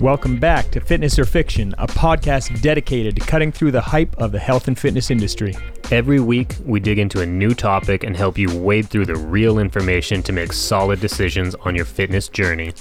Welcome 0.00 0.40
back 0.40 0.70
to 0.72 0.80
Fitness 0.80 1.18
or 1.20 1.24
Fiction, 1.24 1.72
a 1.78 1.86
podcast 1.86 2.60
dedicated 2.60 3.14
to 3.14 3.22
cutting 3.22 3.52
through 3.52 3.70
the 3.70 3.80
hype 3.80 4.14
of 4.18 4.32
the 4.32 4.38
health 4.40 4.66
and 4.66 4.76
fitness 4.76 5.10
industry. 5.10 5.54
Every 5.92 6.18
week, 6.18 6.56
we 6.64 6.80
dig 6.80 6.98
into 6.98 7.20
a 7.20 7.26
new 7.26 7.54
topic 7.54 8.02
and 8.02 8.16
help 8.16 8.36
you 8.36 8.58
wade 8.58 8.88
through 8.88 9.06
the 9.06 9.14
real 9.16 9.58
information 9.58 10.22
to 10.24 10.32
make 10.32 10.52
solid 10.52 11.00
decisions 11.00 11.54
on 11.54 11.76
your 11.76 11.84
fitness 11.84 12.28
journey. 12.28 12.74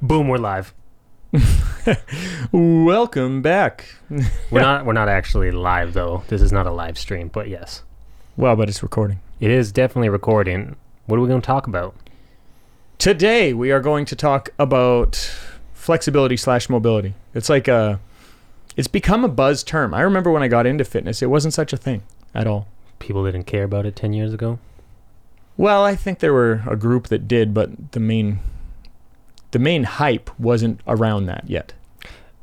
Boom, 0.00 0.28
we're 0.28 0.38
live. 0.38 0.72
Welcome 2.52 3.42
back. 3.42 3.84
We're 4.50 4.60
not 4.60 4.86
we're 4.86 4.92
not 4.92 5.08
actually 5.08 5.50
live 5.50 5.92
though. 5.92 6.22
This 6.28 6.40
is 6.40 6.52
not 6.52 6.66
a 6.66 6.72
live 6.72 6.96
stream, 6.96 7.28
but 7.28 7.48
yes. 7.48 7.82
Well, 8.36 8.54
but 8.54 8.68
it's 8.68 8.82
recording. 8.82 9.20
It 9.40 9.50
is 9.50 9.72
definitely 9.72 10.08
recording. 10.08 10.76
What 11.06 11.18
are 11.18 11.20
we 11.20 11.28
going 11.28 11.40
to 11.40 11.46
talk 11.46 11.66
about? 11.66 11.94
Today 12.98 13.52
we 13.52 13.70
are 13.70 13.80
going 13.80 14.04
to 14.06 14.16
talk 14.16 14.50
about 14.58 15.16
flexibility 15.74 16.36
slash 16.36 16.68
mobility. 16.70 17.14
It's 17.34 17.48
like 17.48 17.68
a, 17.68 18.00
it's 18.76 18.88
become 18.88 19.22
a 19.22 19.28
buzz 19.28 19.62
term. 19.62 19.92
I 19.92 20.00
remember 20.00 20.30
when 20.30 20.42
I 20.42 20.48
got 20.48 20.66
into 20.66 20.82
fitness, 20.84 21.22
it 21.22 21.30
wasn't 21.30 21.54
such 21.54 21.72
a 21.72 21.76
thing 21.76 22.02
at 22.34 22.46
all. 22.46 22.66
People 22.98 23.24
didn't 23.24 23.44
care 23.44 23.64
about 23.64 23.84
it 23.84 23.96
10 23.96 24.14
years 24.14 24.32
ago. 24.32 24.58
Well, 25.58 25.84
I 25.84 25.94
think 25.94 26.18
there 26.18 26.32
were 26.32 26.62
a 26.66 26.74
group 26.74 27.08
that 27.08 27.28
did, 27.28 27.52
but 27.52 27.92
the 27.92 28.00
main, 28.00 28.40
the 29.50 29.58
main 29.58 29.84
hype 29.84 30.30
wasn't 30.38 30.80
around 30.86 31.26
that 31.26 31.44
yet. 31.46 31.74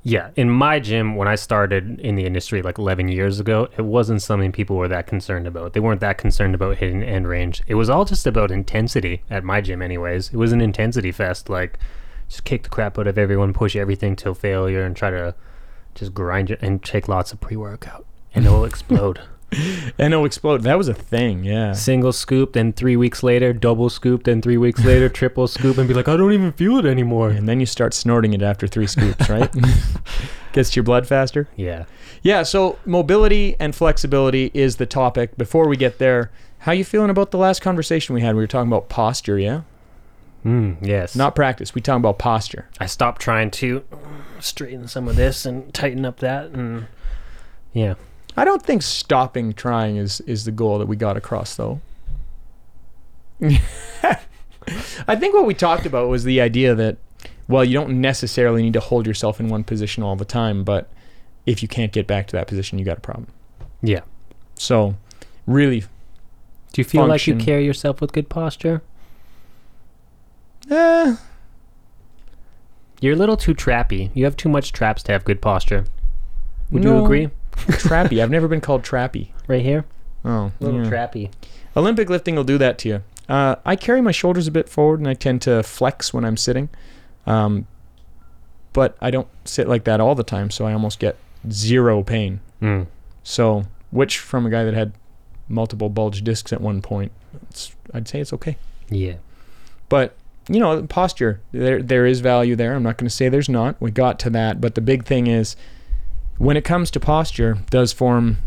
Yeah, 0.05 0.31
in 0.35 0.49
my 0.49 0.81
gym 0.81 1.16
when 1.16 1.30
I 1.30 1.35
started 1.35 1.98
in 2.02 2.16
the 2.16 2.25
industry 2.25 2.61
like 2.61 2.77
11 2.77 3.07
years 3.07 3.39
ago, 3.39 3.70
it 3.77 3.84
wasn't 3.84 4.21
something 4.21 4.52
people 4.52 4.75
were 4.75 4.89
that 4.89 5.07
concerned 5.07 5.48
about. 5.48 5.71
They 5.71 5.80
weren't 5.80 6.02
that 6.02 6.17
concerned 6.17 6.53
about 6.53 6.77
hitting 6.77 7.02
end 7.02 7.25
range. 7.25 7.61
It 7.67 7.75
was 7.75 7.89
all 7.89 8.03
just 8.03 8.27
about 8.27 8.52
intensity 8.52 9.23
at 9.30 9.45
my 9.45 9.61
gym 9.61 9.81
anyways. 9.81 10.30
It 10.33 10.36
was 10.38 10.52
an 10.52 10.59
intensity 10.59 11.14
fest 11.14 11.50
like 11.50 11.80
just 12.27 12.44
kick 12.44 12.64
the 12.64 12.69
crap 12.69 13.00
out 13.00 13.08
of 13.08 13.17
everyone, 13.17 13.53
push 13.53 13.77
everything 13.77 14.17
till 14.17 14.33
failure 14.33 14.83
and 14.83 14.94
try 14.94 15.09
to 15.09 15.36
just 15.95 16.14
grind 16.14 16.52
it 16.52 16.61
and 16.61 16.83
take 16.83 17.08
lots 17.08 17.31
of 17.31 17.39
pre-workout 17.39 18.05
and 18.36 18.45
it'll 18.45 18.66
explode. 18.73 19.22
And 19.97 20.13
it'll 20.13 20.25
explode. 20.25 20.63
That 20.63 20.77
was 20.77 20.87
a 20.87 20.93
thing, 20.93 21.43
yeah. 21.43 21.73
Single 21.73 22.13
scoop, 22.13 22.53
then 22.53 22.73
3 22.73 22.95
weeks 22.95 23.23
later 23.23 23.53
double 23.53 23.89
scoop, 23.89 24.23
then 24.23 24.41
3 24.41 24.57
weeks 24.57 24.83
later 24.83 25.09
triple 25.13 25.47
scoop 25.47 25.77
and 25.77 25.87
be 25.87 25.93
like 25.93 26.07
I 26.07 26.17
don't 26.17 26.33
even 26.33 26.51
feel 26.51 26.77
it 26.77 26.85
anymore. 26.85 27.29
And 27.29 27.47
then 27.47 27.59
you 27.59 27.65
start 27.65 27.93
snorting 27.93 28.33
it 28.33 28.41
after 28.41 28.67
three 28.67 28.87
scoops, 28.87 29.29
right? 29.29 29.53
Gets 30.53 30.71
to 30.71 30.75
your 30.77 30.83
blood 30.83 31.07
faster. 31.07 31.47
Yeah. 31.55 31.85
Yeah, 32.21 32.43
so 32.43 32.79
mobility 32.85 33.55
and 33.59 33.75
flexibility 33.75 34.51
is 34.53 34.77
the 34.77 34.85
topic. 34.85 35.35
Before 35.37 35.67
we 35.67 35.75
get 35.75 35.97
there, 35.97 36.31
how 36.59 36.71
you 36.71 36.85
feeling 36.85 37.09
about 37.09 37.31
the 37.31 37.37
last 37.37 37.61
conversation 37.61 38.15
we 38.15 38.21
had? 38.21 38.35
We 38.35 38.41
were 38.41 38.47
talking 38.47 38.69
about 38.69 38.87
posture, 38.87 39.37
yeah? 39.37 39.61
Mm, 40.45 40.77
yes. 40.81 41.15
Not 41.15 41.35
practice. 41.35 41.73
We 41.73 41.81
talking 41.81 42.01
about 42.01 42.19
posture. 42.19 42.69
I 42.79 42.85
stopped 42.85 43.21
trying 43.21 43.51
to 43.51 43.83
straighten 44.39 44.87
some 44.87 45.07
of 45.07 45.15
this 45.15 45.45
and 45.45 45.73
tighten 45.73 46.05
up 46.05 46.19
that 46.19 46.51
and 46.51 46.87
yeah. 47.73 47.95
I 48.36 48.45
don't 48.45 48.62
think 48.64 48.81
stopping 48.81 49.53
trying 49.53 49.98
is 49.98 50.22
is 50.22 50.45
the 50.45 50.52
goal 50.52 50.80
that 50.80 50.88
we 50.88 50.95
got 50.95 51.17
across 51.17 51.56
though. 51.56 51.81
I 55.08 55.16
think 55.16 55.34
what 55.34 55.45
we 55.45 55.53
talked 55.53 55.86
about 55.86 56.08
was 56.08 56.23
the 56.23 56.39
idea 56.42 56.73
that 56.76 56.98
well, 57.48 57.64
you 57.66 57.73
don't 57.73 58.00
necessarily 58.00 58.61
need 58.64 58.73
to 58.73 58.80
hold 58.80 59.06
yourself 59.06 59.39
in 59.39 59.50
one 59.50 59.66
position 59.66 60.02
all 60.02 60.16
the 60.16 60.23
time, 60.26 60.64
but 60.64 60.89
if 61.45 61.61
you 61.61 61.67
can't 61.67 61.92
get 61.92 62.08
back 62.08 62.26
to 62.28 62.31
that 62.38 62.48
position, 62.48 62.80
you 62.80 62.86
got 62.86 62.98
a 62.98 63.02
problem. 63.02 63.28
Yeah. 63.81 64.00
So, 64.56 64.95
really 65.45 65.81
Do 66.72 66.80
you 66.80 66.86
feel 66.86 67.06
like 67.06 67.28
you 67.28 67.36
carry 67.36 67.66
yourself 67.66 68.00
with 68.00 68.14
good 68.14 68.30
posture? 68.30 68.81
eh, 70.72 71.17
You're 73.02 73.14
a 73.14 73.17
little 73.17 73.36
too 73.36 73.54
trappy. 73.54 74.10
You 74.14 74.23
have 74.23 74.38
too 74.38 74.48
much 74.48 74.72
traps 74.72 75.04
to 75.04 75.11
have 75.11 75.26
good 75.26 75.42
posture. 75.42 75.83
Would 76.72 76.83
No. 76.86 76.99
you 76.99 77.04
agree? 77.04 77.30
Trappy. 77.55 78.21
I've 78.21 78.31
never 78.31 78.47
been 78.47 78.61
called 78.61 78.83
trappy. 78.83 79.30
Right 79.47 79.61
here? 79.64 79.86
Oh, 80.25 80.52
A 80.59 80.64
little 80.64 80.83
yeah. 80.83 80.89
trappy. 80.89 81.31
Olympic 81.75 82.09
lifting 82.09 82.36
will 82.36 82.43
do 82.43 82.58
that 82.58 82.77
to 82.80 82.89
you. 82.89 83.03
Uh, 83.27 83.55
I 83.65 83.75
carry 83.75 84.02
my 84.02 84.11
shoulders 84.11 84.47
a 84.47 84.52
bit 84.52 84.69
forward 84.69 84.99
and 84.99 85.08
I 85.08 85.14
tend 85.14 85.41
to 85.43 85.63
flex 85.63 86.13
when 86.13 86.25
I'm 86.25 86.37
sitting. 86.37 86.69
Um, 87.25 87.67
but 88.73 88.97
I 89.02 89.11
don't 89.11 89.27
sit 89.45 89.67
like 89.67 89.83
that 89.86 89.99
all 90.02 90.15
the 90.15 90.23
time, 90.23 90.49
so 90.49 90.65
I 90.65 90.73
almost 90.73 90.99
get 90.99 91.15
zero 91.49 92.03
pain. 92.03 92.42
Mm. 92.61 92.87
So, 93.23 93.63
which 93.92 94.19
from 94.19 94.45
a 94.45 94.49
guy 94.49 94.63
that 94.63 94.73
had 94.73 94.93
multiple 95.47 95.89
bulge 95.89 96.23
discs 96.23 96.52
at 96.52 96.59
one 96.59 96.81
point, 96.81 97.11
it's, 97.49 97.75
I'd 97.93 98.08
say 98.08 98.19
it's 98.19 98.33
okay. 98.33 98.58
Yeah. 98.89 99.15
But 99.89 100.15
you 100.49 100.59
know, 100.59 100.83
posture 100.83 101.39
there 101.53 101.81
there 101.81 102.05
is 102.05 102.19
value 102.19 102.55
there. 102.55 102.73
I'm 102.75 102.83
not 102.83 102.97
going 102.97 103.08
to 103.08 103.15
say 103.15 103.30
there's 103.30 103.47
not. 103.49 103.80
We 103.80 103.92
got 103.92 104.19
to 104.19 104.30
that, 104.31 104.59
but 104.59 104.75
the 104.75 104.81
big 104.81 105.05
thing 105.05 105.27
is 105.27 105.55
when 106.38 106.58
it 106.58 106.64
comes 106.64 106.92
to 106.92 106.99
posture, 106.99 107.58
does 107.70 107.94
form 107.94 108.38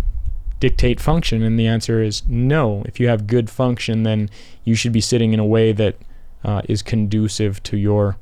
dictate 0.61 1.01
function? 1.01 1.43
And 1.43 1.59
the 1.59 1.67
answer 1.67 2.03
is 2.03 2.27
no. 2.27 2.83
If 2.87 2.99
you 2.99 3.09
have 3.09 3.27
good 3.27 3.51
function, 3.51 4.03
then 4.03 4.31
you 4.65 4.75
should 4.75 4.93
be 4.93 5.01
sitting 5.01 5.33
in 5.33 5.41
a 5.41 5.47
way 5.47 5.73
that 5.73 5.97
uh, 6.45 6.63
is 6.69 6.83
conducive 6.83 7.63
to 7.65 7.77
your 7.77 8.17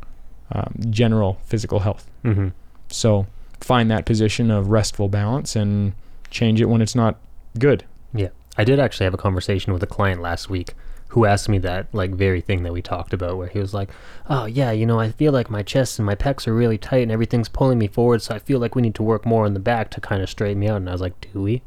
um, 0.52 0.74
general 0.90 1.38
physical 1.44 1.80
health. 1.80 2.08
Mm-hmm. 2.24 2.48
So 2.88 3.26
find 3.60 3.90
that 3.90 4.04
position 4.06 4.50
of 4.50 4.68
restful 4.68 5.08
balance 5.08 5.56
and 5.56 5.94
change 6.30 6.60
it 6.60 6.66
when 6.66 6.82
it's 6.82 6.94
not 6.94 7.18
good. 7.58 7.84
Yeah. 8.12 8.28
I 8.56 8.64
did 8.64 8.78
actually 8.78 9.04
have 9.04 9.14
a 9.14 9.18
conversation 9.18 9.72
with 9.72 9.82
a 9.82 9.86
client 9.86 10.20
last 10.20 10.48
week 10.48 10.74
who 11.14 11.24
asked 11.24 11.48
me 11.48 11.58
that 11.58 11.86
like 11.92 12.10
very 12.10 12.40
thing 12.40 12.64
that 12.64 12.72
we 12.72 12.82
talked 12.82 13.12
about 13.12 13.36
where 13.36 13.46
he 13.46 13.60
was 13.60 13.72
like, 13.72 13.88
"Oh, 14.28 14.46
yeah, 14.46 14.72
you 14.72 14.84
know, 14.84 14.98
I 14.98 15.12
feel 15.12 15.32
like 15.32 15.48
my 15.48 15.62
chest 15.62 15.98
and 15.98 16.06
my 16.06 16.16
pecs 16.16 16.48
are 16.48 16.54
really 16.54 16.76
tight 16.76 17.04
and 17.04 17.12
everything's 17.12 17.48
pulling 17.48 17.78
me 17.78 17.86
forward, 17.86 18.20
so 18.20 18.34
I 18.34 18.40
feel 18.40 18.58
like 18.58 18.74
we 18.74 18.82
need 18.82 18.96
to 18.96 19.02
work 19.02 19.24
more 19.24 19.46
on 19.46 19.54
the 19.54 19.60
back 19.60 19.90
to 19.92 20.00
kind 20.00 20.22
of 20.22 20.28
straighten 20.28 20.58
me 20.58 20.68
out." 20.68 20.78
And 20.78 20.88
I 20.88 20.92
was 20.92 21.00
like, 21.00 21.20
"Do 21.32 21.40
we?" 21.40 21.62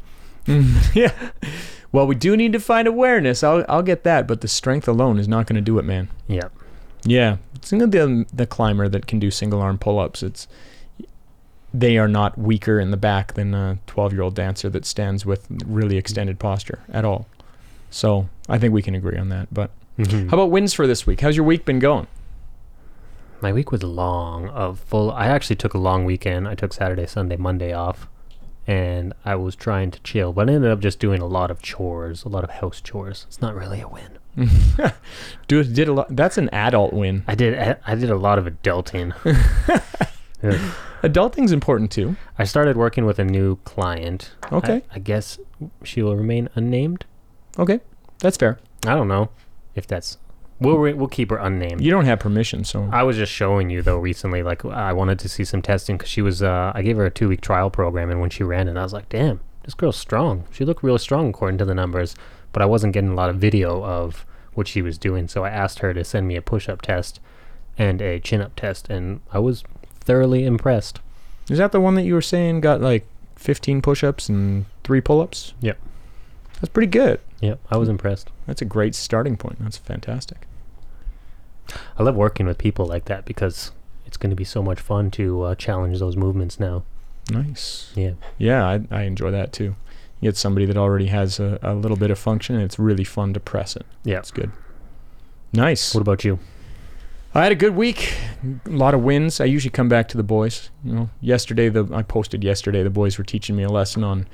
yeah. 0.94 1.13
Well, 1.94 2.06
we 2.06 2.16
do 2.16 2.36
need 2.36 2.52
to 2.53 2.59
find 2.59 2.88
awareness. 2.88 3.41
I'll 3.41 3.66
I'll 3.69 3.84
get 3.84 4.03
that, 4.03 4.28
but 4.28 4.41
the 4.41 4.47
strength 4.50 4.88
alone 4.88 5.18
is 5.18 5.28
not 5.28 5.47
going 5.47 5.56
to 5.56 5.62
do 5.62 5.80
it, 5.80 5.86
man. 5.86 6.09
Yeah. 6.28 6.50
Yeah, 7.06 7.38
it's 7.56 7.72
in 7.72 7.80
the 7.80 8.25
the 8.34 8.46
climber 8.46 8.90
that 8.90 9.07
can 9.07 9.18
do 9.18 9.31
single 9.31 9.62
arm 9.62 9.78
pull 9.78 9.97
ups. 9.97 10.24
It's 10.24 10.47
they 11.74 11.97
are 11.97 12.07
not 12.07 12.38
weaker 12.38 12.80
in 12.81 12.91
the 12.91 12.97
back 12.97 13.34
than 13.34 13.53
a 13.53 13.78
12 13.88 14.12
year 14.12 14.22
old 14.24 14.36
dancer 14.36 14.69
that 14.69 14.86
stands 14.86 15.25
with 15.25 15.47
really 15.66 15.96
extended 15.96 16.38
posture 16.38 16.80
at 16.91 17.06
all. 17.06 17.28
So 17.90 18.30
I 18.50 18.58
think 18.58 18.74
we 18.74 18.81
can 18.81 18.96
agree 18.96 19.18
on 19.18 19.30
that. 19.30 19.53
But 19.53 19.72
Mm-hmm. 19.98 20.28
how 20.30 20.38
about 20.38 20.52
wins 20.52 20.75
for 20.75 20.86
this 20.86 21.08
week? 21.08 21.22
How's 21.22 21.36
your 21.36 21.44
week 21.46 21.66
been 21.66 21.80
going? 21.80 22.06
My 23.42 23.52
week 23.52 23.72
was 23.72 23.81
long 23.81 24.48
of 24.50 24.80
full. 24.80 25.12
I 25.12 25.25
actually 25.25 25.56
took 25.56 25.74
a 25.74 25.80
long 25.80 26.06
weekend. 26.06 26.48
I 26.48 26.53
took 26.53 26.72
Saturday, 26.72 27.08
Sunday, 27.08 27.36
Monday 27.36 27.74
off, 27.74 28.08
and 28.68 29.14
I 29.25 29.36
was 29.36 29.56
trying 29.56 29.90
to 29.90 30.00
chill, 30.02 30.34
but 30.34 30.52
I 30.52 30.53
ended 30.53 30.70
up 30.70 30.81
just 30.81 31.00
doing 31.00 31.20
a 31.20 31.25
lot 31.25 31.50
of 31.50 31.64
chores, 31.64 32.24
a 32.25 32.30
lot 32.30 32.44
of 32.44 32.52
house 32.52 32.80
chores. 32.80 33.25
It's 33.28 33.42
not 33.42 33.56
really 33.56 33.81
a 33.81 33.88
win. 33.88 34.19
Do 35.48 35.64
did 35.64 35.88
a 35.88 35.94
lot. 35.94 36.16
That's 36.16 36.38
an 36.38 36.50
adult 36.50 36.94
win. 36.94 37.24
I 37.28 37.34
did. 37.34 37.58
I 37.88 37.96
did 37.96 38.12
a 38.12 38.18
lot 38.18 38.38
of 38.38 38.46
adulting. 38.46 39.14
Ugh. 40.44 40.74
Adulting's 41.04 41.52
important 41.52 41.92
too. 41.92 42.16
I 42.38 42.44
started 42.44 42.78
working 42.78 43.06
with 43.06 43.18
a 43.18 43.24
new 43.25 43.56
client. 43.66 44.31
Okay. 44.52 44.84
I, 44.92 44.96
I 44.96 45.00
guess 45.00 45.40
she 45.84 46.04
will 46.04 46.16
remain 46.16 46.50
unnamed. 46.54 47.06
Okay, 47.59 47.79
that's 48.19 48.38
fair. 48.38 48.59
I 48.85 48.95
don't 48.95 49.07
know 49.07 49.29
if 49.75 49.88
that's. 49.88 50.18
We'll 50.59 50.78
re- 50.78 50.94
we'll 50.94 51.07
keep 51.07 51.29
her 51.29 51.38
unnamed. 51.38 51.81
You 51.81 51.91
don't 51.91 52.06
have 52.06 52.19
permission, 52.19 52.63
so 52.63 52.90
I 52.91 53.03
was 53.03 53.16
just 53.18 53.31
showing 53.31 53.69
you 53.69 53.81
though 53.81 53.97
recently, 53.97 54.41
like 54.41 54.66
I 54.66 54.91
wanted 54.94 55.19
to 55.19 55.29
see 55.29 55.44
some 55.44 55.62
testing 55.62 55.97
because 55.97 56.09
she 56.09 56.22
was. 56.22 56.41
Uh, 56.41 56.72
I 56.73 56.81
gave 56.81 56.97
her 56.97 57.06
a 57.06 57.12
two 57.12 57.29
week 57.29 57.41
trial 57.41 57.69
program, 57.69 58.09
and 58.09 58.19
when 58.19 58.29
she 58.29 58.44
ran 58.44 58.68
it, 58.68 58.78
I 58.78 58.84
was 58.84 58.94
like, 58.94 59.09
"Damn, 59.09 59.40
this 59.63 59.73
girl's 59.75 59.97
strong. 59.97 60.45
She 60.51 60.66
looked 60.66 60.84
really 60.84 60.97
strong 61.00 61.29
according 61.29 61.57
to 61.59 61.66
the 61.66 61.75
numbers." 61.75 62.16
But 62.53 62.62
I 62.63 62.66
wasn't 62.66 62.94
getting 62.94 63.12
a 63.12 63.16
lot 63.16 63.29
of 63.29 63.35
video 63.35 63.83
of 63.83 64.25
what 64.54 64.68
she 64.68 64.81
was 64.81 64.98
doing, 64.98 65.27
so 65.27 65.44
I 65.44 65.50
asked 65.50 65.80
her 65.80 65.94
to 65.94 66.04
send 66.04 66.27
me 66.27 66.36
a 66.36 66.42
push 66.42 66.68
up 66.68 66.81
test 66.81 67.19
and 67.77 68.01
a 68.01 68.19
chin 68.19 68.42
up 68.42 68.56
test, 68.56 68.89
and 68.89 69.19
I 69.31 69.38
was 69.38 69.63
thoroughly 70.00 70.44
impressed. 70.45 71.00
is 71.50 71.59
that 71.59 71.71
the 71.71 71.81
one 71.81 71.94
that 71.95 72.04
you 72.04 72.15
were 72.15 72.21
saying 72.21 72.62
got 72.62 72.81
like 72.81 73.06
15 73.36 73.83
push-ups 73.83 74.30
and 74.30 74.65
three 74.83 75.01
pull-ups? 75.01 75.54
Yep. 75.62 75.77
That's 76.56 76.69
pretty 76.69 76.88
good. 76.88 77.19
Yep, 77.42 77.60
I 77.69 77.78
was 77.78 77.89
impressed. 77.89 78.30
That's 78.45 78.62
a 78.62 78.66
great 78.66 78.95
starting 78.95 79.38
point. 79.38 79.57
That's 79.60 79.78
fantastic. 79.78 80.48
I 81.98 82.04
love 82.04 82.16
working 82.16 82.45
with 82.45 82.57
people 82.57 82.86
like 82.86 83.06
that 83.06 83.25
because 83.25 83.72
it's 84.06 84.18
going 84.18 84.30
to 84.30 84.36
be 84.36 84.44
so 84.44 84.63
much 84.63 84.80
fun 84.80 85.12
to 85.12 85.44
uh, 85.44 85.56
challenge 85.56 86.00
those 86.00 86.16
movements 86.16 86.60
now. 86.60 86.84
Nice. 87.30 87.92
Yeah. 87.95 88.13
Yeah, 88.38 88.66
I, 88.66 88.81
I 88.89 89.01
enjoy 89.04 89.31
that 89.31 89.51
too. 89.51 89.75
You 90.19 90.30
get 90.30 90.38
somebody 90.38 90.66
that 90.66 90.78
already 90.78 91.07
has 91.07 91.39
a, 91.39 91.60
a 91.62 91.75
little 91.75 91.98
bit 91.98 92.10
of 92.10 92.18
function, 92.18 92.56
and 92.56 92.63
it's 92.63 92.80
really 92.80 93.04
fun 93.04 93.34
to 93.34 93.40
press 93.40 93.75
it. 93.75 93.86
Yeah. 94.04 94.19
It's 94.19 94.31
good. 94.31 94.51
Nice. 95.54 95.94
What 95.94 96.01
about 96.01 96.24
you? 96.24 96.40
I 97.36 97.44
had 97.44 97.51
a 97.51 97.56
good 97.56 97.75
week. 97.75 98.13
A 98.66 98.69
lot 98.69 98.94
of 98.94 99.04
wins. 99.04 99.40
I 99.40 99.45
usually 99.45 99.69
come 99.69 99.90
back 99.90 100.07
to 100.10 100.18
the 100.18 100.24
boys. 100.24 100.72
You 100.83 100.94
know, 100.94 101.10
yesterday 101.22 101.69
the 101.69 101.88
I 101.94 102.01
posted 102.01 102.44
yesterday. 102.44 102.81
The 102.81 102.90
boys 102.90 103.18
were 103.18 103.24
teaching 103.24 103.56
me 103.56 103.63
a 103.63 103.69
lesson 103.69 104.04
on. 104.04 104.28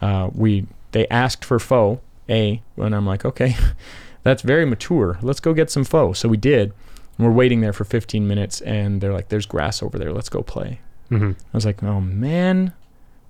Uh, 0.00 0.30
we 0.32 0.66
they 0.92 1.08
asked 1.08 1.44
for 1.44 1.58
foe 1.58 2.00
a, 2.28 2.62
and 2.76 2.94
I'm 2.94 3.06
like, 3.06 3.24
okay, 3.24 3.56
that's 4.22 4.42
very 4.42 4.64
mature. 4.64 5.18
Let's 5.22 5.40
go 5.40 5.52
get 5.52 5.70
some 5.70 5.84
foe. 5.84 6.12
So 6.12 6.28
we 6.28 6.36
did, 6.36 6.72
And 7.18 7.26
we're 7.26 7.32
waiting 7.32 7.60
there 7.60 7.72
for 7.72 7.84
15 7.84 8.26
minutes, 8.26 8.60
and 8.62 9.00
they're 9.00 9.12
like, 9.12 9.28
"There's 9.28 9.46
grass 9.46 9.82
over 9.82 9.98
there. 9.98 10.12
Let's 10.12 10.28
go 10.28 10.42
play." 10.42 10.80
hmm 11.10 11.32
I 11.32 11.56
was 11.56 11.66
like, 11.66 11.82
"Oh 11.82 12.00
man, 12.00 12.72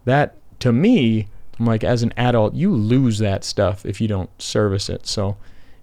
that 0.05 0.37
to 0.61 0.73
me, 0.73 1.29
I'm 1.59 1.67
like, 1.67 1.85
as 1.85 2.03
an 2.03 2.13
adult, 2.17 2.55
you 2.55 2.71
lose 2.73 3.19
that 3.19 3.45
stuff 3.45 3.85
if 3.85 4.01
you 4.01 4.09
don't 4.09 4.31
service 4.41 4.89
it." 4.89 5.07
So, 5.07 5.37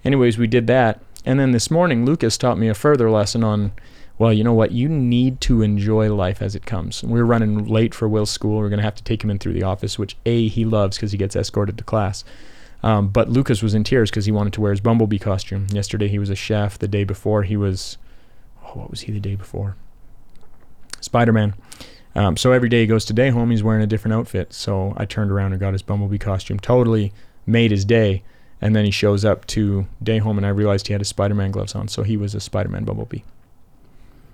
anyways, 0.05 0.37
we 0.37 0.47
did 0.47 0.67
that, 0.67 1.01
and 1.25 1.39
then 1.39 1.51
this 1.51 1.69
morning, 1.69 2.05
Lucas 2.05 2.37
taught 2.37 2.57
me 2.57 2.69
a 2.69 2.73
further 2.73 3.09
lesson 3.11 3.43
on. 3.43 3.73
Well, 4.17 4.31
you 4.31 4.43
know 4.43 4.53
what? 4.53 4.71
You 4.71 4.87
need 4.87 5.41
to 5.41 5.63
enjoy 5.63 6.13
life 6.13 6.43
as 6.43 6.53
it 6.55 6.63
comes. 6.67 7.03
We're 7.03 7.23
running 7.23 7.65
late 7.65 7.95
for 7.95 8.07
Will's 8.07 8.29
school. 8.29 8.59
We're 8.59 8.69
going 8.69 8.77
to 8.77 8.83
have 8.83 8.93
to 8.95 9.03
take 9.03 9.23
him 9.23 9.31
in 9.31 9.39
through 9.39 9.53
the 9.53 9.63
office, 9.63 9.97
which 9.97 10.15
A, 10.27 10.47
he 10.47 10.63
loves 10.63 10.95
because 10.95 11.11
he 11.11 11.17
gets 11.17 11.35
escorted 11.35 11.75
to 11.79 11.83
class. 11.83 12.23
Um, 12.83 13.09
but 13.09 13.29
Lucas 13.29 13.61
was 13.61 13.73
in 13.73 13.83
tears 13.83 14.09
because 14.09 14.25
he 14.25 14.31
wanted 14.31 14.53
to 14.53 14.61
wear 14.61 14.71
his 14.71 14.81
Bumblebee 14.81 15.19
costume. 15.19 15.67
Yesterday 15.71 16.07
he 16.07 16.17
was 16.19 16.29
a 16.29 16.35
chef. 16.35 16.79
The 16.79 16.87
day 16.87 17.03
before 17.03 17.43
he 17.43 17.55
was, 17.55 17.97
oh, 18.63 18.79
what 18.79 18.89
was 18.89 19.01
he 19.01 19.11
the 19.11 19.19
day 19.19 19.35
before? 19.35 19.75
Spider 20.99 21.31
Man. 21.33 21.53
Um, 22.15 22.35
so 22.35 22.51
every 22.51 22.69
day 22.69 22.81
he 22.81 22.87
goes 22.87 23.05
to 23.05 23.13
day 23.13 23.29
home, 23.29 23.51
he's 23.51 23.63
wearing 23.63 23.83
a 23.83 23.87
different 23.87 24.15
outfit. 24.15 24.51
So 24.53 24.93
I 24.97 25.05
turned 25.05 25.31
around 25.31 25.51
and 25.53 25.59
got 25.59 25.73
his 25.73 25.81
Bumblebee 25.81 26.17
costume. 26.17 26.59
Totally 26.59 27.13
made 27.45 27.71
his 27.71 27.85
day. 27.85 28.23
And 28.63 28.75
then 28.75 28.85
he 28.85 28.91
shows 28.91 29.25
up 29.25 29.47
to 29.47 29.87
day 30.03 30.19
home, 30.19 30.37
and 30.37 30.45
I 30.45 30.49
realized 30.49 30.85
he 30.87 30.93
had 30.93 31.01
his 31.01 31.07
Spider 31.07 31.33
Man 31.33 31.49
gloves 31.51 31.73
on. 31.73 31.87
So 31.87 32.03
he 32.03 32.15
was 32.15 32.35
a 32.35 32.39
Spider 32.39 32.69
Man 32.69 32.83
Bumblebee. 32.83 33.21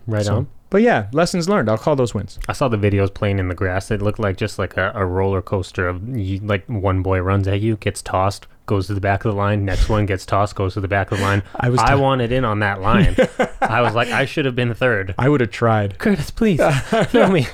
Right 0.06 0.26
So- 0.26 0.36
on. 0.38 0.48
But 0.70 0.82
yeah, 0.82 1.08
lessons 1.14 1.48
learned. 1.48 1.70
I'll 1.70 1.78
call 1.78 1.96
those 1.96 2.14
wins. 2.14 2.40
I 2.50 2.54
saw 2.54 2.68
the 2.68 2.78
videos 2.78 3.14
playing 3.14 3.40
in 3.40 3.48
the 3.48 3.56
grass. 3.56 3.90
It 3.90 4.02
looked 4.02 4.20
like 4.20 4.36
just 4.36 4.60
like 4.60 4.76
a, 4.76 4.92
a 4.94 5.06
roller 5.06 5.42
coaster 5.42 5.88
of 5.88 6.18
you, 6.18 6.40
like 6.40 6.66
one 6.68 7.02
boy 7.02 7.20
runs 7.20 7.48
at 7.48 7.62
you, 7.62 7.78
gets 7.78 8.02
tossed, 8.02 8.48
goes 8.66 8.88
to 8.88 8.94
the 8.94 9.00
back 9.00 9.24
of 9.24 9.32
the 9.32 9.38
line. 9.38 9.64
Next 9.64 9.88
one 9.88 10.06
gets 10.06 10.26
tossed, 10.26 10.56
goes 10.56 10.74
to 10.74 10.82
the 10.82 10.88
back 10.90 11.12
of 11.14 11.20
the 11.20 11.24
line. 11.24 11.42
I 11.56 11.70
was. 11.70 11.80
I 11.80 11.96
t- 11.96 12.02
wanted 12.02 12.34
in 12.34 12.44
on 12.44 12.60
that 12.60 12.82
line. 12.82 13.16
I 13.62 13.82
was 13.82 13.96
like, 13.96 14.10
I 14.10 14.26
should 14.26 14.44
have 14.44 14.56
been 14.56 14.74
third. 14.74 15.16
I 15.18 15.30
would 15.30 15.40
have 15.40 15.52
tried. 15.52 16.00
Curtis, 16.00 16.32
please 16.32 16.60
throw 17.06 17.30
me. 17.30 17.48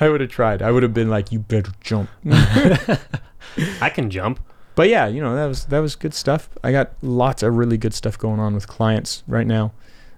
I 0.00 0.08
would 0.08 0.20
have 0.20 0.30
tried. 0.30 0.60
I 0.60 0.72
would 0.72 0.82
have 0.82 0.94
been 0.94 1.08
like, 1.10 1.30
you 1.30 1.38
better 1.38 1.70
jump. 1.80 2.10
I 2.26 3.90
can 3.92 4.10
jump. 4.10 4.40
but 4.74 4.88
yeah, 4.88 5.06
you 5.06 5.20
know 5.20 5.34
that 5.36 5.46
was 5.46 5.66
that 5.66 5.78
was 5.78 5.94
good 5.94 6.14
stuff. 6.14 6.48
I 6.64 6.72
got 6.72 6.92
lots 7.02 7.42
of 7.44 7.56
really 7.56 7.78
good 7.78 7.94
stuff 7.94 8.18
going 8.18 8.40
on 8.40 8.54
with 8.54 8.66
clients 8.66 9.22
right 9.28 9.46
now. 9.46 9.72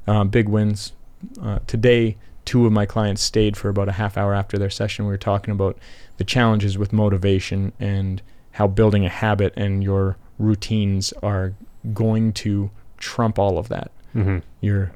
Um, 0.06 0.28
big 0.30 0.48
wins 0.48 0.92
uh, 1.42 1.58
today. 1.66 2.16
Two 2.50 2.66
of 2.66 2.72
my 2.72 2.84
clients 2.84 3.22
stayed 3.22 3.56
for 3.56 3.68
about 3.68 3.88
a 3.88 3.92
half 3.92 4.16
hour 4.16 4.34
after 4.34 4.58
their 4.58 4.70
session. 4.70 5.04
We 5.04 5.12
were 5.12 5.16
talking 5.18 5.52
about 5.52 5.78
the 6.16 6.24
challenges 6.24 6.76
with 6.76 6.92
motivation 6.92 7.72
and 7.78 8.20
how 8.52 8.66
building 8.66 9.04
a 9.06 9.08
habit 9.08 9.54
and 9.56 9.84
your 9.84 10.16
routines 10.36 11.12
are 11.22 11.52
going 11.94 12.32
to 12.32 12.70
trump 12.98 13.38
all 13.38 13.56
of 13.56 13.68
that. 13.68 13.92
hmm 14.14 14.38
Your 14.60 14.90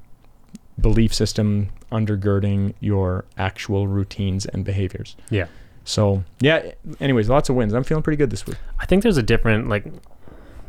belief 0.81 1.15
system 1.15 1.69
undergirding 1.93 2.75
your 2.81 3.25
actual 3.39 3.87
routines 3.87 4.47
and 4.47 4.65
behaviors. 4.65 5.15
Yeah. 5.31 5.47
So 5.85 6.25
yeah. 6.41 6.73
Anyways, 6.99 7.29
lots 7.29 7.49
of 7.51 7.55
wins. 7.55 7.73
I'm 7.73 7.85
feeling 7.85 8.03
pretty 8.03 8.17
good 8.17 8.31
this 8.31 8.47
week. 8.47 8.57
I 8.81 8.87
think 8.87 9.05
there's 9.05 9.17
a 9.17 9.23
different 9.23 9.69
like 9.69 9.85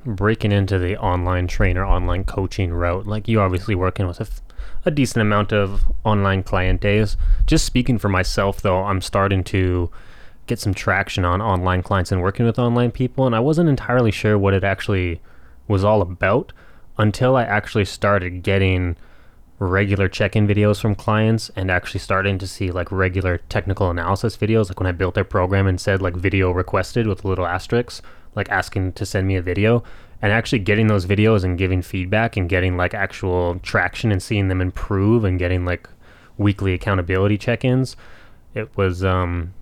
breaking 0.06 0.52
into 0.52 0.78
the 0.78 0.98
online 0.98 1.48
trainer, 1.48 1.84
online 1.84 2.26
coaching 2.26 2.72
route. 2.72 3.08
Like 3.08 3.28
you 3.28 3.42
obviously 3.42 3.74
working 3.74 4.06
with 4.06 4.20
a, 4.20 4.28
f- 4.30 4.42
a 4.86 4.92
decent 4.92 5.22
amount 5.22 5.52
of 5.52 5.84
online 6.04 6.44
client 6.44 6.80
days. 6.80 7.18
Just 7.46 7.66
speaking 7.66 7.98
for 7.98 8.10
myself 8.10 8.62
though, 8.62 8.84
I'm 8.84 9.02
starting 9.02 9.44
to 9.46 9.90
get 10.48 10.60
some 10.60 10.74
traction 10.74 11.26
on 11.26 11.42
online 11.42 11.82
clients 11.82 12.12
and 12.12 12.22
working 12.22 12.46
with 12.46 12.60
online 12.60 12.92
people, 12.92 13.26
and 13.26 13.36
I 13.36 13.40
wasn't 13.40 13.70
entirely 13.70 14.12
sure 14.12 14.38
what 14.38 14.54
it 14.54 14.64
actually 14.64 15.22
was 15.68 15.84
all 15.84 16.02
about 16.02 16.54
until 16.98 17.36
I 17.36 17.44
actually 17.44 17.86
started 17.86 18.44
getting 18.44 18.96
regular 19.58 20.10
check-in 20.10 20.48
videos 20.48 20.82
from 20.82 20.96
clients 20.96 21.50
and 21.56 21.72
actually 21.72 22.00
starting 22.00 22.38
to 22.38 22.48
see 22.48 22.72
like 22.72 22.92
regular 22.92 23.38
technical 23.50 23.90
analysis 23.90 24.36
videos 24.36 24.68
like 24.68 24.80
when 24.80 24.88
I 24.88 24.92
built 24.92 25.16
their 25.16 25.24
program 25.24 25.66
and 25.66 25.80
said 25.80 26.02
like 26.02 26.16
video 26.16 26.52
requested 26.52 27.08
with 27.08 27.24
little 27.24 27.46
asterisk 27.46 28.04
like 28.36 28.50
asking 28.50 28.92
to 28.94 29.06
send 29.06 29.28
me 29.28 29.38
a 29.38 29.42
video 29.42 29.82
and 30.25 30.33
actually 30.33 30.57
getting 30.57 30.88
those 30.88 31.06
videos 31.06 31.44
and 31.44 31.56
giving 31.56 31.83
feedback 31.83 32.36
and 32.36 32.50
getting 32.50 32.77
like 32.77 32.95
actual 32.95 33.60
traction 33.60 34.12
and 34.12 34.24
seeing 34.24 34.48
them 34.48 34.60
improve 34.60 35.24
and 35.24 35.38
getting 35.38 35.66
like 35.66 35.88
weekly 36.36 36.74
accountability 36.74 37.38
check-ins 37.38 37.95
it 38.56 38.75
was 38.75 39.04
um 39.04 39.54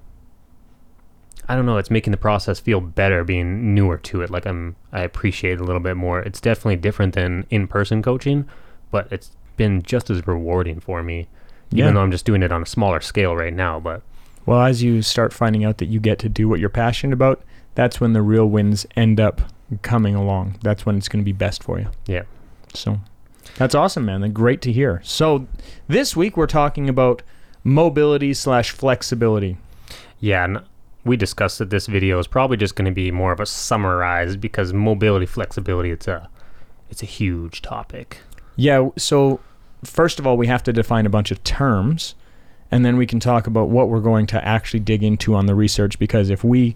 I 1.50 1.58
don't 1.58 1.66
know, 1.66 1.78
it's 1.78 1.92
making 1.92 2.12
the 2.12 2.18
process 2.18 2.62
feel 2.62 2.80
better 2.80 3.26
being 3.26 3.76
newer 3.76 3.98
to 3.98 4.22
it. 4.22 4.30
Like 4.30 4.46
I'm 4.46 4.78
I 4.94 5.02
appreciate 5.02 5.56
it 5.56 5.60
a 5.60 5.66
little 5.66 5.82
bit 5.82 5.98
more. 5.98 6.22
It's 6.22 6.40
definitely 6.40 6.78
different 6.78 7.16
than 7.16 7.46
in-person 7.50 8.02
coaching, 8.02 8.48
but 8.90 9.12
it's 9.12 9.32
been 9.58 9.82
just 9.82 10.10
as 10.10 10.26
rewarding 10.26 10.80
for 10.80 11.04
me. 11.04 11.28
Yeah. 11.72 11.84
Even 11.84 11.96
though 11.96 12.02
I'm 12.02 12.12
just 12.12 12.24
doing 12.24 12.44
it 12.44 12.54
on 12.54 12.64
a 12.64 12.66
smaller 12.66 13.02
scale 13.02 13.36
right 13.36 13.54
now, 13.54 13.82
but 13.82 14.02
Well, 14.46 14.62
as 14.62 14.82
you 14.82 15.02
start 15.02 15.34
finding 15.34 15.66
out 15.66 15.80
that 15.80 15.88
you 15.88 16.00
get 16.00 16.20
to 16.20 16.30
do 16.30 16.48
what 16.48 16.62
you're 16.62 16.70
passionate 16.70 17.14
about, 17.14 17.44
that's 17.76 18.00
when 18.00 18.14
the 18.14 18.22
real 18.22 18.46
wins 18.46 18.86
end 18.96 19.20
up 19.20 19.42
coming 19.82 20.16
along. 20.16 20.58
That's 20.62 20.86
when 20.86 20.98
it's 20.98 21.08
going 21.08 21.24
to 21.24 21.26
be 21.26 21.34
best 21.34 21.64
for 21.64 21.80
you. 21.80 21.90
Yeah. 22.06 22.24
So 22.74 23.00
that's 23.58 23.76
awesome, 23.76 24.06
man. 24.06 24.32
Great 24.32 24.62
to 24.62 24.72
hear. 24.72 25.02
So 25.04 25.48
this 25.88 26.16
week 26.16 26.38
we're 26.38 26.48
talking 26.48 26.90
about 26.90 27.22
mobility 27.64 28.34
slash 28.34 28.72
flexibility. 28.72 29.58
Yeah, 30.20 30.46
and 30.46 30.62
we 31.06 31.18
discussed 31.18 31.60
that 31.60 31.70
this 31.70 31.88
video 31.88 32.18
is 32.20 32.28
probably 32.28 32.58
just 32.58 32.76
going 32.76 32.86
to 32.86 32.92
be 32.92 33.12
more 33.12 33.32
of 33.32 33.40
a 33.40 33.46
summarized 33.46 34.40
because 34.40 34.74
mobility 34.74 35.26
flexibility 35.26 35.92
it's 35.92 36.08
a 36.08 36.30
it's 36.90 37.04
a 37.04 37.08
huge 37.08 37.62
topic. 37.62 38.20
Yeah. 38.56 38.90
So 38.98 39.40
first 39.84 40.20
of 40.20 40.28
all, 40.28 40.38
we 40.38 40.48
have 40.48 40.64
to 40.64 40.74
define 40.74 41.06
a 41.06 41.10
bunch 41.10 41.32
of 41.32 41.44
terms, 41.44 42.16
and 42.72 42.86
then 42.86 42.98
we 42.98 43.06
can 43.06 43.20
talk 43.20 43.48
about 43.48 43.70
what 43.70 43.90
we're 43.90 44.00
going 44.00 44.28
to 44.28 44.48
actually 44.48 44.80
dig 44.80 45.04
into 45.04 45.36
on 45.36 45.46
the 45.46 45.56
research. 45.56 46.00
Because 46.00 46.30
if 46.30 46.44
we 46.44 46.76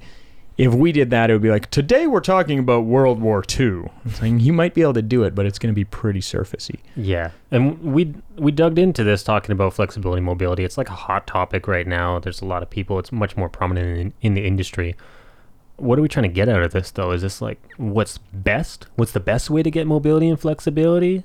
if 0.58 0.74
we 0.74 0.92
did 0.92 1.12
that, 1.12 1.30
it 1.30 1.34
would 1.34 1.42
be 1.42 1.52
like 1.52 1.70
today 1.70 2.08
we're 2.08 2.20
talking 2.20 2.58
about 2.58 2.86
World 2.86 3.22
War 3.22 3.44
II. 3.48 3.92
It's 4.06 4.22
like 4.22 4.42
you 4.42 4.52
might 4.52 4.74
be 4.74 4.82
able 4.82 4.96
to 4.96 5.04
do 5.04 5.24
it, 5.24 5.36
but 5.36 5.46
it's 5.46 5.60
going 5.60 5.72
to 5.72 5.76
be 5.76 5.86
pretty 5.86 6.20
surfacey. 6.20 6.80
Yeah, 6.96 7.32
and 7.52 7.80
we 7.82 8.16
we 8.38 8.52
dug 8.52 8.80
into 8.80 9.04
this 9.04 9.24
talking 9.24 9.52
about 9.52 9.74
flexibility, 9.74 10.22
mobility. 10.22 10.64
It's 10.64 10.78
like 10.78 10.90
a 10.90 10.94
hot 10.94 11.28
topic 11.28 11.68
right 11.68 11.86
now. 11.86 12.18
There's 12.18 12.42
a 12.42 12.46
lot 12.46 12.64
of 12.64 12.70
people. 12.72 12.98
It's 12.98 13.12
much 13.12 13.38
more 13.38 13.50
prominent 13.50 14.00
in, 14.00 14.14
in 14.22 14.34
the 14.34 14.46
industry. 14.46 14.96
What 15.76 16.00
are 16.00 16.02
we 16.02 16.08
trying 16.08 16.24
to 16.24 16.34
get 16.34 16.50
out 16.50 16.64
of 16.64 16.72
this 16.72 16.90
though? 16.90 17.12
Is 17.12 17.22
this 17.22 17.40
like 17.40 17.62
what's 17.78 18.18
best? 18.18 18.88
What's 18.96 19.12
the 19.12 19.20
best 19.20 19.52
way 19.52 19.62
to 19.62 19.70
get 19.70 19.86
mobility 19.86 20.28
and 20.28 20.40
flexibility? 20.40 21.24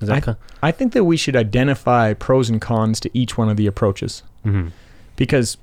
Is 0.00 0.08
that 0.08 0.36
I 0.62 0.72
think 0.72 0.92
that 0.92 1.04
we 1.04 1.16
should 1.16 1.34
identify 1.34 2.12
pros 2.12 2.50
and 2.50 2.60
cons 2.60 3.00
to 3.00 3.10
each 3.14 3.38
one 3.38 3.48
of 3.48 3.56
the 3.56 3.66
approaches. 3.66 4.22
mm-hmm. 4.44 4.68
because 5.16 5.56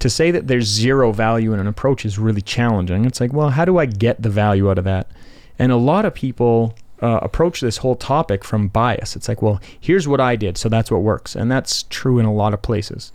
to 0.00 0.10
say 0.10 0.30
that 0.32 0.48
there's 0.48 0.66
zero 0.66 1.12
value 1.12 1.52
in 1.52 1.60
an 1.60 1.66
approach 1.66 2.04
is 2.04 2.18
really 2.18 2.42
challenging. 2.42 3.04
It's 3.04 3.20
like, 3.20 3.32
well, 3.32 3.50
how 3.50 3.64
do 3.64 3.78
I 3.78 3.86
get 3.86 4.20
the 4.22 4.30
value 4.30 4.70
out 4.70 4.78
of 4.78 4.84
that? 4.84 5.10
And 5.58 5.70
a 5.70 5.76
lot 5.76 6.04
of 6.04 6.14
people 6.14 6.74
uh, 7.02 7.20
approach 7.22 7.60
this 7.60 7.78
whole 7.78 7.94
topic 7.96 8.44
from 8.44 8.68
bias. 8.68 9.14
It's 9.16 9.28
like, 9.28 9.40
well, 9.42 9.60
here's 9.78 10.08
what 10.08 10.20
I 10.20 10.36
did, 10.36 10.58
so 10.58 10.68
that's 10.68 10.90
what 10.90 11.02
works, 11.02 11.36
and 11.36 11.50
that's 11.50 11.84
true 11.84 12.18
in 12.18 12.26
a 12.26 12.32
lot 12.32 12.52
of 12.54 12.60
places. 12.62 13.12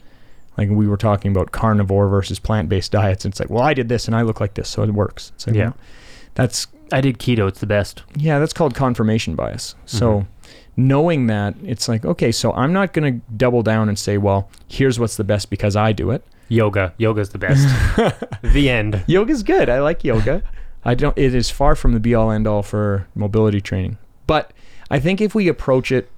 Like 0.58 0.70
we 0.70 0.88
were 0.88 0.96
talking 0.98 1.32
about 1.32 1.52
carnivore 1.52 2.08
versus 2.08 2.40
plant-based 2.40 2.92
diets. 2.92 3.26
And 3.26 3.34
It's 3.34 3.40
like, 3.42 3.50
well, 3.50 3.64
I 3.64 3.74
did 3.74 3.90
this 3.90 4.08
and 4.08 4.16
I 4.16 4.22
look 4.22 4.40
like 4.40 4.54
this, 4.54 4.70
so 4.70 4.84
it 4.84 4.92
works. 4.94 5.32
It's 5.36 5.48
like, 5.48 5.56
Yeah. 5.56 5.64
well, 5.66 5.78
that's 6.36 6.68
I 6.94 7.02
did 7.02 7.18
keto. 7.18 7.48
It's 7.48 7.60
the 7.60 7.66
best. 7.66 8.04
yeah, 8.16 8.38
that's 8.40 8.54
called 8.54 8.74
confirmation 8.76 9.36
bias. 9.36 9.76
So 9.86 10.28
knowing 10.78 11.28
that, 11.28 11.56
it's 11.64 11.88
like, 11.90 12.06
okay, 12.06 12.32
so 12.32 12.54
I'm 12.54 12.72
not 12.74 12.94
going 12.94 13.20
to 13.20 13.26
double 13.38 13.64
down 13.64 13.90
and 13.90 13.98
say, 13.98 14.18
well, 14.18 14.50
here's 14.68 15.00
what's 15.00 15.18
the 15.18 15.24
best 15.24 15.50
because 15.50 15.76
I 15.76 15.92
do 15.94 16.12
it. 16.12 16.24
Yoga. 16.48 16.94
Yoga's 16.98 17.30
the 17.30 17.38
best. 17.38 17.68
the 18.42 18.70
end. 18.70 19.04
Yoga's 19.08 19.44
good. 19.44 19.70
I 19.70 19.80
like 19.82 20.04
yoga. 20.04 20.44
I 20.86 20.94
don't. 20.94 21.18
It 21.18 21.34
is 21.34 21.50
far 21.50 21.76
from 21.76 21.94
the 21.94 22.00
be 22.00 22.14
all 22.14 22.32
end 22.32 22.48
all 22.48 22.62
for 22.62 23.08
mobility 23.16 23.62
training. 23.62 23.98
But 24.28 24.52
I 24.92 25.00
think 25.00 25.22
if 25.22 25.34
we 25.34 25.48
approach 25.48 25.92
it 25.92 26.12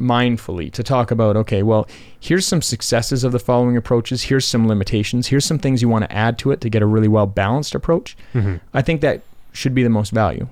mindfully 0.00 0.72
to 0.72 0.82
talk 0.82 1.10
about, 1.10 1.36
okay, 1.36 1.62
well, 1.62 1.86
here's 2.18 2.46
some 2.46 2.62
successes 2.62 3.24
of 3.24 3.32
the 3.32 3.38
following 3.38 3.76
approaches. 3.76 4.24
Here's 4.24 4.44
some 4.46 4.66
limitations. 4.68 5.28
Here's 5.28 5.44
some 5.44 5.58
things 5.58 5.82
you 5.82 5.88
want 5.88 6.04
to 6.04 6.12
add 6.12 6.38
to 6.38 6.50
it 6.50 6.60
to 6.62 6.70
get 6.70 6.82
a 6.82 6.86
really 6.86 7.08
well 7.08 7.26
balanced 7.26 7.74
approach. 7.74 8.16
hmm 8.32 8.56
I 8.72 8.80
think 8.82 9.00
that 9.02 9.22
should 9.52 9.74
be 9.74 9.82
the 9.82 9.90
most 9.90 10.12
value. 10.12 10.48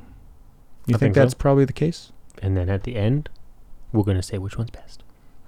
You 0.86 0.96
I 0.96 0.98
think, 0.98 1.00
think 1.00 1.14
so. 1.14 1.20
that's 1.22 1.34
probably 1.34 1.64
the 1.64 1.72
case? 1.72 2.12
And 2.42 2.56
then 2.56 2.68
at 2.68 2.82
the 2.82 2.96
end, 2.96 3.30
we're 3.92 4.04
gonna 4.04 4.22
say 4.22 4.36
which 4.38 4.58
one's 4.58 4.70
best. 4.70 5.02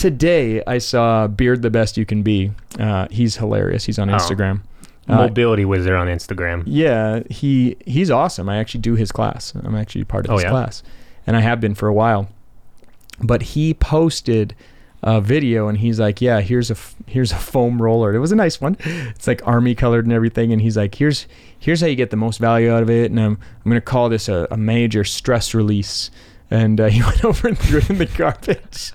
Today 0.00 0.62
I 0.66 0.78
saw 0.78 1.26
Beard 1.26 1.60
the 1.60 1.68
Best 1.68 1.98
You 1.98 2.06
Can 2.06 2.22
Be. 2.22 2.52
Uh, 2.78 3.06
he's 3.10 3.36
hilarious. 3.36 3.84
He's 3.84 3.98
on 3.98 4.08
Oh. 4.08 4.14
Instagram. 4.14 4.62
Uh, 5.06 5.16
Mobility 5.16 5.66
Wizard 5.66 5.92
on 5.92 6.06
Instagram. 6.06 6.62
Yeah, 6.64 7.20
he 7.28 7.76
he's 7.84 8.10
awesome. 8.10 8.48
I 8.48 8.56
actually 8.56 8.80
do 8.80 8.94
his 8.94 9.12
class. 9.12 9.52
I'm 9.62 9.74
actually 9.74 10.04
part 10.04 10.24
of 10.24 10.30
Oh, 10.30 10.34
his 10.36 10.44
yeah? 10.44 10.50
class, 10.50 10.82
and 11.26 11.36
I 11.36 11.40
have 11.40 11.60
been 11.60 11.74
for 11.74 11.86
a 11.86 11.92
while. 11.92 12.30
But 13.22 13.42
he 13.42 13.74
posted 13.74 14.54
a 15.02 15.20
video, 15.20 15.68
and 15.68 15.76
he's 15.76 16.00
like, 16.00 16.22
"Yeah, 16.22 16.40
here's 16.40 16.70
a 16.70 16.76
here's 17.06 17.32
a 17.32 17.36
foam 17.36 17.82
roller. 17.82 18.14
It 18.14 18.20
was 18.20 18.32
a 18.32 18.36
nice 18.36 18.58
one. 18.58 18.78
It's 18.80 19.26
like 19.26 19.46
army 19.46 19.74
colored 19.74 20.06
and 20.06 20.14
everything." 20.14 20.50
And 20.50 20.62
he's 20.62 20.78
like, 20.78 20.94
"Here's 20.94 21.26
here's 21.58 21.82
how 21.82 21.88
you 21.88 21.96
get 21.96 22.08
the 22.08 22.16
most 22.16 22.38
value 22.38 22.72
out 22.72 22.82
of 22.82 22.88
it." 22.88 23.10
And 23.10 23.20
I'm 23.20 23.38
I'm 23.66 23.70
gonna 23.70 23.82
call 23.82 24.08
this 24.08 24.30
a, 24.30 24.48
a 24.50 24.56
major 24.56 25.04
stress 25.04 25.52
release. 25.52 26.10
And 26.50 26.80
uh, 26.80 26.86
he 26.88 27.02
went 27.02 27.24
over 27.24 27.48
and 27.48 27.58
threw 27.58 27.78
it 27.78 27.90
in 27.90 27.98
the 27.98 28.06
garbage. 28.06 28.92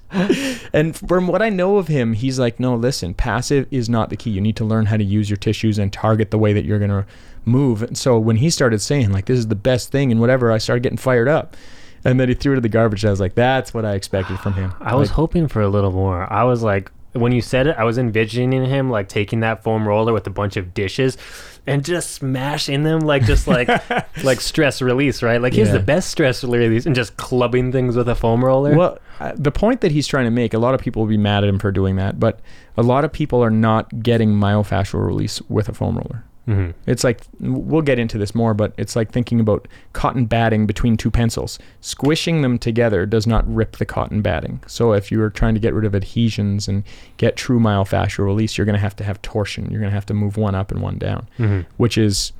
and 0.73 0.95
from 0.95 1.27
what 1.27 1.41
I 1.41 1.49
know 1.49 1.77
of 1.77 1.87
him, 1.87 2.13
he's 2.13 2.37
like, 2.37 2.59
no, 2.59 2.75
listen, 2.75 3.13
passive 3.13 3.67
is 3.71 3.89
not 3.89 4.09
the 4.09 4.17
key. 4.17 4.31
You 4.31 4.41
need 4.41 4.57
to 4.57 4.65
learn 4.65 4.87
how 4.87 4.97
to 4.97 5.03
use 5.03 5.29
your 5.29 5.37
tissues 5.37 5.77
and 5.77 5.91
target 5.91 6.31
the 6.31 6.37
way 6.37 6.53
that 6.53 6.65
you're 6.65 6.79
gonna 6.79 7.05
move. 7.45 7.81
And 7.81 7.97
so 7.97 8.19
when 8.19 8.37
he 8.37 8.49
started 8.49 8.81
saying 8.81 9.11
like 9.11 9.25
this 9.25 9.39
is 9.39 9.47
the 9.47 9.55
best 9.55 9.91
thing 9.91 10.11
and 10.11 10.19
whatever, 10.19 10.51
I 10.51 10.57
started 10.57 10.83
getting 10.83 10.97
fired 10.97 11.27
up. 11.27 11.55
And 12.03 12.19
then 12.19 12.29
he 12.29 12.35
threw 12.35 12.53
it 12.53 12.57
in 12.57 12.63
the 12.63 12.69
garbage. 12.69 13.03
And 13.03 13.09
I 13.09 13.11
was 13.11 13.19
like, 13.19 13.33
that's 13.33 13.73
what 13.73 13.83
I 13.83 13.93
expected 13.93 14.39
from 14.39 14.53
him. 14.53 14.73
I 14.79 14.93
was 14.93 15.09
hoping 15.09 15.47
for 15.47 15.61
a 15.61 15.67
little 15.67 15.91
more. 15.91 16.31
I 16.31 16.43
was 16.43 16.61
like, 16.61 16.91
when 17.13 17.31
you 17.31 17.41
said 17.41 17.65
it, 17.65 17.75
I 17.77 17.83
was 17.83 17.97
envisioning 17.97 18.65
him 18.65 18.91
like 18.91 19.07
taking 19.07 19.39
that 19.39 19.63
foam 19.63 19.87
roller 19.87 20.13
with 20.13 20.27
a 20.27 20.31
bunch 20.31 20.57
of 20.57 20.73
dishes 20.73 21.17
and 21.67 21.83
just 21.83 22.11
smashing 22.11 22.83
them 22.83 23.01
like 23.01 23.23
just 23.25 23.47
like 23.47 23.67
like 24.23 24.41
stress 24.41 24.81
release, 24.81 25.23
right? 25.23 25.41
Like 25.41 25.53
here's 25.53 25.69
Yeah. 25.69 25.75
the 25.77 25.83
best 25.83 26.09
stress 26.09 26.43
release, 26.43 26.85
and 26.85 26.95
just 26.95 27.17
clubbing 27.17 27.71
things 27.71 27.95
with 27.95 28.07
a 28.09 28.15
foam 28.15 28.43
roller. 28.43 28.75
Well, 28.75 28.99
uh, 29.19 29.33
the 29.35 29.51
point 29.51 29.81
that 29.81 29.91
he's 29.91 30.07
trying 30.07 30.25
to 30.25 30.31
make, 30.31 30.53
a 30.53 30.59
lot 30.59 30.75
of 30.75 30.81
people 30.81 31.01
will 31.03 31.09
be 31.09 31.17
mad 31.17 31.43
at 31.43 31.49
him 31.49 31.59
for 31.59 31.71
doing 31.71 31.95
that, 31.95 32.19
but 32.19 32.39
a 32.77 32.83
lot 32.83 33.05
of 33.05 33.11
people 33.13 33.43
are 33.43 33.49
not 33.49 34.03
getting 34.03 34.33
myofascial 34.33 35.05
release 35.05 35.41
with 35.49 35.69
a 35.69 35.73
foam 35.73 35.95
roller. 35.97 36.23
Hmm 36.45 36.71
It's 36.85 37.03
like 37.03 37.21
we'll 37.39 37.81
get 37.81 37.97
into 37.99 38.17
this 38.17 38.35
more, 38.35 38.53
but 38.53 38.73
it's 38.77 38.95
like 38.95 39.11
thinking 39.11 39.39
about 39.39 39.67
cotton 39.93 40.25
batting 40.25 40.65
between 40.67 40.95
two 40.97 41.09
pencils. 41.11 41.57
Squishing 41.81 42.41
them 42.41 42.57
together 42.57 43.05
does 43.05 43.25
not 43.25 43.51
rip 43.51 43.77
the 43.77 43.85
cotton 43.85 44.21
batting. 44.21 44.61
So 44.67 44.93
if 44.93 45.11
you 45.11 45.21
are 45.21 45.29
trying 45.29 45.55
to 45.55 45.59
get 45.59 45.73
rid 45.73 45.85
of 45.85 45.95
adhesions 45.95 46.67
and 46.67 46.83
get 47.17 47.35
true 47.35 47.59
myofascial 47.59 48.23
release, 48.25 48.57
you're 48.57 48.65
going 48.65 48.75
to 48.75 48.79
have 48.81 48.95
to 48.97 49.03
have 49.03 49.21
torsion. 49.21 49.69
You're 49.71 49.79
going 49.81 49.91
to 49.91 49.95
have 49.95 50.05
to 50.07 50.13
move 50.13 50.37
one 50.37 50.55
up 50.55 50.71
and 50.71 50.81
one 50.81 50.97
down, 50.97 51.27
hmm 51.37 51.61
which 51.77 51.97
is 51.97 52.31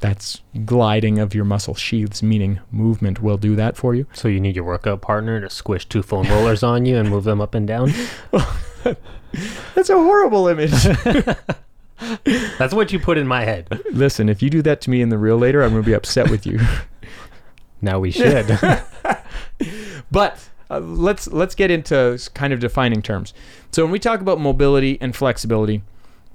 that's 0.00 0.40
gliding 0.64 1.18
of 1.18 1.34
your 1.34 1.44
muscle 1.44 1.74
sheaths, 1.74 2.22
meaning 2.22 2.60
movement 2.70 3.20
will 3.20 3.36
do 3.36 3.56
that 3.56 3.76
for 3.76 3.96
you. 3.96 4.06
So 4.12 4.28
you 4.28 4.38
need 4.38 4.54
your 4.54 4.64
workout 4.64 5.00
partner 5.00 5.40
to 5.40 5.50
squish 5.50 5.86
two 5.86 6.04
foam 6.04 6.28
rollers 6.28 6.62
on 6.62 6.86
you 6.86 6.96
and 6.96 7.10
move 7.10 7.24
them 7.24 7.40
up 7.40 7.52
and 7.56 7.66
down. 7.66 7.92
That's 9.74 9.90
a 9.90 9.94
horrible 9.94 10.46
image. 10.46 10.72
That's 12.58 12.74
what 12.74 12.92
you 12.92 12.98
put 12.98 13.18
in 13.18 13.26
my 13.26 13.44
head. 13.44 13.82
Listen, 13.92 14.28
if 14.28 14.42
you 14.42 14.50
do 14.50 14.62
that 14.62 14.80
to 14.82 14.90
me 14.90 15.02
in 15.02 15.08
the 15.08 15.18
real 15.18 15.36
later, 15.36 15.62
I'm 15.62 15.70
going 15.70 15.82
to 15.82 15.86
be 15.86 15.94
upset 15.94 16.30
with 16.30 16.46
you. 16.46 16.60
Now 17.80 17.98
we 18.00 18.10
should. 18.10 18.58
But 20.10 20.48
uh, 20.70 20.80
let's 20.80 21.28
let's 21.28 21.54
get 21.54 21.70
into 21.70 22.18
kind 22.34 22.52
of 22.52 22.60
defining 22.60 23.02
terms. 23.02 23.34
So 23.72 23.82
when 23.84 23.92
we 23.92 23.98
talk 23.98 24.20
about 24.20 24.40
mobility 24.40 24.98
and 25.00 25.14
flexibility, 25.14 25.82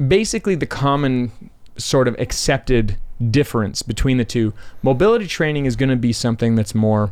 basically 0.05 0.55
the 0.55 0.65
common 0.65 1.31
sort 1.77 2.07
of 2.07 2.15
accepted 2.19 2.97
difference 3.31 3.81
between 3.81 4.17
the 4.17 4.25
two, 4.25 4.53
mobility 4.81 5.27
training 5.27 5.65
is 5.65 5.75
going 5.75 5.89
to 5.89 5.95
be 5.95 6.13
something 6.13 6.55
that's 6.55 6.75
more 6.75 7.11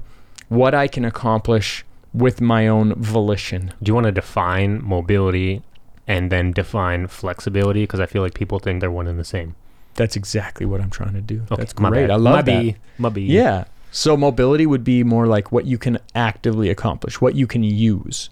what 0.50 0.76
I 0.76 0.88
can 0.88 1.06
accomplish 1.06 1.86
with 2.14 2.42
my 2.42 2.68
own 2.68 2.94
volition. 2.96 3.74
Do 3.82 3.90
you 3.90 3.96
want 3.96 4.06
to 4.06 4.12
define 4.12 4.84
mobility 4.84 5.64
and 6.08 6.32
then 6.32 6.52
define 6.52 7.08
flexibility? 7.08 7.84
Because 7.84 8.00
I 8.00 8.06
feel 8.06 8.22
like 8.22 8.34
people 8.34 8.60
think 8.60 8.82
they're 8.82 8.92
one 8.92 9.08
and 9.08 9.20
the 9.20 9.24
same. 9.24 9.56
That's 9.96 10.16
exactly 10.16 10.66
what 10.66 10.82
I'm 10.82 10.90
trying 10.90 11.14
to 11.14 11.22
do. 11.22 11.42
Okay, 11.52 11.56
that's 11.58 11.74
great. 11.74 12.10
I 12.10 12.16
love 12.16 12.36
my 12.36 12.42
that. 12.42 12.62
B, 12.64 12.76
my. 12.98 13.10
Yeah. 13.16 13.66
So 13.92 14.16
mobility 14.16 14.66
would 14.66 14.84
be 14.84 15.04
more 15.04 15.28
like 15.28 15.52
what 15.52 15.66
you 15.66 15.78
can 15.78 16.00
actively 16.16 16.70
accomplish, 16.70 17.20
what 17.20 17.36
you 17.36 17.46
can 17.46 17.62
use. 17.64 18.30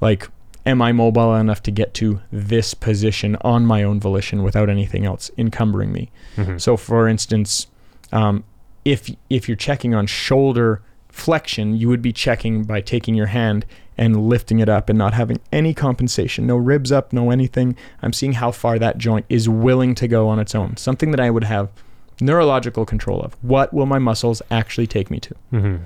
Like, 0.00 0.28
am 0.66 0.82
I 0.82 0.90
mobile 0.92 1.34
enough 1.36 1.62
to 1.64 1.70
get 1.70 1.94
to 1.94 2.20
this 2.32 2.74
position 2.74 3.36
on 3.42 3.64
my 3.64 3.84
own 3.84 4.00
volition 4.00 4.42
without 4.42 4.68
anything 4.68 5.06
else 5.06 5.30
encumbering 5.38 5.92
me? 5.92 6.10
Mhm. 6.36 6.60
So, 6.60 6.76
for 6.76 7.06
instance, 7.08 7.68
um, 8.12 8.42
if 8.84 9.08
if 9.30 9.48
you're 9.48 9.56
checking 9.56 9.94
on 9.94 10.06
shoulder 10.06 10.82
flexion, 11.08 11.76
you 11.76 11.88
would 11.88 12.02
be 12.02 12.12
checking 12.12 12.64
by 12.64 12.80
taking 12.80 13.14
your 13.14 13.26
hand 13.26 13.66
and 13.98 14.28
lifting 14.28 14.60
it 14.60 14.68
up 14.68 14.88
and 14.88 14.96
not 14.98 15.12
having 15.14 15.40
any 15.52 15.74
compensation, 15.74 16.46
no 16.46 16.56
ribs 16.56 16.92
up, 16.92 17.12
no 17.12 17.30
anything. 17.30 17.76
I'm 18.00 18.12
seeing 18.12 18.34
how 18.34 18.52
far 18.52 18.78
that 18.78 18.96
joint 18.98 19.26
is 19.28 19.48
willing 19.48 19.94
to 19.96 20.06
go 20.08 20.28
on 20.28 20.38
its 20.38 20.54
own. 20.54 20.76
Something 20.76 21.10
that 21.10 21.20
I 21.20 21.30
would 21.30 21.44
have 21.44 21.68
neurological 22.20 22.84
control 22.86 23.20
of. 23.20 23.36
What 23.42 23.72
will 23.74 23.86
my 23.86 23.98
muscles 23.98 24.40
actually 24.50 24.86
take 24.86 25.10
me 25.10 25.20
to? 25.20 25.34
Mhm. 25.52 25.80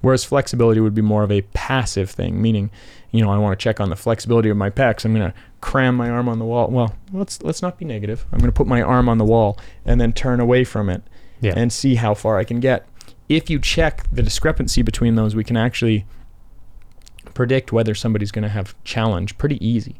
Whereas 0.00 0.24
flexibility 0.24 0.80
would 0.80 0.94
be 0.94 1.02
more 1.02 1.22
of 1.24 1.30
a 1.32 1.42
passive 1.54 2.08
thing, 2.10 2.40
meaning, 2.40 2.70
you 3.10 3.20
know, 3.22 3.30
I 3.30 3.38
want 3.38 3.58
to 3.58 3.62
check 3.62 3.80
on 3.80 3.90
the 3.90 3.96
flexibility 3.96 4.48
of 4.48 4.56
my 4.56 4.70
pecs. 4.70 5.04
I'm 5.04 5.12
going 5.14 5.28
to 5.30 5.34
cram 5.60 5.96
my 5.96 6.08
arm 6.08 6.28
on 6.28 6.38
the 6.38 6.44
wall. 6.44 6.68
Well, 6.70 6.94
let's 7.12 7.42
let's 7.42 7.62
not 7.62 7.78
be 7.78 7.84
negative. 7.84 8.24
I'm 8.32 8.38
going 8.38 8.48
to 8.50 8.54
put 8.56 8.66
my 8.68 8.80
arm 8.80 9.08
on 9.08 9.18
the 9.18 9.24
wall 9.24 9.58
and 9.84 10.00
then 10.00 10.12
turn 10.12 10.38
away 10.40 10.62
from 10.64 10.88
it 10.88 11.02
Yeah. 11.40 11.54
and 11.56 11.72
see 11.72 11.96
how 11.96 12.14
far 12.14 12.38
I 12.38 12.44
can 12.44 12.60
get. 12.60 12.86
If 13.28 13.50
you 13.50 13.58
check 13.58 14.04
the 14.12 14.22
discrepancy 14.22 14.82
between 14.82 15.16
those, 15.16 15.34
we 15.34 15.42
can 15.44 15.56
actually 15.56 16.06
predict 17.38 17.70
whether 17.70 17.94
somebody's 17.94 18.32
going 18.32 18.42
to 18.42 18.48
have 18.48 18.74
challenge 18.82 19.38
pretty 19.38 19.64
easy. 19.64 19.94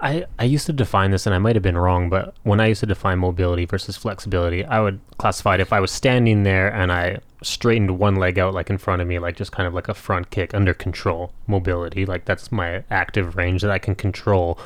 I, 0.00 0.24
I 0.38 0.44
used 0.44 0.64
to 0.64 0.72
define 0.72 1.10
this 1.10 1.26
and 1.26 1.34
I 1.34 1.38
might 1.38 1.54
have 1.54 1.62
been 1.62 1.76
wrong, 1.76 2.08
but 2.08 2.34
when 2.44 2.60
I 2.60 2.68
used 2.68 2.80
to 2.80 2.86
define 2.86 3.18
mobility 3.18 3.66
versus 3.66 3.98
flexibility, 3.98 4.64
I 4.64 4.80
would 4.80 4.98
classify 5.18 5.56
it 5.56 5.60
if 5.60 5.70
I 5.70 5.80
was 5.80 5.90
standing 5.90 6.44
there 6.44 6.72
and 6.72 6.90
I 6.90 7.18
straightened 7.42 7.98
one 7.98 8.16
leg 8.16 8.38
out 8.38 8.54
like 8.54 8.70
in 8.70 8.78
front 8.78 9.02
of 9.02 9.08
me, 9.08 9.18
like 9.18 9.36
just 9.36 9.52
kind 9.52 9.66
of 9.66 9.74
like 9.74 9.86
a 9.86 9.92
front 9.92 10.30
kick 10.30 10.54
under 10.54 10.72
control 10.72 11.30
mobility. 11.46 12.06
Like 12.06 12.24
that's 12.24 12.50
my 12.50 12.84
active 12.90 13.36
range 13.36 13.60
that 13.60 13.70
I 13.70 13.78
can 13.78 13.94
control. 13.94 14.58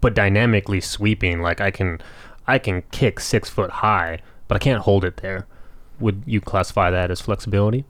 But 0.00 0.14
dynamically 0.14 0.80
sweeping, 0.80 1.42
like 1.42 1.60
I 1.60 1.70
can 1.70 2.00
I 2.46 2.58
can 2.58 2.80
kick 2.92 3.20
six 3.20 3.50
foot 3.50 3.70
high, 3.84 4.20
but 4.48 4.54
I 4.54 4.58
can't 4.58 4.84
hold 4.84 5.04
it 5.04 5.18
there. 5.18 5.46
Would 6.00 6.22
you 6.24 6.40
classify 6.40 6.90
that 6.90 7.10
as 7.10 7.20
flexibility? 7.20 7.84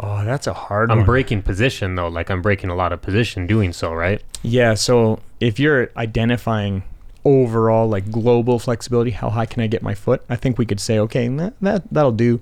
Oh, 0.00 0.24
that's 0.24 0.46
a 0.46 0.52
hard 0.52 0.90
I'm 0.90 0.98
one. 0.98 1.06
breaking 1.06 1.42
position 1.42 1.94
though, 1.96 2.08
like 2.08 2.30
I'm 2.30 2.42
breaking 2.42 2.70
a 2.70 2.74
lot 2.74 2.92
of 2.92 3.02
position 3.02 3.46
doing 3.46 3.72
so, 3.72 3.92
right? 3.92 4.22
Yeah, 4.42 4.74
so 4.74 5.20
if 5.40 5.58
you're 5.58 5.90
identifying 5.96 6.84
overall 7.24 7.88
like 7.88 8.10
global 8.10 8.58
flexibility, 8.58 9.10
how 9.10 9.30
high 9.30 9.46
can 9.46 9.62
I 9.62 9.66
get 9.66 9.82
my 9.82 9.94
foot? 9.94 10.22
I 10.28 10.36
think 10.36 10.58
we 10.58 10.66
could 10.66 10.80
say 10.80 10.98
okay, 11.00 11.28
that, 11.28 11.54
that 11.60 11.82
that'll 11.90 12.12
do. 12.12 12.40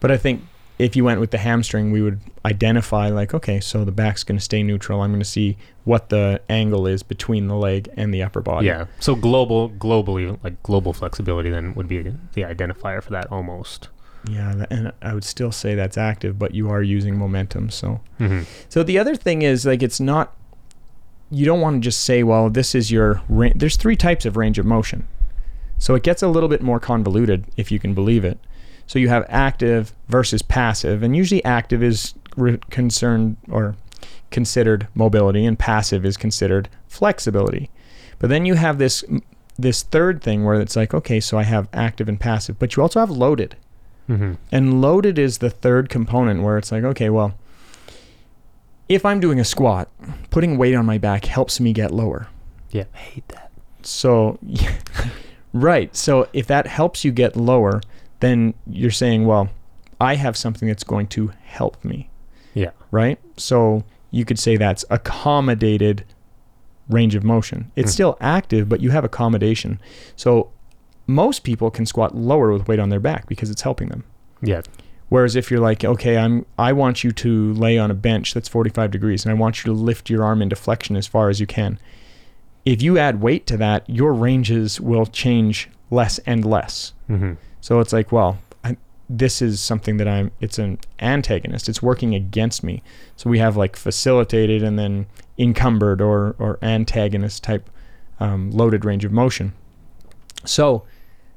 But 0.00 0.10
I 0.10 0.16
think 0.16 0.42
if 0.78 0.94
you 0.94 1.04
went 1.04 1.20
with 1.20 1.30
the 1.30 1.38
hamstring, 1.38 1.90
we 1.90 2.02
would 2.02 2.20
identify 2.44 3.08
like 3.08 3.34
okay, 3.34 3.60
so 3.60 3.84
the 3.84 3.92
back's 3.92 4.24
going 4.24 4.38
to 4.38 4.44
stay 4.44 4.62
neutral. 4.62 5.02
I'm 5.02 5.10
going 5.10 5.20
to 5.20 5.24
see 5.24 5.58
what 5.84 6.08
the 6.08 6.40
angle 6.48 6.86
is 6.86 7.02
between 7.02 7.46
the 7.48 7.56
leg 7.56 7.90
and 7.96 8.12
the 8.12 8.22
upper 8.22 8.40
body. 8.40 8.66
Yeah. 8.66 8.86
So 9.00 9.14
global, 9.14 9.70
globally, 9.70 10.38
like 10.42 10.62
global 10.62 10.92
flexibility, 10.92 11.50
then 11.50 11.74
would 11.74 11.88
be 11.88 12.00
the 12.00 12.42
identifier 12.42 13.02
for 13.02 13.10
that 13.10 13.30
almost. 13.30 13.88
Yeah, 14.28 14.66
and 14.70 14.92
I 15.02 15.14
would 15.14 15.24
still 15.24 15.52
say 15.52 15.74
that's 15.74 15.96
active, 15.96 16.38
but 16.38 16.54
you 16.54 16.70
are 16.70 16.82
using 16.82 17.16
momentum, 17.16 17.70
so 17.70 18.00
Mm-hmm. 18.18 18.42
So 18.68 18.82
the 18.82 18.98
other 18.98 19.14
thing 19.14 19.42
is 19.42 19.66
like 19.66 19.82
it's 19.82 20.00
not 20.00 20.34
you 21.30 21.44
don't 21.44 21.60
want 21.60 21.74
to 21.74 21.80
just 21.80 22.04
say, 22.04 22.22
well, 22.22 22.48
this 22.50 22.74
is 22.74 22.90
your 22.90 23.20
ra- 23.28 23.50
there's 23.54 23.76
three 23.76 23.96
types 23.96 24.24
of 24.24 24.36
range 24.36 24.58
of 24.58 24.66
motion. 24.66 25.06
So 25.78 25.94
it 25.94 26.02
gets 26.02 26.22
a 26.22 26.28
little 26.28 26.48
bit 26.48 26.62
more 26.62 26.80
convoluted 26.80 27.44
if 27.56 27.70
you 27.70 27.78
can 27.78 27.94
believe 27.94 28.24
it. 28.24 28.38
So 28.86 28.98
you 28.98 29.08
have 29.08 29.26
active 29.28 29.92
versus 30.08 30.42
passive, 30.42 31.02
and 31.02 31.16
usually 31.16 31.44
active 31.44 31.82
is 31.82 32.14
re- 32.36 32.58
concerned 32.70 33.36
or 33.50 33.74
considered 34.30 34.86
mobility 34.94 35.44
and 35.44 35.58
passive 35.58 36.04
is 36.04 36.16
considered 36.16 36.68
flexibility. 36.88 37.70
But 38.18 38.30
then 38.30 38.46
you 38.46 38.54
have 38.54 38.78
this 38.78 39.04
this 39.58 39.82
third 39.82 40.22
thing 40.22 40.44
where 40.44 40.60
it's 40.60 40.76
like, 40.76 40.94
okay, 40.94 41.18
so 41.18 41.38
I 41.38 41.42
have 41.42 41.68
active 41.72 42.08
and 42.08 42.20
passive, 42.20 42.58
but 42.58 42.76
you 42.76 42.82
also 42.82 43.00
have 43.00 43.10
loaded. 43.10 43.56
Mm-hmm. 44.08 44.34
And 44.52 44.80
loaded 44.80 45.18
is 45.18 45.38
the 45.38 45.50
third 45.50 45.88
component 45.88 46.42
where 46.42 46.58
it's 46.58 46.70
like, 46.70 46.84
okay, 46.84 47.10
well, 47.10 47.34
if 48.88 49.04
I'm 49.04 49.18
doing 49.20 49.40
a 49.40 49.44
squat, 49.44 49.88
putting 50.30 50.56
weight 50.58 50.74
on 50.74 50.86
my 50.86 50.98
back 50.98 51.24
helps 51.24 51.58
me 51.58 51.72
get 51.72 51.90
lower. 51.90 52.28
Yeah, 52.70 52.84
I 52.94 52.98
hate 52.98 53.28
that. 53.28 53.50
So, 53.82 54.38
right. 55.52 55.94
So 55.96 56.28
if 56.32 56.46
that 56.46 56.66
helps 56.66 57.04
you 57.04 57.10
get 57.12 57.36
lower, 57.36 57.80
then 58.20 58.54
you're 58.66 58.90
saying, 58.90 59.26
well, 59.26 59.48
I 60.00 60.14
have 60.14 60.36
something 60.36 60.68
that's 60.68 60.84
going 60.84 61.06
to 61.08 61.32
help 61.44 61.82
me, 61.84 62.08
Yeah. 62.54 62.70
right? 62.90 63.18
So 63.36 63.82
you 64.10 64.24
could 64.24 64.38
say 64.38 64.56
that's 64.56 64.84
accommodated 64.90 66.04
range 66.88 67.14
of 67.16 67.24
motion. 67.24 67.72
It's 67.74 67.90
Hmm. 67.90 67.94
still 67.94 68.18
active, 68.20 68.68
but 68.68 68.80
you 68.80 68.90
have 68.90 69.04
accommodation. 69.04 69.80
So 70.14 70.50
most 71.06 71.44
people 71.44 71.70
can 71.70 71.86
squat 71.86 72.16
lower 72.16 72.52
with 72.52 72.68
weight 72.68 72.78
on 72.78 72.88
their 72.88 73.00
back 73.00 73.26
because 73.26 73.50
it's 73.50 73.62
helping 73.62 73.88
them. 73.88 74.04
Yeah. 74.42 74.62
Whereas 75.08 75.36
if 75.36 75.50
you're 75.50 75.60
like, 75.60 75.84
okay, 75.84 76.16
I'm 76.16 76.46
I 76.58 76.72
want 76.72 77.04
you 77.04 77.12
to 77.12 77.52
lay 77.54 77.78
on 77.78 77.90
a 77.90 77.94
bench 77.94 78.34
that's 78.34 78.48
45 78.48 78.90
degrees 78.90 79.24
and 79.24 79.30
I 79.30 79.34
want 79.34 79.64
you 79.64 79.72
to 79.72 79.78
lift 79.78 80.10
your 80.10 80.24
arm 80.24 80.42
into 80.42 80.56
flexion 80.56 80.96
as 80.96 81.06
far 81.06 81.28
as 81.28 81.40
you 81.40 81.46
can. 81.46 81.78
If 82.64 82.82
you 82.82 82.98
add 82.98 83.22
weight 83.22 83.46
to 83.46 83.56
that, 83.58 83.88
your 83.88 84.12
ranges 84.12 84.80
will 84.80 85.06
change 85.06 85.70
less 85.90 86.18
and 86.20 86.44
less. 86.44 86.92
Mm-hmm. 87.08 87.34
So 87.60 87.78
it's 87.78 87.92
like, 87.92 88.10
well, 88.10 88.38
I, 88.64 88.76
this 89.08 89.40
is 89.40 89.60
something 89.60 89.98
that 89.98 90.08
I'm 90.08 90.32
it's 90.40 90.58
an 90.58 90.80
antagonist. 90.98 91.68
It's 91.68 91.80
working 91.80 92.14
against 92.14 92.64
me. 92.64 92.82
So 93.14 93.30
we 93.30 93.38
have 93.38 93.56
like 93.56 93.76
facilitated 93.76 94.64
and 94.64 94.76
then 94.76 95.06
encumbered 95.38 96.00
or 96.00 96.34
or 96.40 96.58
antagonist 96.62 97.44
type 97.44 97.70
um, 98.18 98.50
loaded 98.50 98.84
range 98.84 99.04
of 99.04 99.12
motion. 99.12 99.52
So 100.44 100.84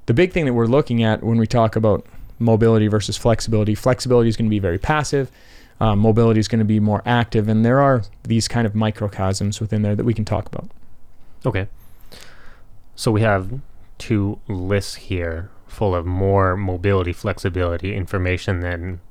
the 0.09 0.13
big 0.15 0.33
thing 0.33 0.45
that 0.45 0.53
we're 0.53 0.65
looking 0.65 1.03
at 1.03 1.21
when 1.21 1.37
we 1.37 1.45
talk 1.45 1.75
about 1.75 2.03
mobility 2.39 2.87
versus 2.87 3.15
flexibility, 3.15 3.75
flexibility 3.75 4.27
is 4.27 4.35
going 4.35 4.47
to 4.47 4.49
be 4.49 4.57
very 4.57 4.79
passive. 4.79 5.29
Uh, 5.79 5.95
mobility 5.95 6.39
is 6.39 6.47
going 6.47 6.57
to 6.57 6.65
be 6.65 6.79
more 6.79 7.03
active, 7.05 7.47
and 7.47 7.63
there 7.63 7.79
are 7.79 8.01
these 8.23 8.47
kind 8.47 8.65
of 8.65 8.73
microcosms 8.73 9.61
within 9.61 9.83
there 9.83 9.95
that 9.95 10.05
we 10.05 10.15
can 10.15 10.25
talk 10.25 10.47
about. 10.47 10.67
Okay. 11.45 11.67
So 12.95 13.11
we 13.11 13.21
have 13.21 13.59
two 13.99 14.39
lists 14.47 14.95
here 14.95 15.51
full 15.67 15.93
of 15.93 16.07
more 16.07 16.57
mobility, 16.57 17.13
flexibility 17.13 17.93
information 17.93 18.61
than 18.61 19.01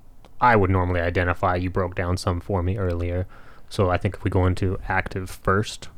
I 0.41 0.57
would 0.57 0.69
normally 0.69 1.01
identify. 1.01 1.55
You 1.55 1.71
broke 1.71 1.95
down 1.95 2.17
some 2.17 2.41
for 2.41 2.61
me 2.61 2.77
earlier. 2.77 3.29
So 3.69 3.89
I 3.89 3.99
think 3.99 4.17
if 4.17 4.25
we 4.25 4.33
go 4.33 4.47
into 4.47 4.81
active 4.89 5.31
first, 5.31 5.91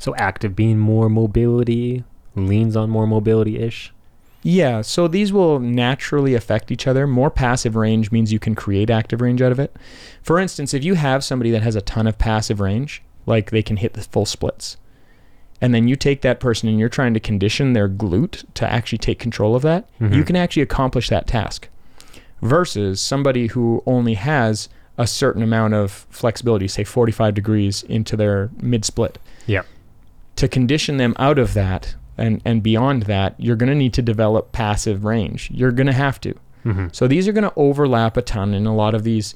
so 0.00 0.16
active 0.16 0.56
being 0.56 0.80
more 0.80 1.08
mobility, 1.08 2.02
leans 2.34 2.74
on 2.74 2.90
more 2.90 3.06
mobility 3.06 3.60
ish. 3.60 3.92
Yeah, 4.42 4.82
so 4.82 5.08
these 5.08 5.32
will 5.32 5.58
naturally 5.58 6.34
affect 6.34 6.70
each 6.70 6.86
other. 6.86 7.06
More 7.06 7.30
passive 7.30 7.74
range 7.74 8.12
means 8.12 8.32
you 8.32 8.38
can 8.38 8.54
create 8.54 8.88
active 8.88 9.20
range 9.20 9.42
out 9.42 9.52
of 9.52 9.58
it. 9.58 9.74
For 10.22 10.38
instance, 10.38 10.72
if 10.72 10.84
you 10.84 10.94
have 10.94 11.24
somebody 11.24 11.50
that 11.50 11.62
has 11.62 11.74
a 11.74 11.80
ton 11.80 12.06
of 12.06 12.18
passive 12.18 12.60
range, 12.60 13.02
like 13.26 13.50
they 13.50 13.62
can 13.62 13.78
hit 13.78 13.94
the 13.94 14.02
full 14.02 14.26
splits, 14.26 14.76
and 15.60 15.74
then 15.74 15.88
you 15.88 15.96
take 15.96 16.22
that 16.22 16.38
person 16.38 16.68
and 16.68 16.78
you're 16.78 16.88
trying 16.88 17.14
to 17.14 17.20
condition 17.20 17.72
their 17.72 17.88
glute 17.88 18.44
to 18.54 18.70
actually 18.70 18.98
take 18.98 19.18
control 19.18 19.56
of 19.56 19.62
that, 19.62 19.86
Mhm. 20.00 20.14
you 20.14 20.22
can 20.22 20.36
actually 20.36 20.62
accomplish 20.62 21.08
that 21.08 21.26
task. 21.26 21.68
Versus 22.40 23.00
somebody 23.00 23.48
who 23.48 23.82
only 23.86 24.14
has 24.14 24.68
a 24.96 25.06
certain 25.06 25.42
amount 25.42 25.74
of 25.74 26.06
flexibility, 26.10 26.68
say 26.68 26.84
45 26.84 27.34
degrees 27.34 27.82
into 27.88 28.16
their 28.16 28.50
mid 28.62 28.84
split. 28.84 29.18
Yeah. 29.46 29.62
To 30.36 30.46
condition 30.46 30.96
them 30.98 31.14
out 31.18 31.38
of 31.40 31.54
that 31.54 31.96
and, 32.18 32.42
and 32.44 32.62
beyond 32.62 33.04
that, 33.04 33.34
you're 33.38 33.56
going 33.56 33.70
to 33.70 33.74
need 33.74 33.94
to 33.94 34.02
develop 34.02 34.52
passive 34.52 35.04
range. 35.04 35.50
You're 35.50 35.72
going 35.72 35.86
to 35.86 35.92
have 35.92 36.20
to. 36.22 36.34
Mm-hmm. 36.64 36.88
So 36.92 37.08
these 37.08 37.28
are 37.28 37.32
going 37.32 37.44
to 37.44 37.52
overlap 37.56 38.16
a 38.16 38.22
ton 38.22 38.52
in 38.54 38.66
a 38.66 38.74
lot 38.74 38.94
of 38.94 39.04
these. 39.04 39.34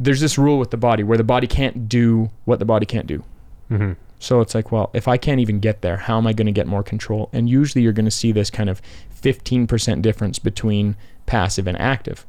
There's 0.00 0.20
this 0.20 0.36
rule 0.36 0.58
with 0.58 0.70
the 0.70 0.76
body 0.76 1.02
where 1.02 1.16
the 1.16 1.24
body 1.24 1.46
can't 1.46 1.88
do 1.88 2.30
what 2.44 2.58
the 2.58 2.64
body 2.64 2.84
can't 2.84 3.06
do. 3.06 3.22
Mm-hmm. 3.70 3.92
So 4.18 4.40
it's 4.40 4.54
like, 4.54 4.72
well, 4.72 4.90
if 4.92 5.06
I 5.06 5.16
can't 5.16 5.40
even 5.40 5.60
get 5.60 5.82
there, 5.82 5.96
how 5.96 6.18
am 6.18 6.26
I 6.26 6.32
going 6.32 6.46
to 6.46 6.52
get 6.52 6.66
more 6.66 6.82
control? 6.82 7.30
And 7.32 7.48
usually 7.48 7.82
you're 7.82 7.92
going 7.92 8.04
to 8.04 8.10
see 8.10 8.32
this 8.32 8.50
kind 8.50 8.68
of 8.68 8.82
15% 9.22 10.02
difference 10.02 10.38
between 10.38 10.96
passive 11.26 11.66
and 11.66 11.78
active. 11.80 12.26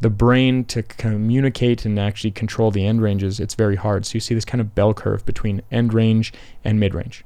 The 0.00 0.10
brain 0.10 0.64
to 0.66 0.82
communicate 0.82 1.84
and 1.84 1.98
actually 1.98 2.32
control 2.32 2.70
the 2.70 2.84
end 2.84 3.00
ranges, 3.00 3.40
it's 3.40 3.54
very 3.54 3.76
hard. 3.76 4.04
So 4.04 4.14
you 4.14 4.20
see 4.20 4.34
this 4.34 4.44
kind 4.44 4.60
of 4.60 4.74
bell 4.74 4.92
curve 4.92 5.24
between 5.24 5.62
end 5.70 5.94
range 5.94 6.32
and 6.64 6.78
mid 6.78 6.94
range. 6.94 7.24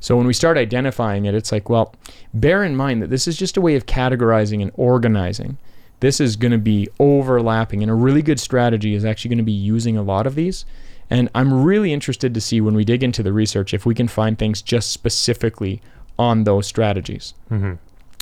So 0.00 0.16
when 0.16 0.26
we 0.26 0.32
start 0.32 0.56
identifying 0.56 1.24
it, 1.24 1.34
it's 1.34 1.52
like, 1.52 1.68
well, 1.68 1.94
bear 2.32 2.64
in 2.64 2.76
mind 2.76 3.02
that 3.02 3.10
this 3.10 3.26
is 3.26 3.36
just 3.36 3.56
a 3.56 3.60
way 3.60 3.74
of 3.74 3.86
categorizing 3.86 4.62
and 4.62 4.70
organizing. 4.74 5.58
This 6.00 6.20
is 6.20 6.36
going 6.36 6.52
to 6.52 6.58
be 6.58 6.88
overlapping, 7.00 7.82
and 7.82 7.90
a 7.90 7.94
really 7.94 8.22
good 8.22 8.38
strategy 8.38 8.94
is 8.94 9.04
actually 9.04 9.30
going 9.30 9.38
to 9.38 9.44
be 9.44 9.52
using 9.52 9.96
a 9.96 10.02
lot 10.02 10.26
of 10.26 10.36
these. 10.36 10.64
And 11.10 11.28
I'm 11.34 11.64
really 11.64 11.92
interested 11.92 12.34
to 12.34 12.40
see 12.40 12.60
when 12.60 12.74
we 12.74 12.84
dig 12.84 13.02
into 13.02 13.22
the 13.22 13.32
research 13.32 13.74
if 13.74 13.86
we 13.86 13.94
can 13.94 14.08
find 14.08 14.38
things 14.38 14.62
just 14.62 14.92
specifically 14.92 15.80
on 16.18 16.44
those 16.44 16.66
strategies. 16.66 17.34
Mm-hmm. 17.50 17.74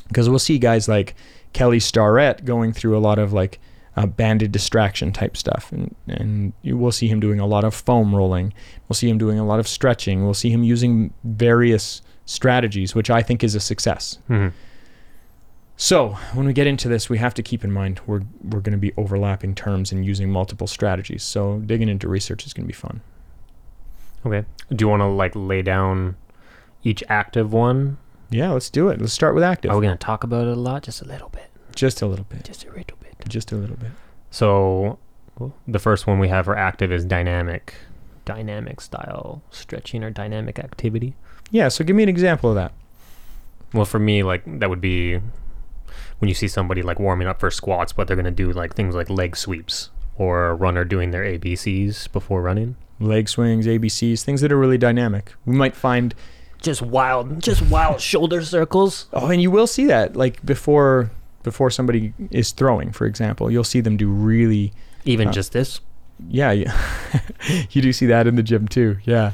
Because 0.09 0.28
we'll 0.28 0.38
see 0.38 0.59
guys 0.59 0.88
like 0.88 1.14
Kelly 1.52 1.80
Starrett 1.80 2.45
going 2.45 2.73
through 2.73 2.97
a 2.97 3.00
lot 3.00 3.18
of 3.18 3.33
like 3.33 3.59
uh, 3.97 4.07
banded 4.07 4.53
distraction 4.53 5.12
type 5.12 5.37
stuff. 5.37 5.73
And, 5.73 5.95
and 6.09 6.53
you 6.62 6.76
will 6.76 6.93
see 6.93 7.09
him 7.09 7.21
doing 7.21 7.41
a 7.41 7.47
lot 7.47 7.65
of 7.65 7.75
foam 7.75 8.15
rolling. 8.15 8.53
We'll 8.88 8.95
see 8.95 9.09
him 9.09 9.19
doing 9.19 9.38
a 9.38 9.47
lot 9.47 9.59
of 9.59 9.67
stretching. 9.67 10.25
We'll 10.25 10.35
see 10.35 10.50
him 10.50 10.62
using 10.62 11.12
various 11.25 12.03
strategies, 12.26 12.95
which 12.95 13.11
I 13.11 13.23
think 13.23 13.43
is 13.43 13.55
a 13.55 13.61
success. 13.61 14.19
Mm-hmm. 14.29 14.55
So 15.79 16.11
when 16.33 16.47
we 16.47 16.53
get 16.53 16.67
into 16.67 16.88
this, 16.88 17.11
we 17.11 17.19
have 17.19 17.35
to 17.35 17.43
keep 17.43 17.62
in 17.62 17.71
mind 17.71 18.00
we're 18.07 18.23
we're 18.43 18.61
going 18.61 18.73
to 18.73 18.79
be 18.79 18.95
overlapping 18.97 19.55
terms 19.55 19.93
and 19.93 20.07
using 20.07 20.31
multiple 20.31 20.67
strategies. 20.67 21.23
So 21.23 21.59
digging 21.61 21.89
into 21.89 22.09
research 22.09 22.47
is 22.47 22.54
going 22.54 22.65
to 22.65 22.69
be 22.69 22.73
fun. 22.73 23.02
Okay. 24.25 24.47
Do 24.71 24.85
you 24.85 24.89
want 24.89 25.00
to 25.00 25.06
like 25.06 25.32
lay 25.35 25.63
down 25.63 26.17
each 26.82 27.04
active 27.09 27.52
one? 27.52 27.99
Yeah, 28.30 28.50
let's 28.50 28.71
do 28.71 28.89
it. 28.89 29.00
Let's 29.00 29.13
start 29.13 29.35
with 29.35 29.45
active. 29.45 29.71
Are 29.71 29.78
we 29.78 29.87
gonna 29.87 29.97
talk 29.97 30.25
about 30.25 30.49
it 30.49 30.56
a 30.56 30.61
lot? 30.61 30.82
Just 30.82 31.00
a 31.00 31.04
little 31.04 31.28
bit. 31.28 31.49
Just 31.75 32.02
a 32.02 32.06
little 32.06 32.25
bit. 32.25 32.45
Just 32.45 32.65
a 32.65 32.71
little 32.73 32.82
bit. 32.85 32.96
Just 33.28 33.52
a 33.52 33.56
little 33.56 33.76
bit. 33.76 33.91
So 34.30 34.99
the 35.67 35.78
first 35.78 36.06
one 36.06 36.19
we 36.19 36.28
have 36.28 36.47
for 36.47 36.56
active 36.56 36.93
is 36.93 37.04
dynamic, 37.04 37.75
dynamic 38.25 38.80
style 38.80 39.43
stretching 39.50 40.02
or 40.02 40.10
dynamic 40.10 40.58
activity. 40.58 41.15
Yeah. 41.50 41.69
So 41.69 41.84
give 41.84 41.97
me 41.97 42.02
an 42.02 42.08
example 42.08 42.50
of 42.50 42.56
that. 42.56 42.73
Well, 43.73 43.84
for 43.84 43.99
me, 43.99 44.23
like 44.23 44.43
that 44.60 44.71
would 44.71 44.80
be 44.80 45.21
when 46.19 46.28
you 46.28 46.34
see 46.34 46.49
somebody 46.49 46.82
like 46.82 46.99
warming 46.99 47.28
up 47.28 47.41
for 47.41 47.50
squats, 47.50 47.93
but 47.93 48.06
they're 48.06 48.17
gonna 48.17 48.30
do 48.30 48.52
like 48.52 48.75
things 48.75 48.95
like 48.95 49.10
leg 49.10 49.36
sweeps 49.36 49.91
or 50.17 50.49
a 50.49 50.54
runner 50.54 50.84
doing 50.84 51.10
their 51.10 51.25
ABCs 51.25 52.10
before 52.12 52.43
running. 52.43 52.76
Leg 52.99 53.28
swings, 53.28 53.67
ABCs, 53.67 54.23
things 54.23 54.41
that 54.41 54.50
are 54.50 54.58
really 54.58 54.78
dynamic. 54.78 55.34
We 55.45 55.54
might 55.54 55.76
find. 55.76 56.15
Just 56.62 56.80
wild, 56.80 57.43
just 57.43 57.60
wild 57.62 58.00
shoulder 58.12 58.43
circles. 58.43 59.06
Oh, 59.12 59.26
and 59.26 59.43
you 59.43 59.50
will 59.50 59.67
see 59.67 59.84
that 59.86 60.17
like 60.17 60.45
before 60.45 61.10
before 61.47 61.71
somebody 61.71 62.13
is 62.32 62.50
throwing, 62.50 62.91
for 62.91 63.06
example, 63.06 63.50
you'll 63.52 63.63
see 63.63 63.80
them 63.80 63.97
do 63.97 64.09
really. 64.09 64.73
Even 65.04 65.28
Uh, 65.28 65.32
just 65.32 65.52
this. 65.52 65.80
Yeah, 66.28 66.50
you, 66.50 66.67
you 67.71 67.80
do 67.80 67.93
see 67.93 68.06
that 68.06 68.26
in 68.26 68.35
the 68.35 68.43
gym 68.43 68.67
too. 68.67 68.97
Yeah. 69.04 69.30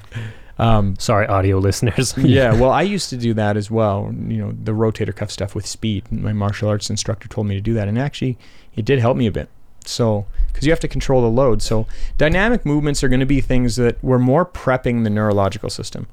Um, 0.58 0.94
Sorry, 0.98 1.26
audio 1.26 1.56
listeners. 1.58 2.14
yeah, 2.18 2.52
well, 2.54 2.70
I 2.70 2.82
used 2.82 3.08
to 3.10 3.16
do 3.16 3.32
that 3.34 3.56
as 3.56 3.70
well. 3.70 4.14
You 4.28 4.36
know, 4.36 4.52
the 4.52 4.72
rotator 4.72 5.16
cuff 5.16 5.30
stuff 5.30 5.54
with 5.54 5.66
speed. 5.66 6.12
My 6.12 6.34
martial 6.34 6.68
arts 6.68 6.90
instructor 6.90 7.28
told 7.28 7.46
me 7.46 7.54
to 7.54 7.62
do 7.62 7.72
that, 7.72 7.88
and 7.88 7.98
actually, 7.98 8.36
it 8.76 8.84
did 8.84 8.98
help 8.98 9.16
me 9.16 9.26
a 9.26 9.32
bit. 9.32 9.48
So, 9.86 10.26
because 10.48 10.66
you 10.66 10.72
have 10.72 10.80
to 10.80 10.88
control 10.88 11.22
the 11.22 11.28
load. 11.30 11.62
So, 11.62 11.86
dynamic 12.18 12.66
movements 12.66 13.02
are 13.02 13.08
going 13.08 13.20
to 13.20 13.26
be 13.26 13.40
things 13.40 13.76
that 13.76 13.96
we're 14.04 14.18
more 14.18 14.44
prepping 14.44 15.02
the 15.02 15.10
neurological 15.10 15.70
system. 15.70 16.06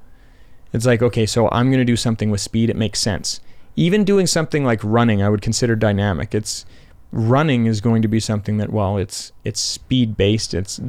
It's 0.71 0.85
like, 0.85 1.01
okay, 1.01 1.25
so 1.25 1.49
I'm 1.51 1.67
going 1.67 1.79
to 1.79 1.85
do 1.85 1.97
something 1.97 2.31
with 2.31 2.41
speed. 2.41 2.69
It 2.69 2.77
makes 2.77 2.99
sense. 2.99 3.41
Even 3.75 4.03
doing 4.03 4.27
something 4.27 4.63
like 4.63 4.81
running, 4.83 5.21
I 5.21 5.29
would 5.29 5.41
consider 5.41 5.75
dynamic. 5.75 6.35
It's 6.35 6.65
running 7.11 7.65
is 7.65 7.81
going 7.81 8.01
to 8.01 8.07
be 8.07 8.19
something 8.19 8.57
that, 8.57 8.71
while 8.71 8.97
it's 8.97 9.31
it's 9.43 9.59
speed 9.59 10.17
based. 10.17 10.53
It's 10.53 10.79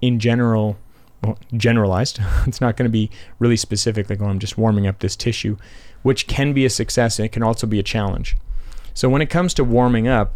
in 0.00 0.18
general 0.18 0.76
well, 1.22 1.38
generalized. 1.54 2.20
it's 2.46 2.60
not 2.60 2.76
going 2.76 2.88
to 2.88 2.92
be 2.92 3.10
really 3.38 3.56
specific, 3.56 4.08
like, 4.10 4.20
oh, 4.20 4.26
I'm 4.26 4.38
just 4.38 4.58
warming 4.58 4.86
up 4.86 5.00
this 5.00 5.16
tissue, 5.16 5.56
which 6.02 6.26
can 6.26 6.52
be 6.52 6.64
a 6.64 6.70
success 6.70 7.18
and 7.18 7.26
it 7.26 7.32
can 7.32 7.42
also 7.42 7.66
be 7.66 7.78
a 7.78 7.84
challenge. 7.84 8.36
So 8.94 9.08
when 9.08 9.22
it 9.22 9.30
comes 9.30 9.54
to 9.54 9.64
warming 9.64 10.08
up, 10.08 10.34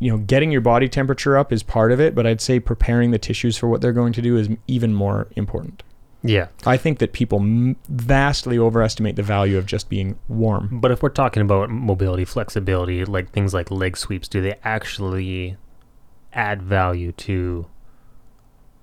you 0.00 0.10
know, 0.10 0.18
getting 0.18 0.50
your 0.50 0.60
body 0.60 0.88
temperature 0.88 1.36
up 1.36 1.52
is 1.52 1.62
part 1.62 1.92
of 1.92 2.00
it, 2.00 2.14
but 2.14 2.26
I'd 2.26 2.40
say 2.40 2.58
preparing 2.58 3.12
the 3.12 3.18
tissues 3.18 3.56
for 3.56 3.68
what 3.68 3.80
they're 3.80 3.92
going 3.92 4.12
to 4.14 4.22
do 4.22 4.36
is 4.36 4.48
even 4.66 4.94
more 4.94 5.28
important. 5.36 5.82
Yeah. 6.24 6.48
I 6.64 6.76
think 6.76 6.98
that 7.00 7.12
people 7.12 7.40
m- 7.40 7.76
vastly 7.88 8.58
overestimate 8.58 9.16
the 9.16 9.22
value 9.22 9.58
of 9.58 9.66
just 9.66 9.88
being 9.88 10.18
warm. 10.28 10.78
But 10.80 10.90
if 10.92 11.02
we're 11.02 11.08
talking 11.08 11.42
about 11.42 11.68
mobility, 11.70 12.24
flexibility, 12.24 13.04
like 13.04 13.30
things 13.32 13.52
like 13.52 13.70
leg 13.70 13.96
sweeps, 13.96 14.28
do 14.28 14.40
they 14.40 14.54
actually 14.62 15.56
add 16.32 16.62
value 16.62 17.12
to 17.12 17.66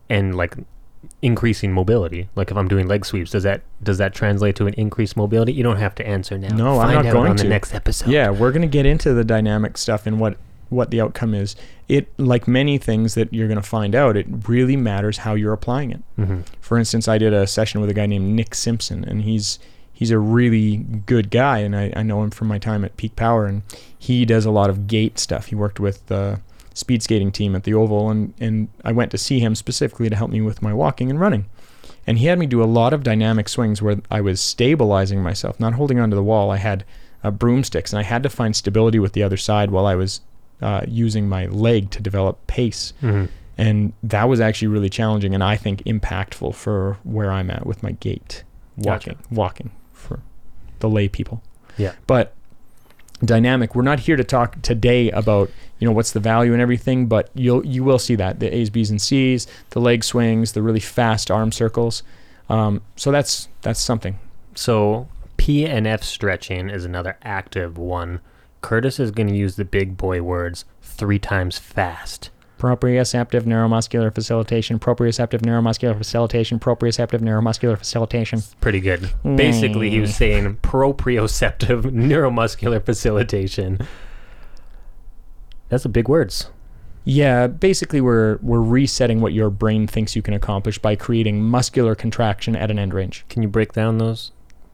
and 0.09 0.35
like 0.35 0.55
increasing 1.21 1.71
mobility? 1.71 2.29
Like 2.35 2.51
if 2.51 2.57
I'm 2.57 2.67
doing 2.67 2.87
leg 2.87 3.05
sweeps, 3.05 3.31
does 3.31 3.43
that 3.43 3.61
does 3.81 3.97
that 3.99 4.13
translate 4.13 4.55
to 4.57 4.67
an 4.67 4.73
increased 4.73 5.15
mobility? 5.15 5.53
You 5.53 5.63
don't 5.63 5.77
have 5.77 5.95
to 5.95 6.05
answer 6.07 6.37
now. 6.37 6.49
No, 6.55 6.79
I'm 6.79 6.87
Find 6.89 6.95
not 6.95 7.05
out 7.05 7.13
going 7.13 7.35
to. 7.37 7.43
the 7.43 7.49
next 7.49 7.73
episode. 7.73 8.09
Yeah, 8.09 8.29
we're 8.31 8.51
going 8.51 8.63
to 8.63 8.67
get 8.67 8.85
into 8.85 9.13
the 9.13 9.23
dynamic 9.23 9.77
stuff 9.77 10.05
and 10.05 10.19
what 10.19 10.37
what 10.69 10.91
the 10.91 11.01
outcome 11.01 11.33
is. 11.33 11.55
It 11.87 12.07
like 12.17 12.47
many 12.47 12.77
things 12.77 13.15
that 13.15 13.33
you're 13.33 13.47
going 13.47 13.61
to 13.61 13.67
find 13.67 13.95
out, 13.95 14.15
it 14.15 14.27
really 14.47 14.75
matters 14.75 15.17
how 15.19 15.33
you're 15.33 15.53
applying 15.53 15.91
it. 15.91 16.01
hmm 16.15 16.41
For 16.61 16.77
instance, 16.77 17.07
I 17.07 17.17
did 17.17 17.33
a 17.33 17.47
session 17.47 17.81
with 17.81 17.89
a 17.89 17.93
guy 17.93 18.05
named 18.05 18.35
Nick 18.35 18.55
Simpson, 18.55 19.03
and 19.03 19.23
he's 19.23 19.59
he's 19.91 20.11
a 20.11 20.19
really 20.19 20.77
good 20.77 21.29
guy, 21.29 21.59
and 21.59 21.75
I, 21.75 21.91
I 21.95 22.03
know 22.03 22.23
him 22.23 22.29
from 22.29 22.47
my 22.47 22.57
time 22.57 22.85
at 22.85 22.95
Peak 22.95 23.15
Power, 23.15 23.45
and 23.45 23.63
he 23.97 24.23
does 24.25 24.45
a 24.45 24.51
lot 24.51 24.69
of 24.69 24.87
gait 24.87 25.19
stuff. 25.19 25.47
He 25.47 25.55
worked 25.55 25.79
with 25.79 26.05
the 26.07 26.39
speed 26.73 27.03
skating 27.03 27.31
team 27.31 27.55
at 27.55 27.63
the 27.63 27.73
Oval, 27.73 28.09
and 28.09 28.33
and 28.39 28.69
I 28.85 28.91
went 28.91 29.11
to 29.11 29.17
see 29.17 29.39
him 29.39 29.55
specifically 29.55 30.09
to 30.09 30.15
help 30.15 30.31
me 30.31 30.41
with 30.41 30.61
my 30.61 30.73
walking 30.73 31.09
and 31.09 31.19
running. 31.19 31.45
And 32.07 32.17
he 32.17 32.27
had 32.27 32.39
me 32.39 32.45
do 32.47 32.63
a 32.63 32.65
lot 32.65 32.93
of 32.93 33.03
dynamic 33.03 33.49
swings 33.49 33.81
where 33.81 33.97
I 34.09 34.21
was 34.21 34.39
stabilizing 34.41 35.21
myself, 35.21 35.59
not 35.59 35.73
holding 35.73 35.99
onto 35.99 36.15
the 36.15 36.23
wall. 36.23 36.49
I 36.49 36.57
had 36.57 36.83
uh, 37.23 37.29
broomsticks, 37.31 37.91
and 37.91 37.99
I 37.99 38.03
had 38.03 38.23
to 38.23 38.29
find 38.29 38.55
stability 38.55 38.99
with 38.99 39.13
the 39.13 39.21
other 39.21 39.37
side 39.37 39.69
while 39.69 39.85
I 39.85 39.95
was 39.95 40.21
uh, 40.61 40.81
using 40.87 41.27
my 41.29 41.45
leg 41.47 41.89
to 41.91 42.01
develop 42.01 42.45
pace 42.47 42.93
hmm 42.99 43.25
and 43.57 43.91
that 44.01 44.29
was 44.29 44.39
actually 44.39 44.69
really 44.69 44.89
challenging 44.89 45.33
and 45.35 45.43
I 45.43 45.57
think 45.57 45.83
impactful 45.83 46.55
for 46.55 46.97
where 47.03 47.29
I'm 47.29 47.51
at 47.51 47.65
with 47.65 47.83
my 47.83 47.91
gait 47.91 48.45
walking 48.77 49.15
Gotcha. 49.15 49.27
walking 49.29 49.71
for 49.91 50.21
the 50.79 50.89
lay 50.89 51.09
people. 51.09 51.43
Yeah. 51.77 51.91
But 52.07 52.33
dynamic, 53.23 53.75
we're 53.75 53.81
not 53.81 53.99
here 53.99 54.15
to 54.15 54.23
talk 54.23 54.61
today 54.61 55.11
about, 55.11 55.51
you 55.77 55.85
know, 55.85 55.91
what's 55.91 56.11
the 56.11 56.21
value 56.21 56.53
and 56.53 56.61
everything, 56.61 57.07
but 57.07 57.29
you'll 57.33 57.65
you 57.65 57.83
will 57.83 57.99
see 57.99 58.15
that 58.15 58.39
the 58.39 58.53
A's, 58.55 58.69
B's 58.69 58.89
and 58.89 59.01
C's, 59.01 59.45
the 59.71 59.81
leg 59.81 60.05
swings, 60.05 60.53
the 60.53 60.61
really 60.61 60.79
fast 60.79 61.29
arm 61.29 61.51
circles. 61.51 62.01
Um, 62.47 62.81
so 62.95 63.11
that's 63.11 63.49
that's 63.61 63.81
something. 63.81 64.19
So 64.55 65.09
PNF 65.37 66.03
stretching 66.03 66.69
is 66.69 66.85
another 66.85 67.17
active 67.23 67.77
one. 67.77 68.21
Curtis 68.61 68.99
is 68.99 69.11
going 69.11 69.27
to 69.27 69.35
use 69.35 69.55
the 69.55 69.65
big 69.65 69.97
boy 69.97 70.21
words 70.21 70.65
three 70.81 71.19
times 71.19 71.57
fast. 71.57 72.29
Proprioceptive 72.57 73.43
neuromuscular 73.43 74.13
facilitation, 74.13 74.79
proprioceptive 74.79 75.39
neuromuscular 75.41 75.97
facilitation, 75.97 76.59
proprioceptive 76.59 77.21
neuromuscular 77.21 77.77
facilitation. 77.77 78.41
Pretty 78.59 78.81
good. 78.81 79.09
Basically, 79.23 79.89
he 79.89 80.01
was 80.01 80.13
saying 80.13 80.57
proprioceptive 80.57 81.83
neuromuscular 81.83 82.85
facilitation. 82.85 83.79
That's 85.69 85.85
a 85.85 85.89
big 85.89 86.09
words. 86.09 86.49
Yeah, 87.05 87.47
basically 87.47 88.01
we're 88.01 88.37
we're 88.41 88.61
resetting 88.61 89.21
what 89.21 89.33
your 89.33 89.49
brain 89.49 89.87
thinks 89.87 90.15
you 90.15 90.21
can 90.21 90.33
accomplish 90.33 90.77
by 90.77 90.95
creating 90.95 91.41
muscular 91.41 91.95
contraction 91.95 92.55
at 92.55 92.69
an 92.69 92.77
end 92.77 92.93
range. 92.93 93.25
Can 93.29 93.41
you 93.41 93.47
break 93.47 93.71
down 93.71 93.99
those 93.99 94.31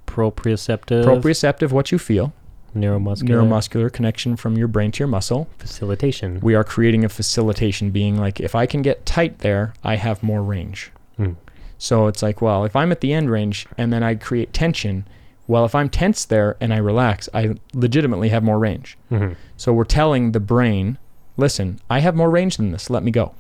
proprioceptive, 0.07 1.05
Proprioceptive, 1.05 1.71
what 1.71 1.91
you 1.91 1.99
feel, 1.99 2.33
neuromuscular, 2.75 3.29
neuromuscular 3.29 3.91
connection 3.91 4.35
from 4.35 4.57
your 4.57 4.67
brain 4.67 4.91
to 4.91 4.99
your 4.99 5.07
muscle. 5.07 5.47
facilitation? 5.57 6.39
We 6.41 6.55
are 6.55 6.63
creating 6.63 7.03
a 7.05 7.09
facilitation, 7.09 7.91
being 7.91 8.17
like, 8.17 8.39
if 8.39 8.53
I 8.55 8.65
can 8.65 8.81
get 8.81 9.05
tight 9.05 9.39
there, 9.39 9.73
I 9.83 9.95
have 9.95 10.21
more 10.21 10.43
range. 10.43 10.91
Hmm. 11.17 11.33
So 11.77 12.07
it's 12.07 12.21
like, 12.21 12.41
well, 12.41 12.63
if 12.65 12.75
I'm 12.75 12.91
at 12.91 13.01
the 13.01 13.13
end 13.13 13.29
range 13.29 13.65
and 13.77 13.91
then 13.91 14.03
I 14.03 14.15
create 14.15 14.53
tension, 14.53 15.07
well, 15.47 15.65
if 15.65 15.75
I'm 15.75 15.89
tense 15.89 16.25
there 16.25 16.57
and 16.59 16.73
I 16.73 16.77
relax, 16.77 17.29
I 17.33 17.55
legitimately 17.73 18.29
have 18.29 18.43
more 18.43 18.59
range. 18.59 18.97
hmm 19.09 19.33
So 19.57 19.73
we're 19.73 19.83
telling 19.83 20.31
the 20.31 20.39
brain, 20.39 20.97
listen, 21.37 21.79
I 21.89 21.99
have 21.99 22.15
more 22.15 22.29
range 22.29 22.57
than 22.57 22.71
this. 22.71 22.89
Let 22.89 23.03
me 23.03 23.11
go. 23.11 23.33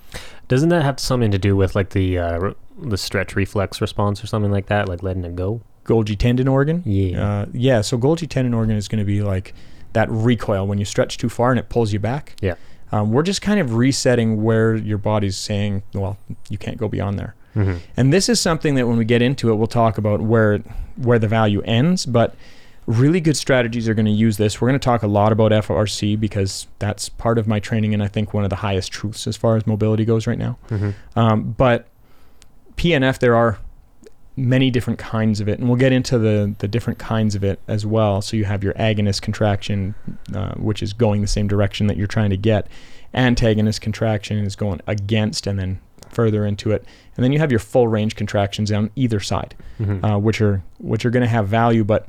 Doesn't 0.47 0.69
that 0.69 0.83
have 0.83 0.99
something 0.99 1.31
to 1.31 1.39
do 1.39 1.55
with 1.55 1.75
like 1.75 1.91
the 1.91 2.19
uh, 2.19 2.53
the 2.79 2.97
stretch 2.97 3.35
reflex 3.35 3.81
response 3.81 4.23
or 4.23 4.27
something 4.27 4.51
like 4.51 4.67
that, 4.67 4.87
like 4.87 5.01
letting 5.01 5.23
it 5.23 5.35
go? 5.35 5.61
Golgi 5.85 6.17
tendon 6.17 6.47
organ. 6.47 6.83
Yeah. 6.85 7.23
Uh, 7.41 7.45
yeah. 7.53 7.81
So 7.81 7.97
Golgi 7.97 8.27
tendon 8.27 8.53
organ 8.53 8.75
is 8.75 8.87
going 8.87 8.99
to 8.99 9.05
be 9.05 9.21
like 9.21 9.53
that 9.93 10.09
recoil 10.11 10.67
when 10.67 10.77
you 10.77 10.85
stretch 10.85 11.17
too 11.17 11.29
far 11.29 11.51
and 11.51 11.59
it 11.59 11.69
pulls 11.69 11.93
you 11.93 11.99
back. 11.99 12.35
Yeah. 12.41 12.55
Um, 12.91 13.11
we're 13.11 13.23
just 13.23 13.41
kind 13.41 13.59
of 13.59 13.73
resetting 13.75 14.43
where 14.43 14.75
your 14.75 14.97
body's 14.97 15.37
saying, 15.37 15.83
well, 15.93 16.17
you 16.49 16.57
can't 16.57 16.77
go 16.77 16.87
beyond 16.87 17.17
there. 17.19 17.35
hmm 17.53 17.75
And 17.97 18.11
this 18.13 18.29
is 18.29 18.39
something 18.39 18.75
that 18.75 18.87
when 18.87 18.97
we 18.97 19.05
get 19.05 19.21
into 19.21 19.49
it, 19.51 19.55
we'll 19.55 19.67
talk 19.67 19.97
about 19.97 20.21
where 20.21 20.59
where 20.97 21.19
the 21.19 21.27
value 21.27 21.61
ends. 21.61 22.05
But 22.05 22.35
really 22.85 23.19
good 23.19 23.35
strategies 23.37 23.89
are 23.89 23.93
going 23.95 24.05
to 24.05 24.11
use 24.11 24.37
this. 24.37 24.61
We're 24.61 24.67
going 24.69 24.79
to 24.79 24.83
talk 24.85 25.01
a 25.03 25.07
lot 25.07 25.31
about 25.31 25.51
FRC 25.51 26.19
because 26.19 26.67
that's 26.79 27.09
part 27.09 27.37
of 27.39 27.47
my 27.47 27.59
training, 27.59 27.93
and 27.93 28.03
I 28.03 28.07
think 28.07 28.33
one 28.33 28.43
of 28.43 28.49
the 28.51 28.57
highest 28.57 28.91
truths 28.91 29.25
as 29.27 29.35
far 29.35 29.55
as 29.57 29.65
mobility 29.65 30.05
goes 30.05 30.27
right 30.27 30.37
now. 30.37 30.57
hmm 30.69 30.91
Um, 31.15 31.55
but 31.57 31.87
PNF, 32.77 33.19
there 33.19 33.35
are 33.35 33.57
many 34.37 34.69
different 34.69 34.99
kinds 34.99 35.39
of 35.39 35.47
it, 35.47 35.59
and 35.59 35.67
we'll 35.67 35.77
get 35.77 35.91
into 35.91 36.17
the 36.17 36.53
the 36.59 36.67
different 36.67 36.99
kinds 36.99 37.35
of 37.35 37.43
it 37.43 37.59
as 37.67 37.85
well. 37.85 38.21
So 38.21 38.37
you 38.37 38.45
have 38.45 38.63
your 38.63 38.73
agonist 38.73 39.21
contraction, 39.21 39.95
uh, 40.33 40.53
which 40.55 40.83
is 40.83 40.93
going 40.93 41.21
the 41.21 41.27
same 41.27 41.47
direction 41.47 41.87
that 41.87 41.97
you're 41.97 42.07
trying 42.07 42.29
to 42.31 42.37
get. 42.37 42.67
Antagonist 43.13 43.81
contraction 43.81 44.39
is 44.39 44.55
going 44.55 44.81
against, 44.87 45.47
and 45.47 45.57
then 45.57 45.79
further 46.09 46.45
into 46.45 46.71
it, 46.71 46.85
and 47.15 47.23
then 47.23 47.31
you 47.31 47.39
have 47.39 47.51
your 47.51 47.59
full 47.59 47.87
range 47.87 48.15
contractions 48.15 48.71
on 48.71 48.89
either 48.95 49.19
side, 49.19 49.55
hmm 49.77 50.03
uh, 50.03 50.17
which 50.17 50.41
are 50.41 50.63
which 50.79 51.05
are 51.05 51.09
going 51.09 51.23
to 51.23 51.29
have 51.29 51.47
value, 51.47 51.83
but 51.83 52.07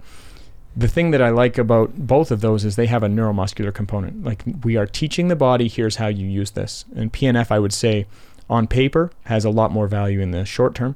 the 0.76 0.88
thing 0.88 1.10
that 1.12 1.22
I 1.22 1.30
like 1.30 1.56
about 1.56 1.94
both 1.96 2.30
of 2.30 2.42
those 2.42 2.64
is 2.64 2.76
they 2.76 2.86
have 2.86 3.02
a 3.02 3.08
neuromuscular 3.08 3.72
component. 3.72 4.24
Like 4.24 4.42
we 4.62 4.76
are 4.76 4.86
teaching 4.86 5.28
the 5.28 5.36
body, 5.36 5.68
here's 5.68 5.96
how 5.96 6.08
you 6.08 6.26
use 6.26 6.50
this. 6.50 6.84
And 6.94 7.10
PNF, 7.10 7.50
I 7.50 7.58
would 7.58 7.72
say, 7.72 8.06
on 8.50 8.66
paper, 8.66 9.10
has 9.24 9.46
a 9.46 9.50
lot 9.50 9.72
more 9.72 9.88
value 9.88 10.20
in 10.20 10.32
the 10.32 10.44
short 10.44 10.74
term. 10.74 10.94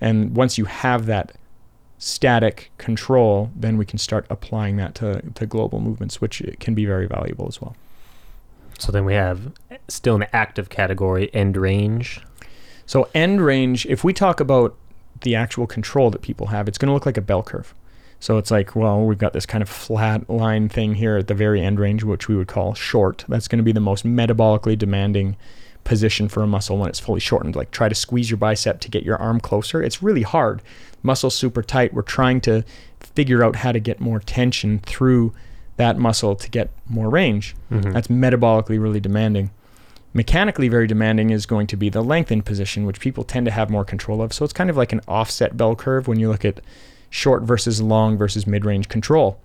And 0.00 0.34
once 0.36 0.56
you 0.58 0.64
have 0.64 1.06
that 1.06 1.36
static 1.98 2.70
control, 2.78 3.50
then 3.54 3.76
we 3.76 3.84
can 3.84 3.98
start 3.98 4.26
applying 4.30 4.76
that 4.76 4.94
to, 4.96 5.20
to 5.34 5.46
global 5.46 5.80
movements, 5.80 6.20
which 6.20 6.42
can 6.58 6.74
be 6.74 6.86
very 6.86 7.06
valuable 7.06 7.46
as 7.46 7.60
well. 7.60 7.76
So 8.78 8.90
then 8.90 9.04
we 9.04 9.14
have 9.14 9.52
still 9.88 10.16
an 10.16 10.26
active 10.32 10.70
category 10.70 11.32
end 11.34 11.56
range. 11.56 12.20
So 12.86 13.08
end 13.14 13.42
range, 13.42 13.84
if 13.86 14.02
we 14.02 14.14
talk 14.14 14.40
about 14.40 14.74
the 15.20 15.34
actual 15.34 15.66
control 15.66 16.10
that 16.10 16.22
people 16.22 16.46
have, 16.46 16.66
it's 16.66 16.78
going 16.78 16.88
to 16.88 16.94
look 16.94 17.04
like 17.04 17.18
a 17.18 17.22
bell 17.22 17.42
curve. 17.42 17.74
So 18.18 18.38
it's 18.38 18.50
like, 18.50 18.74
well, 18.74 19.04
we've 19.04 19.18
got 19.18 19.32
this 19.34 19.46
kind 19.46 19.62
of 19.62 19.68
flat 19.68 20.28
line 20.28 20.68
thing 20.68 20.94
here 20.94 21.18
at 21.18 21.26
the 21.26 21.34
very 21.34 21.60
end 21.62 21.78
range, 21.78 22.04
which 22.04 22.28
we 22.28 22.36
would 22.36 22.48
call 22.48 22.74
short. 22.74 23.24
That's 23.28 23.48
going 23.48 23.58
to 23.58 23.62
be 23.62 23.72
the 23.72 23.80
most 23.80 24.06
metabolically 24.06 24.76
demanding 24.76 25.36
position 25.90 26.28
for 26.28 26.40
a 26.40 26.46
muscle 26.46 26.78
when 26.78 26.88
it's 26.88 27.00
fully 27.00 27.18
shortened. 27.18 27.56
Like 27.56 27.72
try 27.72 27.88
to 27.88 27.96
squeeze 27.96 28.30
your 28.30 28.36
bicep 28.36 28.78
to 28.82 28.88
get 28.88 29.02
your 29.02 29.16
arm 29.16 29.40
closer. 29.40 29.82
It's 29.82 30.00
really 30.00 30.22
hard. 30.22 30.62
Muscle's 31.02 31.34
super 31.34 31.64
tight. 31.64 31.92
We're 31.92 32.02
trying 32.02 32.40
to 32.42 32.62
figure 33.00 33.42
out 33.42 33.56
how 33.56 33.72
to 33.72 33.80
get 33.80 33.98
more 33.98 34.20
tension 34.20 34.78
through 34.86 35.32
that 35.78 35.98
muscle 35.98 36.36
to 36.36 36.48
get 36.48 36.70
more 36.88 37.10
range. 37.10 37.56
Mhm. 37.72 37.92
That's 37.92 38.06
metabolically 38.06 38.80
really 38.80 39.00
demanding. 39.00 39.50
Mechanically 40.14 40.68
very 40.68 40.86
demanding 40.86 41.30
is 41.30 41.44
going 41.44 41.66
to 41.66 41.76
be 41.76 41.88
the 41.88 42.02
lengthened 42.04 42.44
position, 42.44 42.86
which 42.86 43.00
people 43.00 43.24
tend 43.24 43.46
to 43.46 43.50
have 43.50 43.68
more 43.68 43.84
control 43.84 44.22
of. 44.22 44.32
So 44.32 44.44
it's 44.44 44.52
kind 44.52 44.70
of 44.70 44.76
like 44.76 44.92
an 44.92 45.00
offset 45.08 45.56
bell 45.56 45.74
curve 45.74 46.06
when 46.06 46.20
you 46.20 46.28
look 46.28 46.44
at 46.44 46.60
short 47.10 47.42
versus 47.42 47.82
long 47.82 48.16
versus 48.16 48.46
mid-range 48.46 48.88
control. 48.88 49.40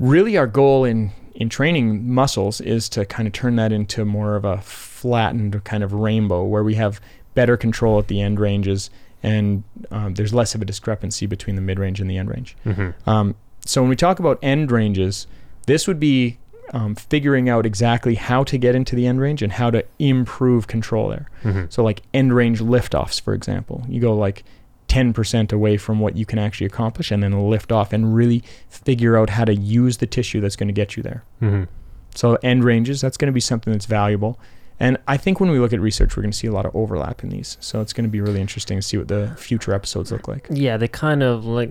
Really 0.00 0.36
our 0.36 0.48
goal 0.48 0.84
in 0.84 1.12
in 1.36 1.50
training 1.50 2.10
muscles 2.10 2.62
is 2.62 2.88
to 2.88 3.04
kind 3.04 3.26
of 3.28 3.32
turn 3.34 3.56
that 3.56 3.70
into 3.70 4.06
more 4.06 4.36
of 4.36 4.44
a 4.46 4.56
flattened 4.96 5.62
kind 5.64 5.82
of 5.84 5.92
rainbow 5.92 6.42
where 6.44 6.64
we 6.64 6.74
have 6.74 7.00
better 7.34 7.56
control 7.56 7.98
at 7.98 8.08
the 8.08 8.20
end 8.20 8.40
ranges 8.40 8.88
and 9.22 9.62
um, 9.90 10.14
there's 10.14 10.32
less 10.32 10.54
of 10.54 10.62
a 10.62 10.64
discrepancy 10.64 11.26
between 11.26 11.54
the 11.56 11.62
mid-range 11.62 12.00
and 12.00 12.08
the 12.10 12.16
end 12.16 12.30
range. 12.30 12.56
Mhm. 12.64 12.94
Um, 13.06 13.34
so 13.64 13.82
when 13.82 13.90
we 13.90 13.96
talk 13.96 14.18
about 14.18 14.38
end 14.42 14.70
ranges, 14.70 15.26
this 15.66 15.86
would 15.86 16.00
be 16.00 16.38
um, 16.72 16.94
figuring 16.96 17.48
out 17.48 17.64
exactly 17.66 18.14
how 18.16 18.42
to 18.44 18.58
get 18.58 18.74
into 18.74 18.96
the 18.96 19.06
end 19.06 19.20
range 19.20 19.40
and 19.42 19.52
how 19.52 19.70
to 19.70 19.84
improve 20.00 20.66
control 20.66 21.08
there. 21.08 21.28
Mhm. 21.44 21.72
So 21.72 21.84
like 21.84 22.02
end 22.14 22.32
range 22.34 22.60
liftoffs, 22.60 23.20
for 23.20 23.34
example, 23.34 23.84
you 23.88 24.00
go 24.00 24.14
like 24.16 24.42
10% 24.88 25.52
away 25.52 25.76
from 25.76 26.00
what 26.00 26.16
you 26.16 26.24
can 26.26 26.38
actually 26.38 26.66
accomplish 26.66 27.10
and 27.10 27.22
then 27.22 27.48
lift 27.50 27.70
off 27.70 27.92
and 27.92 28.14
really 28.14 28.42
figure 28.68 29.16
out 29.16 29.30
how 29.30 29.44
to 29.44 29.54
use 29.54 29.98
the 29.98 30.06
tissue 30.06 30.40
that's 30.40 30.56
going 30.56 30.68
to 30.68 30.72
get 30.72 30.96
you 30.96 31.02
there. 31.02 31.22
Mhm. 31.42 31.68
So 32.14 32.36
end 32.42 32.64
ranges, 32.64 33.00
that's 33.00 33.16
going 33.16 33.26
to 33.28 33.32
be 33.32 33.40
something 33.40 33.72
that's 33.72 33.86
valuable. 33.86 34.38
And 34.78 34.98
I 35.08 35.16
think 35.16 35.40
when 35.40 35.50
we 35.50 35.58
look 35.58 35.72
at 35.72 35.80
research, 35.80 36.16
we're 36.16 36.22
going 36.22 36.32
to 36.32 36.36
see 36.36 36.46
a 36.46 36.52
lot 36.52 36.66
of 36.66 36.76
overlap 36.76 37.22
in 37.22 37.30
these. 37.30 37.56
So 37.60 37.80
it's 37.80 37.92
going 37.92 38.04
to 38.04 38.10
be 38.10 38.20
really 38.20 38.40
interesting 38.40 38.78
to 38.78 38.82
see 38.82 38.98
what 38.98 39.08
the 39.08 39.34
future 39.38 39.72
episodes 39.72 40.12
look 40.12 40.28
like. 40.28 40.46
Yeah, 40.50 40.76
they 40.76 40.88
kind 40.88 41.22
of 41.22 41.46
like 41.46 41.70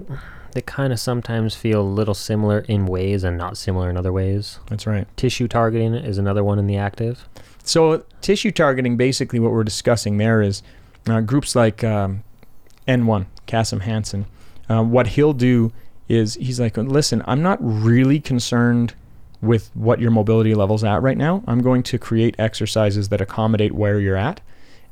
they 0.53 0.61
kind 0.61 0.91
of 0.91 0.99
sometimes 0.99 1.53
feel 1.53 1.81
a 1.81 1.83
little 1.83 2.13
similar 2.13 2.59
in 2.59 2.85
ways 2.85 3.23
and 3.23 3.37
not 3.37 3.57
similar 3.57 3.89
in 3.89 3.97
other 3.97 4.13
ways. 4.13 4.59
That's 4.69 4.87
right. 4.87 5.05
Tissue 5.17 5.47
targeting 5.47 5.93
is 5.93 6.17
another 6.17 6.43
one 6.43 6.57
in 6.57 6.65
the 6.65 6.77
active. 6.77 7.27
So 7.63 8.05
tissue 8.21 8.51
targeting, 8.51 8.95
basically, 8.95 9.39
what 9.39 9.51
we're 9.51 9.63
discussing 9.63 10.17
there 10.17 10.41
is 10.41 10.63
uh, 11.07 11.21
groups 11.21 11.55
like 11.55 11.83
um, 11.83 12.23
N1, 12.87 13.25
Kassem 13.47 13.81
Hanson. 13.81 14.25
Uh, 14.69 14.83
what 14.83 15.07
he'll 15.07 15.33
do 15.33 15.71
is 16.07 16.35
he's 16.35 16.59
like, 16.59 16.77
listen, 16.77 17.21
I'm 17.25 17.41
not 17.41 17.57
really 17.61 18.19
concerned 18.19 18.93
with 19.45 19.71
what 19.73 19.99
your 19.99 20.11
mobility 20.11 20.53
level's 20.53 20.83
at 20.83 21.01
right 21.01 21.17
now. 21.17 21.43
I'm 21.47 21.61
going 21.61 21.83
to 21.83 21.97
create 21.97 22.35
exercises 22.39 23.09
that 23.09 23.21
accommodate 23.21 23.73
where 23.73 23.99
you're 23.99 24.17
at. 24.17 24.41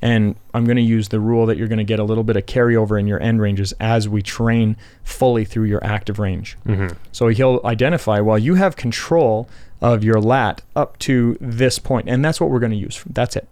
And 0.02 0.36
I'm 0.54 0.66
going 0.66 0.76
to 0.76 0.84
use 0.84 1.08
the 1.08 1.22
rule 1.22 1.46
that 1.46 1.56
you're 1.58 1.70
going 1.70 1.78
to 1.78 1.86
get 1.86 1.98
a 1.98 2.04
little 2.04 2.26
bit 2.26 2.36
of 2.36 2.46
carryover 2.46 3.00
in 3.00 3.08
your 3.08 3.22
end 3.22 3.42
ranges 3.42 3.74
as 3.80 4.10
we 4.10 4.22
train 4.22 4.76
fully 5.04 5.46
through 5.46 5.64
your 5.64 5.82
active 5.82 6.20
range. 6.20 6.58
Mm-hmm. 6.66 6.98
So 7.14 7.30
he'll 7.30 7.62
identify, 7.64 8.20
well, 8.20 8.38
you 8.38 8.56
have 8.56 8.76
control 8.76 9.48
of 9.82 10.04
your 10.04 10.20
lat 10.20 10.62
up 10.76 11.00
to 11.00 11.38
this 11.40 11.80
point, 11.80 12.10
and 12.10 12.24
that's 12.24 12.42
what 12.42 12.50
we're 12.50 12.60
going 12.60 12.74
to 12.74 12.78
use. 12.78 13.02
That's 13.10 13.38
it. 13.38 13.48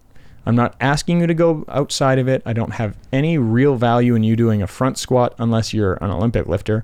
I'm 0.45 0.55
not 0.55 0.75
asking 0.81 1.21
you 1.21 1.27
to 1.27 1.33
go 1.33 1.63
outside 1.69 2.19
of 2.19 2.27
it. 2.27 2.41
I 2.45 2.51
don't 2.51 2.73
have 2.73 2.97
any 3.13 3.37
real 3.37 3.75
value 3.75 4.15
in 4.15 4.23
you 4.23 4.35
doing 4.35 4.61
a 4.61 4.67
front 4.67 4.97
squat 4.97 5.33
unless 5.39 5.73
you're 5.73 5.93
an 6.01 6.11
Olympic 6.11 6.47
lifter. 6.47 6.83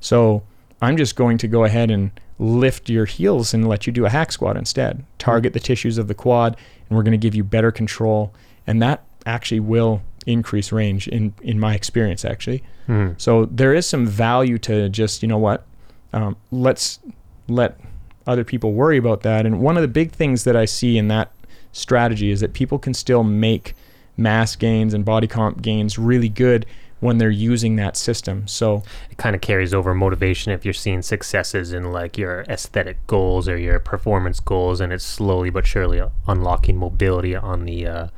So 0.00 0.42
I'm 0.80 0.96
just 0.96 1.16
going 1.16 1.38
to 1.38 1.48
go 1.48 1.64
ahead 1.64 1.90
and 1.90 2.10
lift 2.38 2.90
your 2.90 3.06
heels 3.06 3.54
and 3.54 3.68
let 3.68 3.86
you 3.86 3.92
do 3.92 4.04
a 4.04 4.10
hack 4.10 4.30
squat 4.30 4.56
instead. 4.56 5.04
Target 5.18 5.52
the 5.52 5.60
tissues 5.60 5.98
of 5.98 6.08
the 6.08 6.14
quad, 6.14 6.56
and 6.88 6.96
we're 6.96 7.02
going 7.02 7.12
to 7.12 7.18
give 7.18 7.34
you 7.34 7.44
better 7.44 7.72
control. 7.72 8.34
And 8.66 8.82
that 8.82 9.04
actually 9.24 9.60
will 9.60 10.02
increase 10.26 10.72
range 10.72 11.08
in, 11.08 11.32
in 11.42 11.58
my 11.58 11.74
experience, 11.74 12.24
actually. 12.24 12.62
Mm-hmm. 12.88 13.14
So 13.16 13.46
there 13.46 13.74
is 13.74 13.86
some 13.86 14.06
value 14.06 14.58
to 14.58 14.88
just, 14.88 15.22
you 15.22 15.28
know 15.28 15.38
what, 15.38 15.66
um, 16.12 16.36
let's 16.50 17.00
let 17.48 17.78
other 18.26 18.44
people 18.44 18.72
worry 18.72 18.96
about 18.96 19.22
that. 19.22 19.46
And 19.46 19.60
one 19.60 19.76
of 19.76 19.82
the 19.82 19.88
big 19.88 20.12
things 20.12 20.44
that 20.44 20.56
I 20.56 20.64
see 20.64 20.98
in 20.98 21.08
that 21.08 21.32
strategy 21.72 22.30
is 22.30 22.40
that 22.40 22.52
people 22.52 22.78
can 22.78 22.92
still 22.92 23.22
make 23.22 23.74
mass 24.16 24.56
gains 24.56 24.94
and 24.94 25.04
body 25.04 25.26
comp 25.26 25.62
gains 25.62 25.98
really 25.98 26.28
good 26.28 26.66
when 27.00 27.18
they're 27.18 27.30
using 27.30 27.76
that 27.76 27.96
system. 27.96 28.46
So 28.46 28.82
It 29.10 29.18
kind 29.18 29.34
of 29.36 29.42
carries 29.42 29.74
over 29.74 29.94
motivation 29.94 30.52
if 30.52 30.64
you're 30.64 30.74
seeing 30.74 31.02
successes 31.02 31.72
in 31.72 31.92
like 31.92 32.16
your 32.16 32.42
aesthetic 32.48 33.06
goals 33.06 33.48
or 33.48 33.56
your 33.58 33.78
performance 33.78 34.40
goals, 34.40 34.80
and 34.80 34.92
it's 34.92 35.04
slowly 35.04 35.50
but 35.50 35.66
surely 35.66 36.02
unlocking 36.26 36.78
mobility 36.78 37.36
on 37.36 37.64
the 37.64 37.86
uh, 37.86 38.08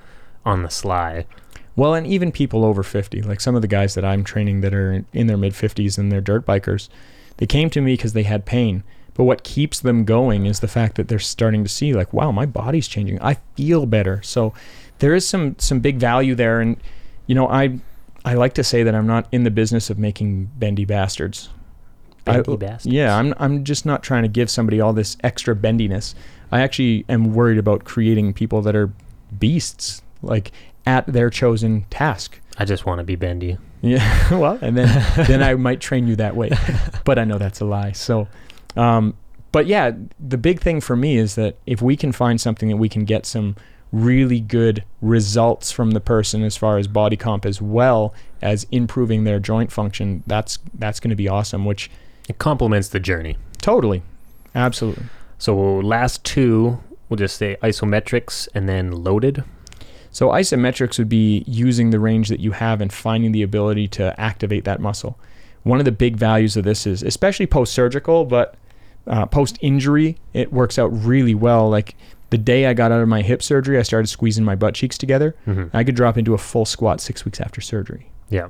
on 0.45 0.63
the 0.63 0.71
sly. 0.71 1.27
Well, 1.77 1.95
and 1.95 2.07
even 2.07 2.33
people 2.33 2.65
over 2.65 2.83
50, 2.83 3.23
like 3.23 3.41
some 3.41 3.55
of 3.55 3.63
the 3.63 3.69
guys 3.69 3.95
that 3.95 4.05
I'm 4.05 4.25
training 4.25 4.63
that 4.63 4.75
are 4.75 5.05
in 5.13 5.29
their 5.29 5.37
mid 5.37 5.53
50s 5.53 5.97
and 5.97 6.11
they're 6.11 6.21
dirt 6.21 6.45
bikers, 6.45 6.89
they 7.37 7.47
came 7.47 7.71
to 7.71 7.81
me 7.81 7.93
because 7.93 8.15
they 8.15 8.25
had 8.25 8.45
pain. 8.45 8.83
But 9.15 9.25
what 9.25 9.45
keeps 9.45 9.81
them 9.81 10.05
going 10.05 10.47
is 10.47 10.61
the 10.61 10.69
fact 10.69 10.97
that 10.97 11.09
they're 11.09 11.19
starting 11.19 11.63
to 11.65 11.69
see 11.69 11.93
like, 11.93 12.13
wow, 12.13 12.33
my 12.33 12.47
body's 12.47 12.89
changing. 12.89 13.21
I 13.21 13.35
feel 13.57 13.87
better. 13.87 14.23
So 14.23 14.55
there 14.99 15.15
is 15.15 15.29
some 15.29 15.57
some 15.59 15.81
big 15.81 15.99
value 15.99 16.35
there 16.35 16.61
and 16.61 16.77
you 17.27 17.35
know, 17.35 17.49
I 17.49 17.79
I 18.25 18.35
like 18.35 18.55
to 18.55 18.65
say 18.65 18.83
that 18.83 18.95
I'm 18.95 19.07
not 19.07 19.27
in 19.33 19.45
the 19.45 19.51
business 19.51 19.91
of 19.91 19.99
making 19.99 20.51
bendy 20.59 20.85
bastards. 20.85 21.49
Bendy 22.25 22.53
I- 22.53 22.57
bastards. 22.57 22.87
Yeah, 22.87 23.17
I'm 23.17 23.35
I'm 23.39 23.65
just 23.65 23.87
not 23.87 24.03
trying 24.03 24.23
to 24.23 24.29
give 24.29 24.51
somebody 24.51 24.81
all 24.81 24.93
this 24.93 25.17
extra 25.23 25.55
bendiness. 25.55 26.15
I 26.51 26.61
actually 26.61 27.05
am 27.09 27.35
worried 27.35 27.59
about 27.59 27.85
creating 27.85 28.33
people 28.33 28.63
that 28.63 28.75
are 28.75 28.93
beasts, 29.39 30.03
like 30.23 30.53
at 30.87 31.07
their 31.07 31.31
chosen 31.31 31.85
task. 31.91 32.41
I 32.59 32.65
just 32.65 32.87
want 32.87 32.99
to 32.99 33.05
be 33.05 33.17
bendy. 33.17 33.59
Yeah, 33.83 34.31
well, 34.39 34.59
and 34.61 34.77
then 34.77 34.89
then 35.27 35.43
I 35.43 35.55
might 35.55 35.81
train 35.81 36.07
you 36.07 36.17
that 36.17 36.35
way, 36.35 36.51
but 37.05 37.19
I 37.19 37.25
know 37.25 37.39
that's 37.39 37.61
a 37.61 37.65
lie. 37.65 37.93
So, 37.93 38.29
um, 38.77 39.17
but 39.53 39.67
yeah, 39.67 39.93
the 40.19 40.39
big 40.39 40.61
thing 40.61 40.81
for 40.81 40.97
me 40.97 41.17
is 41.17 41.37
that 41.37 41.57
if 41.67 41.81
we 41.81 41.97
can 41.97 42.13
find 42.13 42.41
something 42.41 42.69
that 42.69 42.77
we 42.77 42.89
can 42.89 43.05
get 43.05 43.25
some 43.27 43.57
really 43.93 44.41
good 44.41 44.85
results 45.01 45.73
from 45.73 45.93
the 45.93 46.01
person 46.01 46.43
as 46.43 46.57
far 46.57 46.79
as 46.79 46.87
body 46.87 47.17
comp 47.17 47.47
as 47.47 47.63
well 47.63 48.15
as 48.43 48.67
improving 48.71 49.25
their 49.25 49.41
joint 49.41 49.73
function, 49.73 50.23
that's 50.27 50.59
that's 50.75 51.01
going 51.01 51.11
to 51.11 51.17
be 51.17 51.29
awesome. 51.29 51.65
Which 51.65 51.91
It 52.29 52.39
complements 52.39 52.89
the 52.89 53.01
journey. 53.01 53.37
totally, 53.59 54.03
absolutely. 54.55 55.05
So 55.39 55.57
last 55.57 56.25
two, 56.25 56.81
we'll 57.09 57.17
just 57.17 57.37
say 57.37 57.57
isometrics 57.63 58.49
and 58.55 58.69
then 58.69 58.91
loaded. 58.93 59.45
So 60.11 60.29
isometrics 60.31 60.99
would 60.99 61.09
be 61.09 61.45
using 61.47 61.91
the 61.91 62.01
range 62.01 62.29
that 62.29 62.41
you 62.41 62.53
have 62.53 62.81
and 62.81 62.93
finding 62.93 63.33
the 63.33 63.43
ability 63.43 63.89
to 63.89 64.19
activate 64.19 64.65
that 64.65 64.81
muscle. 64.81 65.19
One 65.63 65.79
of 65.79 65.85
the 65.85 65.93
big 65.93 66.17
values 66.17 66.57
of 66.57 66.65
this 66.65 66.87
is, 66.87 67.03
especially 67.03 67.47
post-surgical, 67.47 68.25
but 68.25 68.55
uh, 69.07 69.27
post-injury, 69.27 70.17
it 70.33 70.53
works 70.53 70.79
out 70.79 70.89
really 70.89 71.35
well. 71.35 71.69
Like 71.69 71.95
the 72.31 72.39
day 72.39 72.67
I 72.67 72.75
got 72.75 72.93
out 72.93 73.01
of 73.01 73.09
my 73.09 73.23
hip 73.23 73.43
surgery, 73.43 73.79
I 73.79 73.83
started 73.83 74.07
squeezing 74.09 74.45
my 74.45 74.55
butt 74.55 74.75
cheeks 74.75 74.99
together. 74.99 75.35
Mhm. 75.47 75.71
I 75.73 75.85
could 75.85 75.95
drop 75.95 76.19
into 76.19 76.35
a 76.35 76.39
full 76.39 76.65
squat 76.65 77.01
six 77.01 77.25
weeks 77.25 77.41
after 77.41 77.61
surgery. 77.61 78.11
Yeah. 78.29 78.49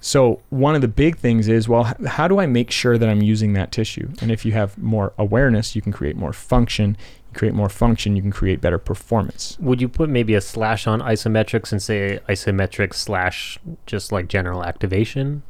So 0.00 0.40
one 0.50 0.74
of 0.76 0.80
the 0.80 0.88
big 0.88 1.16
things 1.16 1.48
is, 1.48 1.68
well, 1.68 1.92
how 2.06 2.28
do 2.28 2.38
I 2.38 2.46
make 2.46 2.70
sure 2.70 2.96
that 2.98 3.08
I'm 3.08 3.20
using 3.22 3.54
that 3.54 3.72
tissue? 3.72 4.10
And 4.20 4.30
if 4.30 4.44
you 4.44 4.52
have 4.52 4.78
more 4.78 5.12
awareness, 5.18 5.74
you 5.74 5.82
can 5.82 5.90
create 5.92 6.16
more 6.16 6.32
function. 6.32 6.96
You 7.32 7.38
create 7.38 7.54
more 7.54 7.68
function, 7.68 8.14
you 8.14 8.22
can 8.22 8.30
create 8.30 8.60
better 8.60 8.78
performance. 8.78 9.56
Would 9.60 9.80
you 9.80 9.88
put 9.88 10.08
maybe 10.08 10.34
a 10.34 10.40
slash 10.40 10.86
on 10.86 11.00
isometrics 11.00 11.72
and 11.72 11.82
say 11.82 12.20
isometrics 12.28 12.94
slash 12.94 13.58
just 13.86 14.12
like 14.12 14.28
general 14.28 14.64
activation? 14.64 15.42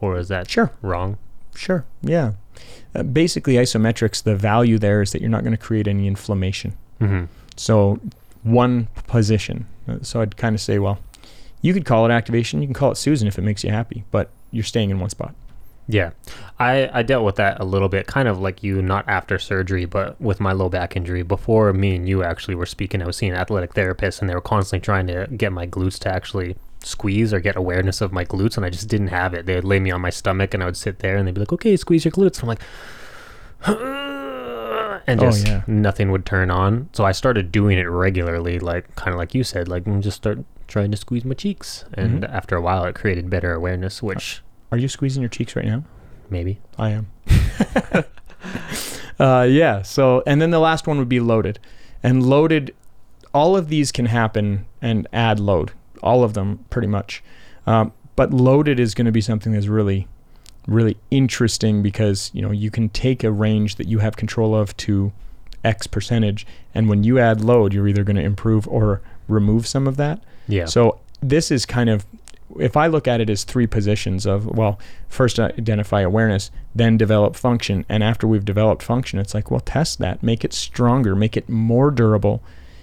Or 0.00 0.16
is 0.18 0.28
that 0.28 0.50
Sure. 0.50 0.70
wrong? 0.80 1.18
Sure. 1.54 1.84
Yeah. 2.02 2.32
Uh, 2.94 3.02
basically, 3.02 3.54
isometrics, 3.54 4.22
the 4.22 4.34
value 4.34 4.78
there 4.78 5.02
is 5.02 5.12
that 5.12 5.20
you're 5.20 5.30
not 5.30 5.42
going 5.44 5.56
to 5.56 5.62
create 5.62 5.86
any 5.86 6.06
inflammation. 6.06 6.72
Mm-hmm. 7.00 7.24
So, 7.56 8.00
one 8.42 8.88
position. 9.06 9.66
So, 10.02 10.20
I'd 10.20 10.36
kind 10.36 10.54
of 10.54 10.60
say, 10.60 10.78
well, 10.78 10.98
you 11.60 11.72
could 11.72 11.84
call 11.84 12.04
it 12.06 12.10
activation. 12.10 12.60
You 12.60 12.68
can 12.68 12.74
call 12.74 12.92
it 12.92 12.96
Susan 12.96 13.26
if 13.26 13.38
it 13.38 13.42
makes 13.42 13.64
you 13.64 13.70
happy, 13.70 14.04
but 14.10 14.30
you're 14.50 14.64
staying 14.64 14.90
in 14.90 15.00
one 15.00 15.10
spot. 15.10 15.34
Yeah. 15.86 16.10
I, 16.58 16.88
I 16.92 17.02
dealt 17.02 17.24
with 17.24 17.36
that 17.36 17.60
a 17.60 17.64
little 17.64 17.88
bit, 17.88 18.06
kind 18.06 18.28
of 18.28 18.40
like 18.40 18.62
you, 18.62 18.80
not 18.80 19.06
after 19.08 19.38
surgery, 19.38 19.84
but 19.84 20.18
with 20.20 20.40
my 20.40 20.52
low 20.52 20.68
back 20.68 20.96
injury. 20.96 21.22
Before 21.22 21.72
me 21.72 21.96
and 21.96 22.08
you 22.08 22.22
actually 22.22 22.54
were 22.54 22.66
speaking, 22.66 23.02
I 23.02 23.06
was 23.06 23.16
seeing 23.16 23.32
athletic 23.32 23.74
therapists 23.74 24.20
and 24.20 24.30
they 24.30 24.34
were 24.34 24.40
constantly 24.40 24.84
trying 24.84 25.06
to 25.08 25.26
get 25.36 25.52
my 25.52 25.66
glutes 25.66 25.98
to 26.00 26.08
actually 26.08 26.56
squeeze 26.82 27.32
or 27.32 27.40
get 27.40 27.56
awareness 27.56 28.00
of 28.00 28.12
my 28.12 28.24
glutes, 28.24 28.56
and 28.56 28.64
I 28.64 28.70
just 28.70 28.88
didn't 28.88 29.08
have 29.08 29.34
it. 29.34 29.46
They 29.46 29.54
would 29.54 29.64
lay 29.64 29.80
me 29.80 29.90
on 29.90 30.00
my 30.00 30.10
stomach 30.10 30.54
and 30.54 30.62
I 30.62 30.66
would 30.66 30.76
sit 30.76 31.00
there 31.00 31.16
and 31.16 31.26
they'd 31.26 31.34
be 31.34 31.40
like, 31.40 31.52
okay, 31.52 31.76
squeeze 31.76 32.04
your 32.04 32.12
glutes. 32.12 32.42
I'm 32.42 32.48
like, 32.48 32.62
and 35.06 35.20
Oh, 35.20 35.26
just 35.26 35.46
yeah. 35.46 35.62
nothing 35.66 36.10
would 36.10 36.24
turn 36.26 36.50
on. 36.50 36.88
So 36.92 37.04
I 37.04 37.12
started 37.12 37.52
doing 37.52 37.78
it 37.78 37.84
regularly, 37.88 38.58
like 38.58 38.94
kind 38.96 39.12
of 39.12 39.18
like 39.18 39.34
you 39.34 39.44
said, 39.44 39.68
like 39.68 39.84
mm, 39.84 40.00
just 40.00 40.16
start 40.16 40.38
trying 40.68 40.90
to 40.90 40.96
squeeze 40.96 41.24
my 41.24 41.34
cheeks. 41.34 41.84
And 41.94 42.22
Mhm. 42.22 42.32
after 42.32 42.56
a 42.56 42.60
while, 42.62 42.84
it 42.84 42.94
created 42.94 43.28
better 43.30 43.52
awareness, 43.52 44.02
which 44.02 44.42
Are 44.72 44.78
you 44.78 44.88
squeezing 44.88 45.22
your 45.22 45.28
cheeks 45.28 45.54
right 45.56 45.66
now? 45.66 45.84
maybe. 46.30 46.58
I 46.78 46.90
am. 46.90 47.06
uh, 49.18 49.46
yeah. 49.48 49.82
So, 49.82 50.22
and 50.26 50.40
then 50.40 50.50
the 50.50 50.58
last 50.58 50.86
one 50.86 50.98
would 50.98 51.08
be 51.08 51.20
loaded. 51.20 51.58
And 52.02 52.22
loaded, 52.24 52.74
all 53.32 53.56
of 53.56 53.68
these 53.68 53.92
can 53.92 54.06
happen 54.06 54.66
and 54.82 55.06
add 55.12 55.38
load. 55.40 55.72
All 56.02 56.24
of 56.24 56.34
them, 56.34 56.64
pretty 56.70 56.88
much. 56.88 57.22
Um, 57.66 57.92
but 58.16 58.32
loaded 58.32 58.78
is 58.80 58.94
going 58.94 59.06
to 59.06 59.12
be 59.12 59.20
something 59.20 59.52
that's 59.52 59.66
really, 59.68 60.06
really 60.66 60.96
interesting 61.10 61.82
because 61.82 62.30
you 62.32 62.42
know 62.42 62.50
you 62.50 62.70
can 62.70 62.88
take 62.88 63.22
a 63.24 63.30
range 63.30 63.76
that 63.76 63.88
you 63.88 63.98
have 63.98 64.16
control 64.16 64.54
of 64.54 64.76
to 64.78 65.12
X 65.64 65.86
percentage, 65.86 66.46
and 66.74 66.88
when 66.88 67.04
you 67.04 67.18
add 67.18 67.40
load, 67.42 67.72
you're 67.72 67.88
either 67.88 68.04
going 68.04 68.16
to 68.16 68.22
improve 68.22 68.68
or 68.68 69.00
remove 69.28 69.66
some 69.66 69.86
of 69.86 69.96
that. 69.96 70.22
Yeah. 70.46 70.66
So 70.66 71.00
this 71.22 71.50
is 71.50 71.64
kind 71.64 71.88
of, 71.88 72.04
if 72.58 72.76
I 72.76 72.86
look 72.86 73.08
at 73.08 73.20
it 73.20 73.30
as 73.30 73.44
three 73.44 73.66
positions 73.66 74.26
of, 74.26 74.44
well, 74.46 74.78
first 75.08 75.40
uh, 75.40 75.44
identify 75.58 76.02
awareness, 76.02 76.50
then 76.74 76.98
develop 76.98 77.34
function. 77.34 77.86
And 77.88 78.04
after 78.04 78.26
we've 78.26 78.44
developed 78.44 78.82
function, 78.82 79.18
it's 79.18 79.32
like, 79.32 79.50
well, 79.50 79.60
test 79.60 79.98
that, 80.00 80.22
make 80.22 80.44
it 80.44 80.52
stronger, 80.52 81.16
make 81.16 81.36
it 81.36 81.48
more 81.48 81.90
durable. 81.90 82.42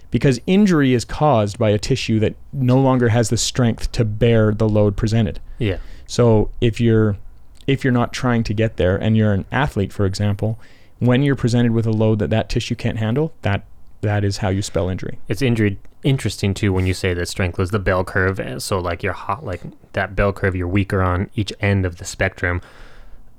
Because 0.09 0.41
injury 0.47 0.93
is 0.93 1.05
caused 1.05 1.59
by 1.59 1.69
a 1.69 1.77
tissue 1.77 2.19
that 2.19 2.35
no 2.51 2.79
longer 2.79 3.09
has 3.09 3.29
the 3.29 3.37
strength 3.37 3.91
to 3.93 4.03
bear 4.03 4.51
the 4.53 4.67
load 4.67 4.97
presented. 4.97 5.39
yeah. 5.59 5.77
So 6.07 6.49
if 6.59 6.81
you're 6.81 7.15
if 7.67 7.83
you're 7.83 7.93
not 7.93 8.13
trying 8.13 8.43
to 8.43 8.53
get 8.53 8.77
there 8.77 8.95
and 8.95 9.15
you're 9.15 9.33
an 9.33 9.45
athlete, 9.51 9.93
for 9.93 10.05
example, 10.05 10.59
when 10.99 11.23
you're 11.23 11.35
presented 11.35 11.71
with 11.71 11.85
a 11.85 11.91
load 11.91 12.19
that 12.19 12.29
that 12.29 12.49
tissue 12.49 12.75
can't 12.75 12.99
handle, 12.99 13.33
that 13.41 13.65
that 14.01 14.23
is 14.23 14.37
how 14.37 14.49
you 14.49 14.61
spell 14.61 14.89
injury. 14.89 15.19
It's 15.27 15.41
injury 15.41 15.79
interesting 16.03 16.53
too 16.53 16.73
when 16.73 16.87
you 16.87 16.93
say 16.93 17.13
that 17.13 17.27
strength 17.27 17.57
was 17.57 17.71
the 17.71 17.79
bell 17.79 18.03
curve. 18.03 18.39
Eh, 18.39 18.59
so 18.59 18.79
like 18.79 19.03
you're 19.03 19.13
hot, 19.13 19.45
like 19.45 19.61
that 19.93 20.15
bell 20.15 20.33
curve, 20.33 20.55
you're 20.55 20.67
weaker 20.67 21.01
on 21.01 21.29
each 21.35 21.53
end 21.59 21.85
of 21.85 21.97
the 21.97 22.05
spectrum. 22.05 22.61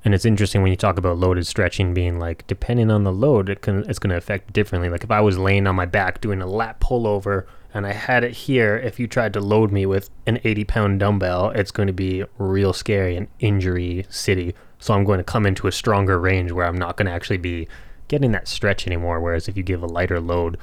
And 0.05 0.13
it's 0.13 0.25
interesting 0.25 0.61
when 0.61 0.71
you 0.71 0.77
talk 0.77 0.97
about 0.97 1.17
loaded 1.17 1.47
stretching 1.47 1.93
being 1.93 2.19
like 2.19 2.45
depending 2.47 2.91
on 2.91 3.03
the 3.03 3.11
load, 3.11 3.49
it 3.49 3.61
can 3.61 3.83
it's 3.89 3.99
going 3.99 4.11
to 4.11 4.17
affect 4.17 4.53
differently. 4.53 4.89
Like 4.89 5.03
if 5.03 5.11
I 5.11 5.21
was 5.21 5.37
laying 5.37 5.67
on 5.67 5.75
my 5.75 5.85
back 5.85 6.21
doing 6.21 6.41
a 6.41 6.47
lat 6.47 6.79
pullover 6.79 7.45
and 7.73 7.85
I 7.87 7.93
had 7.93 8.23
it 8.23 8.31
here, 8.33 8.77
if 8.77 8.99
you 8.99 9.07
tried 9.07 9.33
to 9.33 9.39
load 9.39 9.71
me 9.71 9.85
with 9.85 10.09
an 10.27 10.39
80 10.43 10.63
pound 10.65 10.99
dumbbell, 10.99 11.49
it's 11.51 11.71
going 11.71 11.87
to 11.87 11.93
be 11.93 12.23
real 12.37 12.73
scary 12.73 13.15
and 13.15 13.27
injury 13.39 14.05
city. 14.09 14.53
So 14.79 14.93
I'm 14.93 15.03
going 15.05 15.17
to 15.19 15.23
come 15.23 15.45
into 15.45 15.67
a 15.67 15.71
stronger 15.71 16.19
range 16.19 16.51
where 16.51 16.65
I'm 16.65 16.77
not 16.77 16.97
going 16.97 17.05
to 17.07 17.11
actually 17.11 17.37
be 17.37 17.67
getting 18.09 18.31
that 18.33 18.47
stretch 18.47 18.85
anymore. 18.85 19.19
Whereas 19.19 19.47
if 19.47 19.55
you 19.57 19.63
give 19.63 19.81
a 19.81 19.87
lighter 19.87 20.19
load, 20.19 20.57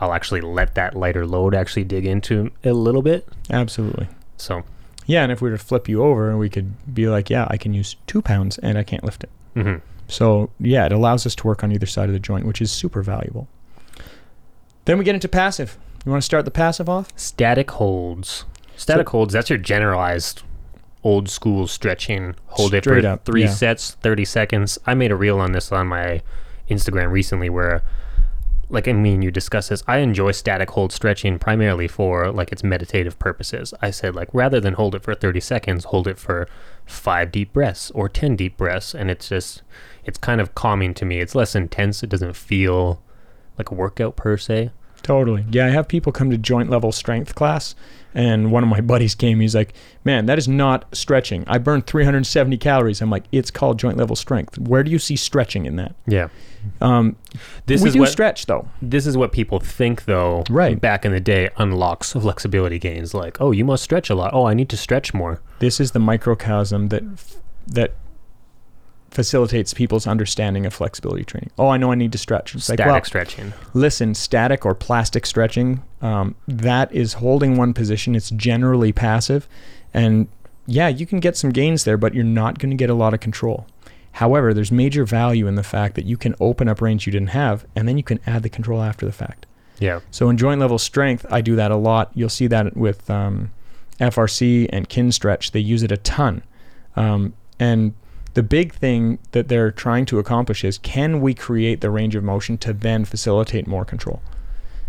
I'll 0.00 0.12
actually 0.12 0.40
let 0.42 0.74
that 0.74 0.94
lighter 0.94 1.26
load 1.26 1.54
actually 1.54 1.84
dig 1.84 2.04
into 2.06 2.50
a 2.64 2.72
little 2.72 3.02
bit. 3.02 3.26
Absolutely. 3.50 4.08
So, 4.36 4.62
Yeah, 5.06 5.22
and 5.22 5.32
if 5.32 5.40
we 5.42 5.50
were 5.50 5.56
to 5.56 5.64
flip 5.64 5.88
you 5.88 6.02
over, 6.02 6.36
we 6.36 6.48
could 6.48 6.94
be 6.94 7.08
like, 7.08 7.28
yeah, 7.30 7.46
I 7.50 7.56
can 7.56 7.72
use 7.74 7.96
two 8.06 8.20
pounds 8.22 8.58
and 8.58 8.76
I 8.78 8.82
can't 8.84 9.02
lift 9.04 9.24
it. 9.24 9.30
mhm. 9.56 9.80
So 10.08 10.50
yeah, 10.60 10.84
it 10.86 10.92
allows 10.92 11.24
us 11.26 11.34
to 11.36 11.46
work 11.46 11.64
on 11.64 11.72
either 11.72 11.86
side 11.86 12.08
of 12.08 12.12
the 12.12 12.18
joint, 12.20 12.44
which 12.46 12.60
is 12.60 12.70
super 12.70 13.02
valuable. 13.02 13.48
Then 14.84 14.98
we 14.98 15.04
get 15.04 15.14
into 15.14 15.28
passive. 15.28 15.78
You 16.04 16.10
want 16.10 16.22
to 16.22 16.26
start 16.26 16.44
the 16.44 16.50
passive 16.50 16.88
off? 16.88 17.08
static 17.16 17.70
holds. 17.72 18.44
Static 18.76 19.08
holds, 19.10 19.32
that's 19.32 19.50
your 19.50 19.58
generalized 19.58 20.42
old 21.04 21.28
school 21.28 21.66
stretching. 21.66 22.34
Hold 22.46 22.74
it 22.74 22.84
for 22.84 22.98
up, 23.06 23.24
three 23.24 23.42
yeah. 23.42 23.50
sets, 23.50 23.92
30 23.92 24.24
seconds. 24.24 24.78
I 24.86 24.94
made 24.94 25.12
a 25.12 25.16
reel 25.16 25.38
on 25.38 25.52
this 25.52 25.70
on 25.70 25.86
my 25.86 26.22
Instagram 26.68 27.10
recently 27.10 27.48
where 27.48 27.82
like 28.68 28.88
I 28.88 28.92
mean 28.92 29.20
you 29.22 29.30
discuss 29.30 29.68
this. 29.68 29.82
I 29.86 29.98
enjoy 29.98 30.32
static 30.32 30.70
hold 30.70 30.92
stretching 30.92 31.38
primarily 31.38 31.86
for 31.86 32.32
like 32.32 32.50
its 32.50 32.64
meditative 32.64 33.18
purposes. 33.18 33.74
I 33.82 33.90
said 33.90 34.14
like 34.14 34.28
rather 34.32 34.60
than 34.60 34.74
hold 34.74 34.94
it 34.94 35.02
for 35.02 35.14
30 35.14 35.40
seconds, 35.40 35.84
hold 35.84 36.08
it 36.08 36.18
for 36.18 36.48
5 36.86 37.30
deep 37.30 37.52
breaths 37.52 37.90
or 37.92 38.08
10 38.08 38.34
deep 38.34 38.56
breaths 38.56 38.94
and 38.94 39.10
it's 39.10 39.28
just 39.28 39.62
it's 40.04 40.18
kind 40.18 40.40
of 40.40 40.54
calming 40.54 40.94
to 40.94 41.04
me. 41.04 41.20
It's 41.20 41.34
less 41.34 41.54
intense. 41.54 42.02
It 42.02 42.08
doesn't 42.08 42.34
feel 42.34 43.02
like 43.58 43.70
a 43.70 43.74
workout 43.74 44.16
per 44.16 44.36
se. 44.36 44.70
Totally. 45.02 45.44
Yeah, 45.50 45.66
I 45.66 45.70
have 45.70 45.88
people 45.88 46.12
come 46.12 46.30
to 46.30 46.38
joint 46.38 46.70
level 46.70 46.92
strength 46.92 47.34
class, 47.34 47.74
and 48.14 48.50
one 48.52 48.62
of 48.62 48.68
my 48.68 48.80
buddies 48.92 49.14
came. 49.14 49.40
He's 49.40 49.54
like, 49.54 49.74
"Man, 50.04 50.26
that 50.26 50.38
is 50.38 50.46
not 50.48 50.84
stretching. 50.94 51.44
I 51.46 51.58
burned 51.58 51.86
370 51.86 52.56
calories." 52.58 53.00
I'm 53.00 53.10
like, 53.10 53.24
"It's 53.32 53.50
called 53.50 53.78
joint 53.78 53.96
level 53.96 54.16
strength. 54.16 54.58
Where 54.58 54.82
do 54.82 54.90
you 54.90 54.98
see 54.98 55.16
stretching 55.16 55.66
in 55.66 55.76
that?" 55.76 55.94
Yeah. 56.06 56.28
Um, 56.80 57.16
This 57.66 57.82
we 57.82 57.88
is 57.88 57.94
do 57.94 58.00
what 58.00 58.08
stretch 58.10 58.46
though. 58.46 58.68
this 58.80 59.04
is 59.04 59.16
what 59.16 59.32
people 59.32 59.58
think 59.58 60.04
though 60.04 60.44
Right. 60.48 60.80
back 60.80 61.04
in 61.04 61.10
the 61.10 61.18
day 61.18 61.50
unlocks 61.56 62.12
flexibility 62.12 62.78
gains 62.78 63.12
like 63.14 63.40
oh 63.40 63.50
you 63.50 63.64
must 63.64 63.82
stretch 63.82 64.08
a 64.10 64.14
lot 64.14 64.32
oh 64.32 64.44
i 64.46 64.54
need 64.54 64.68
to 64.68 64.76
stretch 64.76 65.12
more 65.12 65.40
This 65.58 65.80
is 65.80 65.90
the 65.90 65.98
microcosm 65.98 66.88
that 66.90 67.02
that 67.66 67.94
facilitates 69.12 69.74
people's 69.74 70.06
understanding 70.06 70.64
of 70.64 70.72
flexibility 70.72 71.24
training. 71.24 71.50
Oh, 71.58 71.68
I 71.68 71.76
know 71.76 71.92
I 71.92 71.94
need 71.94 72.12
to 72.12 72.18
stretch. 72.18 72.54
It's 72.54 72.68
like, 72.68 72.78
static 72.78 72.92
well, 72.92 73.04
stretching 73.04 73.52
listen, 73.74 74.14
static 74.14 74.64
or 74.64 74.74
plastic 74.74 75.26
stretching, 75.26 75.82
um, 76.00 76.34
that 76.48 76.92
is 76.92 77.14
holding 77.14 77.56
one 77.56 77.74
position. 77.74 78.14
It's 78.14 78.30
generally 78.30 78.92
passive. 78.92 79.48
And 79.92 80.28
yeah, 80.66 80.88
you 80.88 81.06
can 81.06 81.20
get 81.20 81.36
some 81.36 81.50
gains 81.50 81.84
there, 81.84 81.96
but 81.96 82.14
you're 82.14 82.24
not 82.24 82.58
going 82.58 82.70
to 82.70 82.76
get 82.76 82.90
a 82.90 82.94
lot 82.94 83.14
of 83.14 83.20
control. 83.20 83.66
However, 84.12 84.52
there's 84.52 84.70
major 84.70 85.04
value 85.04 85.46
in 85.46 85.54
the 85.54 85.62
fact 85.62 85.94
that 85.94 86.04
you 86.04 86.16
can 86.16 86.34
open 86.40 86.68
up 86.68 86.80
range 86.80 87.06
you 87.06 87.12
didn't 87.12 87.30
have, 87.30 87.66
and 87.74 87.88
then 87.88 87.96
you 87.96 88.02
can 88.02 88.20
add 88.26 88.42
the 88.42 88.50
control 88.50 88.82
after 88.82 89.06
the 89.06 89.12
fact. 89.12 89.46
Yeah. 89.78 90.00
So 90.10 90.28
in 90.28 90.36
joint 90.36 90.60
level 90.60 90.78
strength, 90.78 91.26
I 91.30 91.40
do 91.40 91.56
that 91.56 91.70
a 91.70 91.76
lot. 91.76 92.10
You'll 92.14 92.28
see 92.28 92.46
that 92.46 92.76
with 92.76 93.08
um, 93.10 93.50
FRC 94.00 94.68
and 94.70 94.88
Kinstretch. 94.88 95.52
They 95.52 95.60
use 95.60 95.82
it 95.82 95.90
a 95.90 95.96
ton. 95.96 96.42
Um, 96.94 97.32
and 97.58 97.94
the 98.34 98.42
big 98.42 98.72
thing 98.72 99.18
that 99.32 99.48
they're 99.48 99.70
trying 99.70 100.06
to 100.06 100.18
accomplish 100.18 100.64
is 100.64 100.78
can 100.78 101.20
we 101.20 101.34
create 101.34 101.80
the 101.80 101.90
range 101.90 102.14
of 102.14 102.24
motion 102.24 102.56
to 102.58 102.72
then 102.72 103.04
facilitate 103.04 103.66
more 103.66 103.84
control? 103.84 104.22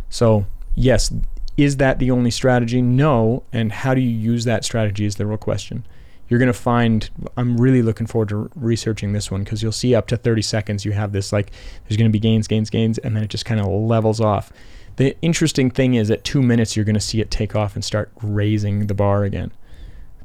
So, 0.09 0.45
yes, 0.75 1.13
is 1.57 1.77
that 1.77 1.99
the 1.99 2.11
only 2.11 2.31
strategy? 2.31 2.81
No. 2.81 3.43
And 3.51 3.71
how 3.71 3.93
do 3.93 4.01
you 4.01 4.09
use 4.09 4.45
that 4.45 4.63
strategy 4.63 5.05
is 5.05 5.15
the 5.15 5.25
real 5.25 5.37
question. 5.37 5.85
You're 6.29 6.39
going 6.39 6.47
to 6.47 6.53
find, 6.53 7.09
I'm 7.35 7.57
really 7.57 7.81
looking 7.81 8.07
forward 8.07 8.29
to 8.29 8.49
researching 8.55 9.13
this 9.13 9.29
one 9.29 9.43
because 9.43 9.61
you'll 9.61 9.71
see 9.71 9.93
up 9.93 10.07
to 10.07 10.17
30 10.17 10.41
seconds 10.41 10.85
you 10.85 10.93
have 10.93 11.11
this 11.11 11.33
like, 11.33 11.51
there's 11.83 11.97
going 11.97 12.09
to 12.09 12.13
be 12.13 12.19
gains, 12.19 12.47
gains, 12.47 12.69
gains, 12.69 12.97
and 12.97 13.15
then 13.15 13.23
it 13.23 13.29
just 13.29 13.45
kind 13.45 13.59
of 13.59 13.67
levels 13.67 14.21
off. 14.21 14.51
The 14.95 15.19
interesting 15.21 15.69
thing 15.69 15.95
is 15.95 16.09
at 16.09 16.23
two 16.23 16.41
minutes, 16.41 16.75
you're 16.75 16.85
going 16.85 16.93
to 16.95 17.01
see 17.01 17.19
it 17.19 17.29
take 17.29 17.55
off 17.55 17.75
and 17.75 17.83
start 17.83 18.11
raising 18.21 18.87
the 18.87 18.93
bar 18.93 19.23
again. 19.23 19.51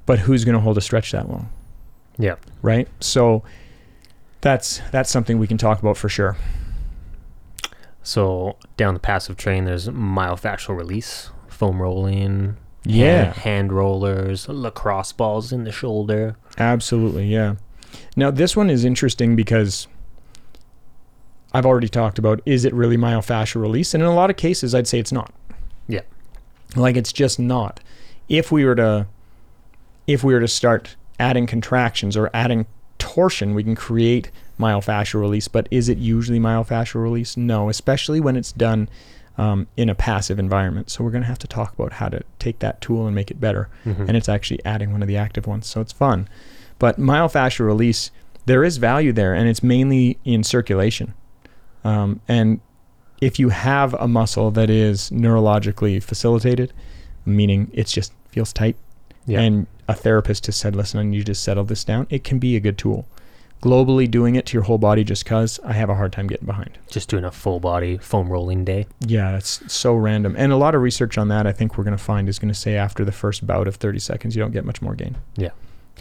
But 0.07 0.20
who's 0.20 0.44
going 0.44 0.54
to 0.54 0.61
hold 0.61 0.78
a 0.78 0.81
stretch 0.81 1.12
that 1.12 1.28
long? 1.28 1.50
Yeah. 2.18 2.37
Right. 2.62 2.88
So 3.00 3.42
that's 4.40 4.81
that's 4.90 5.11
something 5.11 5.38
we 5.38 5.46
can 5.46 5.59
talk 5.59 5.81
about 5.81 5.96
for 5.96 6.09
sure. 6.09 6.37
So 8.02 8.57
down 8.76 8.94
the 8.94 9.00
passive 9.00 9.37
train, 9.37 9.64
there's 9.64 9.88
myofascial 9.88 10.76
release, 10.76 11.31
foam 11.48 11.83
rolling, 11.83 12.57
Yeah. 12.85 13.24
hand, 13.24 13.35
hand 13.37 13.72
rollers, 13.72 14.48
lacrosse 14.48 15.12
balls 15.12 15.52
in 15.52 15.64
the 15.64 15.72
shoulder. 15.72 16.37
Absolutely, 16.57 17.26
yeah. 17.26 17.57
Now 18.16 18.31
this 18.31 18.57
one 18.57 18.70
is 18.70 18.85
interesting 18.85 19.37
because 19.37 19.87
I've 21.52 21.66
already 21.66 21.88
talked 21.88 22.18
about 22.18 22.40
is 22.46 22.64
it 22.64 22.72
really 22.74 22.96
myofascial 22.96 23.61
release, 23.61 23.94
and 23.94 24.02
in 24.02 24.09
a 24.09 24.14
lot 24.14 24.31
of 24.31 24.37
cases 24.37 24.74
I'd 24.74 24.87
say 24.88 24.98
it's 24.98 25.12
not. 25.12 25.33
Yeah. 25.87 26.02
Like 26.76 26.96
it's 26.96 27.12
just 27.12 27.38
not. 27.38 27.81
If 28.28 28.50
we 28.52 28.64
were 28.64 28.74
to 28.76 29.07
if 30.07 30.24
we 30.24 30.33
were 30.33 30.40
to 30.40 30.48
start 30.48 30.96
adding 31.18 31.46
contractions 31.46 32.16
or 32.16 32.31
adding 32.35 32.66
torsion, 32.98 33.54
we 33.54 33.62
can 33.64 33.74
create 33.74 34.31
myofascial 34.59 35.20
release. 35.20 35.48
But 35.48 35.68
is 35.70 35.88
it 35.88 35.98
usually 35.98 36.38
myofascial 36.40 37.02
release? 37.02 37.37
No, 37.37 37.68
especially 37.68 38.20
when 38.20 38.37
it's 38.37 38.52
done 38.52 38.88
um, 39.37 39.68
in 39.76 39.88
a 39.88 39.94
passive 39.94 40.38
environment. 40.40 40.90
So 40.90 41.04
we're 41.04 41.12
going 41.12 41.22
to 41.22 41.28
have 41.28 41.38
to 41.38 41.46
talk 41.46 41.72
about 41.74 41.92
how 41.94 42.09
to 42.09 42.22
take 42.40 42.59
that 42.59 42.81
tool 42.81 43.07
and 43.07 43.14
make 43.14 43.31
it 43.31 43.40
better. 43.40 43.68
Mhm. 43.87 44.09
And 44.09 44.16
it's 44.16 44.28
actually 44.28 44.59
adding 44.64 44.90
one 44.90 45.00
of 45.00 45.07
the 45.07 45.16
active 45.16 45.46
ones, 45.46 45.66
so 45.68 45.81
it's 45.81 45.92
fun. 45.92 46.28
But 46.81 46.98
myofascial 46.98 47.64
release, 47.64 48.11
there 48.46 48.64
is 48.64 48.78
value 48.78 49.12
there, 49.12 49.35
and 49.35 49.48
it's 49.48 49.62
mainly 49.62 50.18
in 50.24 50.42
circulation. 50.42 51.14
Um, 51.85 52.20
and 52.26 52.59
if 53.20 53.38
you 53.38 53.50
have 53.50 53.94
a 53.94 54.09
muscle 54.09 54.50
that 54.52 54.70
is 54.70 55.11
neurologically 55.11 56.02
facilitated, 56.02 56.72
meaning 57.24 57.70
it 57.72 57.87
just 57.87 58.12
feels 58.31 58.52
tight, 58.52 58.76
Yeah. 59.26 59.40
and 59.40 59.66
a 59.88 59.94
therapist 59.94 60.46
has 60.46 60.57
said, 60.57 60.77
listen, 60.77 61.01
I 61.01 61.03
need 61.03 61.16
you 61.16 61.24
to 61.24 61.35
settle 61.35 61.64
this 61.64 61.83
down, 61.83 62.07
it 62.11 62.22
can 62.22 62.38
be 62.38 62.55
a 62.55 62.61
good 62.61 62.79
tool. 62.79 63.09
Globally, 63.62 64.09
doing 64.09 64.37
it 64.37 64.46
to 64.46 64.53
your 64.55 64.62
whole 64.62 64.79
body 64.79 65.03
just 65.03 65.24
because 65.24 65.59
I 65.64 65.72
have 65.72 65.90
a 65.90 65.96
hard 65.96 66.12
time 66.12 66.29
getting 66.29 66.46
behind. 66.46 66.79
Just 66.88 67.09
doing 67.09 67.24
a 67.24 67.33
full 67.33 67.59
body 67.59 67.98
foam 67.98 68.31
rolling 68.31 68.64
day. 68.64 68.87
Yeah, 69.01 69.37
it's 69.37 69.61
so 69.72 69.94
random. 69.96 70.37
And 70.38 70.53
a 70.53 70.57
lot 70.57 70.77
of 70.77 70.83
research 70.83 71.18
on 71.18 71.27
that, 71.29 71.44
I 71.44 71.51
think 71.51 71.77
we're 71.77 71.83
going 71.83 71.96
to 71.96 72.03
find, 72.03 72.29
is 72.29 72.38
going 72.38 72.53
to 72.53 72.59
say 72.59 72.77
after 72.77 73.05
the 73.05 73.11
first 73.11 73.44
bout 73.48 73.66
of 73.66 73.74
30 73.74 73.98
seconds, 73.98 74.37
you 74.37 74.42
don't 74.42 74.53
get 74.53 74.64
much 74.64 74.81
more 74.81 74.94
gain. 74.94 75.16
Yeah. 75.37 75.51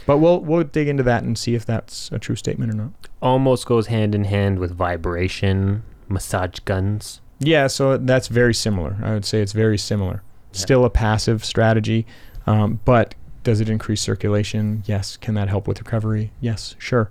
But 0.06 0.18
we'll 0.18 0.40
we'll 0.40 0.62
dig 0.62 0.86
into 0.86 1.02
that 1.02 1.24
and 1.24 1.36
see 1.36 1.56
if 1.56 1.66
that's 1.66 2.10
a 2.12 2.18
true 2.18 2.36
statement 2.36 2.72
or 2.72 2.76
not. 2.76 2.92
Almost 3.20 3.66
goes 3.66 3.88
hand 3.88 4.14
in 4.14 4.24
hand 4.24 4.60
with 4.60 4.70
vibration, 4.70 5.82
massage 6.08 6.60
guns. 6.60 7.20
Yeah, 7.40 7.66
so 7.66 7.96
that's 7.96 8.28
very 8.28 8.54
similar. 8.54 8.96
I 9.02 9.14
would 9.14 9.24
say 9.24 9.40
it's 9.40 9.52
very 9.52 9.78
similar. 9.78 10.22
Yeah. 10.52 10.60
Still 10.60 10.84
a 10.84 10.90
passive 10.90 11.44
strategy, 11.44 12.06
um, 12.46 12.80
but 12.84 13.14
does 13.48 13.62
it 13.62 13.70
increase 13.70 14.02
circulation? 14.02 14.82
Yes. 14.84 15.16
Can 15.16 15.32
that 15.32 15.48
help 15.48 15.66
with 15.66 15.78
recovery? 15.78 16.32
Yes, 16.38 16.74
sure. 16.78 17.10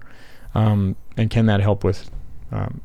Um, 0.54 0.96
and 1.18 1.32
can 1.32 1.48
that 1.48 1.62
help 1.62 1.84
with 1.84 2.12
um, 2.52 2.82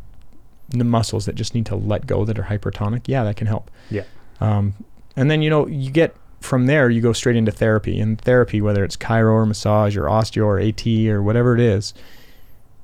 the 0.70 0.84
muscles 0.84 1.26
that 1.26 1.34
just 1.34 1.54
need 1.54 1.66
to 1.66 1.76
let 1.76 2.06
go 2.06 2.24
that 2.24 2.38
are 2.38 2.44
hypertonic? 2.44 3.02
Yeah, 3.04 3.24
that 3.24 3.36
can 3.36 3.46
help. 3.46 3.70
Yeah. 3.90 4.04
Um, 4.40 4.72
and 5.16 5.30
then 5.30 5.42
you 5.42 5.50
know 5.50 5.66
you 5.66 5.90
get 5.90 6.16
from 6.40 6.64
there 6.64 6.88
you 6.88 7.02
go 7.02 7.12
straight 7.12 7.36
into 7.36 7.52
therapy. 7.52 8.00
And 8.00 8.18
therapy, 8.18 8.62
whether 8.62 8.82
it's 8.84 8.96
chiro 8.96 9.32
or 9.32 9.44
massage 9.44 9.98
or 9.98 10.04
osteo 10.04 10.46
or 10.46 10.58
AT 10.58 10.86
or 11.14 11.22
whatever 11.22 11.54
it 11.54 11.60
is, 11.60 11.92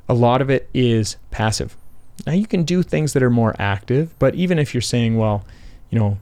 a 0.06 0.12
lot 0.14 0.42
of 0.42 0.50
it 0.50 0.68
is 0.74 1.16
passive. 1.30 1.78
Now 2.26 2.34
you 2.34 2.46
can 2.46 2.64
do 2.64 2.82
things 2.82 3.14
that 3.14 3.22
are 3.22 3.30
more 3.30 3.56
active, 3.58 4.14
but 4.18 4.34
even 4.34 4.58
if 4.58 4.74
you're 4.74 4.82
saying, 4.82 5.16
well, 5.16 5.46
you 5.88 5.98
know, 5.98 6.18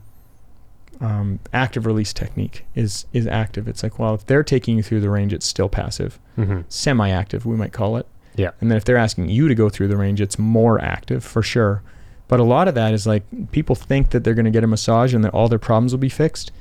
um, 1.01 1.39
active 1.53 1.85
release 1.85 2.13
technique 2.13 2.65
is 2.75 3.05
is 3.13 3.27
active. 3.27 3.67
It's 3.67 3.83
like, 3.83 3.99
well, 3.99 4.13
if 4.15 4.25
they're 4.25 4.43
taking 4.43 4.77
you 4.77 4.83
through 4.83 5.01
the 5.01 5.09
range, 5.09 5.33
it's 5.33 5.45
still 5.45 5.69
passive, 5.69 6.19
Mm-hmm. 6.37 6.61
semi-active, 6.69 7.45
we 7.45 7.55
might 7.55 7.73
call 7.73 7.97
it. 7.97 8.05
Yeah. 8.35 8.51
And 8.61 8.69
then 8.69 8.77
if 8.77 8.85
they're 8.85 8.97
asking 8.97 9.29
you 9.29 9.47
to 9.47 9.55
go 9.55 9.69
through 9.69 9.87
the 9.87 9.97
range, 9.97 10.21
it's 10.21 10.37
more 10.37 10.79
active 10.79 11.23
for 11.23 11.41
sure. 11.41 11.81
But 12.27 12.39
a 12.39 12.43
lot 12.43 12.67
of 12.67 12.75
that 12.75 12.93
is 12.93 13.07
like 13.07 13.23
people 13.51 13.73
think 13.73 14.11
that 14.11 14.23
they're 14.23 14.33
going 14.35 14.45
to 14.45 14.51
get 14.51 14.63
a 14.63 14.67
massage 14.67 15.13
and 15.13 15.23
that 15.23 15.33
all 15.33 15.47
their 15.49 15.57
problems 15.59 15.93
will 15.93 15.99
be 15.99 16.09
fixed. 16.09 16.51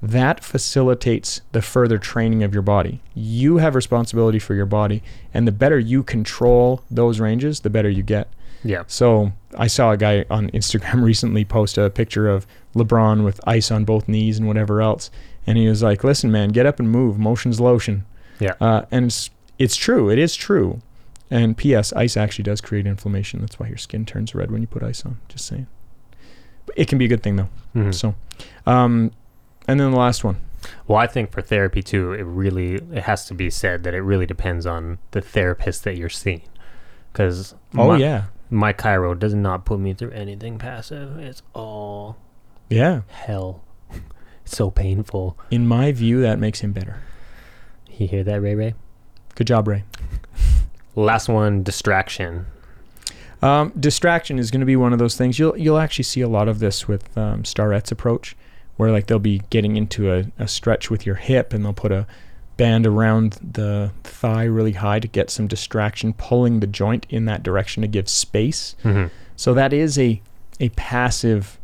That 0.00 0.44
facilitates 0.44 1.40
the 1.52 1.60
further 1.60 1.98
training 1.98 2.42
of 2.44 2.52
your 2.54 2.62
body. 2.62 3.00
You 3.14 3.56
have 3.56 3.74
responsibility 3.74 4.38
for 4.38 4.54
your 4.54 4.64
body, 4.66 5.02
and 5.34 5.46
the 5.46 5.52
better 5.52 5.78
you 5.78 6.02
control 6.04 6.82
those 6.90 7.18
ranges, 7.20 7.60
the 7.60 7.70
better 7.70 7.90
you 7.90 8.02
get. 8.04 8.28
Yeah. 8.64 8.82
So 8.86 9.32
I 9.56 9.66
saw 9.66 9.92
a 9.92 9.96
guy 9.96 10.24
on 10.30 10.50
Instagram 10.50 11.02
recently 11.12 11.44
post 11.44 11.78
a 11.78 11.90
picture 11.90 12.28
of 12.28 12.46
LeBron 12.74 13.24
with 13.24 13.40
ice 13.46 13.70
on 13.70 13.84
both 13.84 14.08
knees 14.08 14.38
and 14.38 14.46
whatever 14.48 14.80
else, 14.82 15.10
and 15.46 15.56
he 15.58 15.68
was 15.68 15.82
like, 15.82 16.02
"Listen, 16.04 16.30
man, 16.32 16.50
get 16.50 16.66
up 16.66 16.78
and 16.78 16.90
move. 16.90 17.18
Motion's 17.18 17.60
lotion." 17.60 18.04
Yeah. 18.40 18.54
Uh, 18.60 18.82
and 18.90 19.06
it's 19.06 19.30
it's 19.58 19.76
true. 19.76 20.10
It 20.10 20.18
is 20.18 20.34
true. 20.36 20.80
And 21.30 21.56
P.S. 21.56 21.92
Ice 21.92 22.16
actually 22.16 22.44
does 22.44 22.60
create 22.62 22.86
inflammation. 22.86 23.40
That's 23.40 23.58
why 23.60 23.68
your 23.68 23.76
skin 23.76 24.06
turns 24.06 24.34
red 24.34 24.50
when 24.50 24.60
you 24.62 24.66
put 24.66 24.82
ice 24.82 25.04
on. 25.04 25.18
Just 25.28 25.46
saying. 25.46 25.66
But 26.66 26.78
it 26.78 26.88
can 26.88 26.96
be 26.98 27.04
a 27.04 27.08
good 27.08 27.22
thing 27.22 27.36
though. 27.36 27.48
Mhm. 27.76 27.94
So, 27.94 28.14
um, 28.66 29.10
and 29.66 29.78
then 29.78 29.90
the 29.90 29.98
last 29.98 30.24
one. 30.24 30.36
Well, 30.86 30.98
I 30.98 31.06
think 31.06 31.30
for 31.30 31.40
therapy 31.42 31.82
too, 31.82 32.12
it 32.12 32.22
really 32.22 32.74
it 32.76 33.04
has 33.04 33.26
to 33.26 33.34
be 33.34 33.50
said 33.50 33.84
that 33.84 33.94
it 33.94 34.00
really 34.00 34.26
depends 34.26 34.66
on 34.66 34.98
the 35.12 35.20
therapist 35.20 35.84
that 35.84 35.96
you're 35.96 36.08
seeing. 36.08 36.42
Because 37.12 37.54
Oh 37.76 37.88
my, 37.88 37.96
yeah, 37.98 38.24
my 38.50 38.72
chiro 38.72 39.18
does 39.18 39.34
not 39.34 39.64
put 39.64 39.80
me 39.80 39.94
through 39.94 40.12
anything 40.12 40.58
passive. 40.58 41.18
It's 41.18 41.42
all 41.54 42.16
yeah. 42.68 43.02
hell. 43.08 43.62
It's 44.44 44.56
so 44.56 44.70
painful. 44.70 45.36
In 45.50 45.66
my 45.66 45.92
view, 45.92 46.22
that 46.22 46.38
makes 46.38 46.60
him 46.60 46.72
better. 46.72 47.02
You 47.98 48.08
hear 48.08 48.24
that, 48.24 48.40
Ray 48.40 48.54
Ray? 48.54 48.74
Good 49.34 49.46
job, 49.46 49.68
Ray. 49.68 49.84
Last 50.94 51.28
one, 51.28 51.62
distraction. 51.62 52.46
Um, 53.42 53.72
distraction 53.78 54.38
is 54.38 54.50
going 54.50 54.60
to 54.60 54.66
be 54.66 54.76
one 54.76 54.94
of 54.94 54.98
those 54.98 55.16
things. 55.16 55.38
You'll 55.38 55.56
you'll 55.58 55.78
actually 55.78 56.04
see 56.04 56.22
a 56.22 56.28
lot 56.28 56.48
of 56.48 56.60
this 56.60 56.88
with 56.88 57.16
um, 57.16 57.42
Starrett's 57.44 57.92
approach, 57.92 58.36
where 58.78 58.90
like 58.90 59.06
they'll 59.06 59.18
be 59.18 59.42
getting 59.50 59.76
into 59.76 60.12
a, 60.12 60.24
a 60.38 60.48
stretch 60.48 60.90
with 60.90 61.04
your 61.04 61.16
hip, 61.16 61.52
and 61.52 61.64
they'll 61.64 61.74
put 61.74 61.92
a 61.92 62.06
band 62.58 62.86
around 62.86 63.38
the 63.40 63.92
thigh 64.04 64.44
really 64.44 64.72
high 64.72 65.00
to 65.00 65.08
get 65.08 65.30
some 65.30 65.46
distraction, 65.46 66.12
pulling 66.12 66.60
the 66.60 66.66
joint 66.66 67.06
in 67.08 67.24
that 67.24 67.42
direction 67.42 67.80
to 67.80 67.88
give 67.88 68.10
space. 68.10 68.76
Mm-hmm. 68.84 69.06
So 69.36 69.54
that 69.54 69.72
is 69.72 69.98
a 69.98 70.20
a 70.60 70.68
passive 70.70 71.58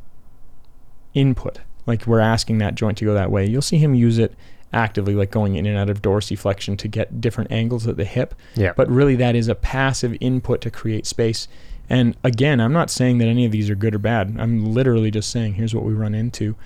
input. 1.12 1.58
Like 1.86 2.06
we're 2.06 2.20
asking 2.20 2.58
that 2.58 2.74
joint 2.74 2.98
to 2.98 3.04
go 3.04 3.12
that 3.12 3.30
way. 3.30 3.44
You'll 3.44 3.60
see 3.60 3.76
him 3.76 3.94
use 3.94 4.18
it 4.18 4.34
actively, 4.72 5.14
like 5.14 5.30
going 5.30 5.56
in 5.56 5.66
and 5.66 5.76
out 5.76 5.90
of 5.90 6.02
dorsiflexion 6.02 6.78
to 6.78 6.88
get 6.88 7.20
different 7.20 7.52
angles 7.52 7.86
at 7.86 7.96
the 7.96 8.04
hip. 8.04 8.34
Yeah. 8.54 8.72
But 8.76 8.88
really, 8.88 9.16
that 9.16 9.34
is 9.34 9.48
a 9.48 9.54
passive 9.54 10.16
input 10.20 10.60
to 10.62 10.70
create 10.70 11.06
space. 11.06 11.46
And 11.88 12.16
again, 12.24 12.60
I'm 12.60 12.72
not 12.72 12.90
saying 12.90 13.18
that 13.18 13.28
any 13.28 13.44
of 13.44 13.52
these 13.52 13.68
are 13.68 13.74
good 13.74 13.94
or 13.94 13.98
bad. 13.98 14.36
I'm 14.38 14.72
literally 14.72 15.10
just 15.10 15.30
saying 15.30 15.54
here's 15.54 15.74
what 15.74 15.84
we 15.84 15.92
run 15.92 16.14
into. 16.14 16.56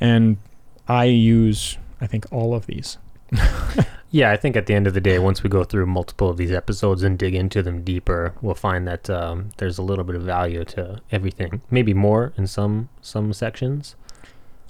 And 0.00 0.36
I 0.86 1.04
use, 1.04 1.76
I 2.00 2.06
think, 2.06 2.26
all 2.30 2.54
of 2.54 2.66
these. 2.66 2.96
Yeah, 4.10 4.30
I 4.30 4.38
think 4.38 4.56
at 4.56 4.66
the 4.66 4.74
end 4.74 4.86
of 4.86 4.94
the 4.94 5.02
day, 5.02 5.18
once 5.18 5.42
we 5.42 5.50
go 5.50 5.64
through 5.64 5.84
multiple 5.84 6.30
of 6.30 6.38
these 6.38 6.50
episodes 6.50 7.02
and 7.02 7.18
dig 7.18 7.34
into 7.34 7.62
them 7.62 7.84
deeper, 7.84 8.32
we'll 8.40 8.54
find 8.54 8.88
that 8.88 9.10
um, 9.10 9.50
there's 9.58 9.76
a 9.76 9.82
little 9.82 10.04
bit 10.04 10.16
of 10.16 10.22
value 10.22 10.64
to 10.64 11.02
everything. 11.12 11.60
Maybe 11.70 11.92
more 11.92 12.32
in 12.38 12.46
some 12.46 12.88
some 13.02 13.34
sections. 13.34 13.96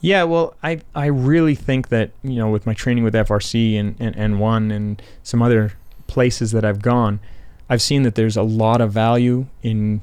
Yeah, 0.00 0.24
well, 0.24 0.54
I 0.62 0.80
I 0.92 1.06
really 1.06 1.54
think 1.54 1.88
that 1.88 2.10
you 2.24 2.34
know 2.34 2.50
with 2.50 2.66
my 2.66 2.74
training 2.74 3.04
with 3.04 3.14
FRC 3.14 3.78
and 3.78 3.94
and 4.00 4.16
N1 4.16 4.72
and 4.74 5.00
some 5.22 5.40
other 5.40 5.72
places 6.08 6.50
that 6.50 6.64
I've 6.64 6.82
gone, 6.82 7.20
I've 7.68 7.82
seen 7.82 8.02
that 8.02 8.16
there's 8.16 8.36
a 8.36 8.42
lot 8.42 8.80
of 8.80 8.90
value 8.92 9.46
in 9.62 10.00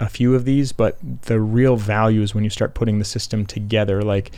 a 0.00 0.08
few 0.08 0.34
of 0.34 0.46
these, 0.46 0.72
but 0.72 0.96
the 1.22 1.40
real 1.40 1.76
value 1.76 2.22
is 2.22 2.34
when 2.34 2.44
you 2.44 2.50
start 2.50 2.72
putting 2.72 3.00
the 3.00 3.04
system 3.04 3.44
together. 3.44 4.00
Like 4.00 4.32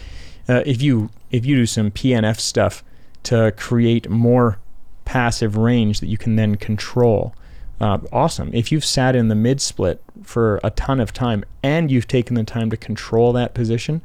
uh, 0.48 0.64
if 0.66 0.82
you 0.82 1.10
if 1.30 1.46
you 1.46 1.54
do 1.54 1.66
some 1.66 1.92
PNF 1.92 2.40
stuff 2.40 2.82
to 3.24 3.52
create 3.56 4.08
more 4.08 4.58
passive 5.04 5.56
range 5.56 6.00
that 6.00 6.06
you 6.06 6.16
can 6.16 6.36
then 6.36 6.56
control. 6.56 7.34
uh, 7.80 7.98
awesome. 8.12 8.50
If 8.52 8.70
you've 8.70 8.84
sat 8.84 9.16
in 9.16 9.28
the 9.28 9.34
mid 9.34 9.60
split 9.60 10.02
for 10.22 10.60
a 10.62 10.70
ton 10.70 11.00
of 11.00 11.12
time 11.12 11.44
and 11.62 11.90
you've 11.90 12.06
taken 12.06 12.34
the 12.34 12.44
time 12.44 12.70
to 12.70 12.76
control 12.76 13.32
that 13.32 13.54
position, 13.54 14.02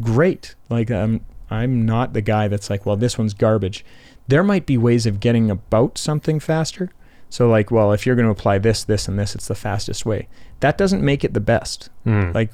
great. 0.00 0.54
Like 0.68 0.90
um, 0.90 1.20
I'm 1.50 1.86
not 1.86 2.12
the 2.12 2.20
guy 2.20 2.48
that's 2.48 2.68
like, 2.68 2.84
well, 2.84 2.96
this 2.96 3.16
one's 3.16 3.34
garbage. 3.34 3.84
There 4.28 4.44
might 4.44 4.66
be 4.66 4.76
ways 4.76 5.06
of 5.06 5.20
getting 5.20 5.50
about 5.50 5.96
something 5.96 6.38
faster. 6.38 6.90
So 7.30 7.48
like, 7.48 7.70
well, 7.70 7.92
if 7.92 8.04
you're 8.04 8.16
going 8.16 8.26
to 8.26 8.32
apply 8.32 8.58
this, 8.58 8.84
this, 8.84 9.08
and 9.08 9.18
this, 9.18 9.34
it's 9.34 9.48
the 9.48 9.54
fastest 9.54 10.04
way. 10.04 10.28
That 10.60 10.76
doesn't 10.76 11.02
make 11.02 11.24
it 11.24 11.32
the 11.34 11.40
best. 11.40 11.88
Mm. 12.06 12.34
Like 12.34 12.52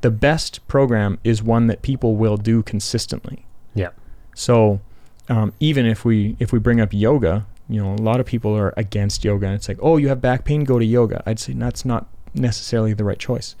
the 0.00 0.10
best 0.10 0.66
program 0.66 1.18
is 1.22 1.42
one 1.42 1.68
that 1.68 1.82
people 1.82 2.16
will 2.16 2.36
do 2.36 2.62
consistently. 2.62 3.46
Yeah. 3.74 3.90
So 4.34 4.80
um, 5.28 5.52
even 5.60 5.86
if 5.86 6.04
we 6.04 6.36
if 6.38 6.52
we 6.52 6.58
bring 6.58 6.80
up 6.80 6.92
yoga, 6.92 7.46
you 7.68 7.82
know, 7.82 7.94
a 7.94 7.96
lot 7.96 8.20
of 8.20 8.26
people 8.26 8.56
are 8.56 8.74
against 8.76 9.24
yoga, 9.24 9.46
and 9.46 9.54
it's 9.54 9.68
like, 9.68 9.78
oh, 9.80 9.96
you 9.96 10.08
have 10.08 10.20
back 10.20 10.44
pain, 10.44 10.64
go 10.64 10.78
to 10.78 10.84
yoga. 10.84 11.22
I'd 11.26 11.38
say 11.38 11.52
that's 11.52 11.84
not 11.84 12.06
necessarily 12.34 12.92
the 12.92 13.04
right 13.04 13.18
choice. 13.18 13.54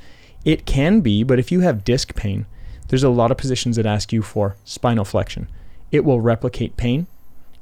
It 0.44 0.66
can 0.66 1.00
be, 1.00 1.22
but 1.22 1.38
if 1.38 1.52
you 1.52 1.60
have 1.60 1.84
disc 1.84 2.14
pain, 2.14 2.46
there's 2.88 3.04
a 3.04 3.08
lot 3.08 3.30
of 3.30 3.36
positions 3.36 3.76
that 3.76 3.86
ask 3.86 4.12
you 4.12 4.22
for 4.22 4.56
spinal 4.64 5.04
flexion. 5.04 5.48
It 5.92 6.04
will 6.04 6.20
replicate 6.20 6.76
pain, 6.76 7.06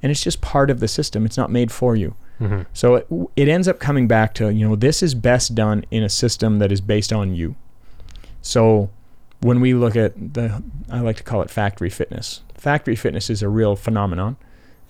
and 0.03 0.11
it's 0.11 0.22
just 0.22 0.40
part 0.40 0.70
of 0.70 0.80
the 0.80 0.88
system. 0.88 1.26
It's 1.26 1.36
not 1.36 1.51
made 1.51 1.70
for 1.70 1.94
you. 1.94 2.14
hmm 2.38 2.62
So 2.72 2.94
it, 2.94 3.07
it 3.36 3.48
ends 3.48 3.68
up 3.68 3.78
coming 3.78 4.09
back 4.09 4.32
to, 4.34 4.51
you 4.51 4.66
know, 4.66 4.76
this 4.76 5.03
is 5.03 5.14
best 5.14 5.55
done 5.55 5.84
in 5.90 6.03
a 6.03 6.09
system 6.09 6.59
that 6.59 6.72
is 6.72 6.80
based 6.80 7.12
on 7.12 7.34
you. 7.34 7.55
So 8.40 8.88
when 9.40 9.61
we 9.61 9.74
look 9.74 9.96
at 9.96 10.14
the, 10.34 10.62
I 10.91 11.01
like 11.01 11.16
to 11.16 11.22
call 11.22 11.43
it 11.43 11.51
factory 11.51 11.91
fitness. 11.91 12.43
Factory 12.55 12.97
fitness 12.97 13.30
is 13.30 13.43
a 13.43 13.49
real 13.49 13.76
phenomenon. 13.76 14.36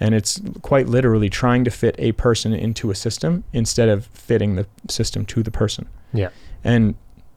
And 0.03 0.15
it's 0.15 0.41
quite 0.63 0.89
literally 0.89 1.29
trying 1.29 1.65
to 1.65 1.71
fit 1.71 1.95
a 1.99 2.13
person 2.13 2.55
into 2.55 2.91
a 2.91 2.95
system 2.95 3.45
instead 3.53 3.91
of 3.91 4.07
fitting 4.07 4.57
the 4.57 4.67
system 4.89 5.27
to 5.27 5.43
the 5.43 5.51
person. 5.51 5.89
Yeah. 6.15 6.31
And 6.65 6.95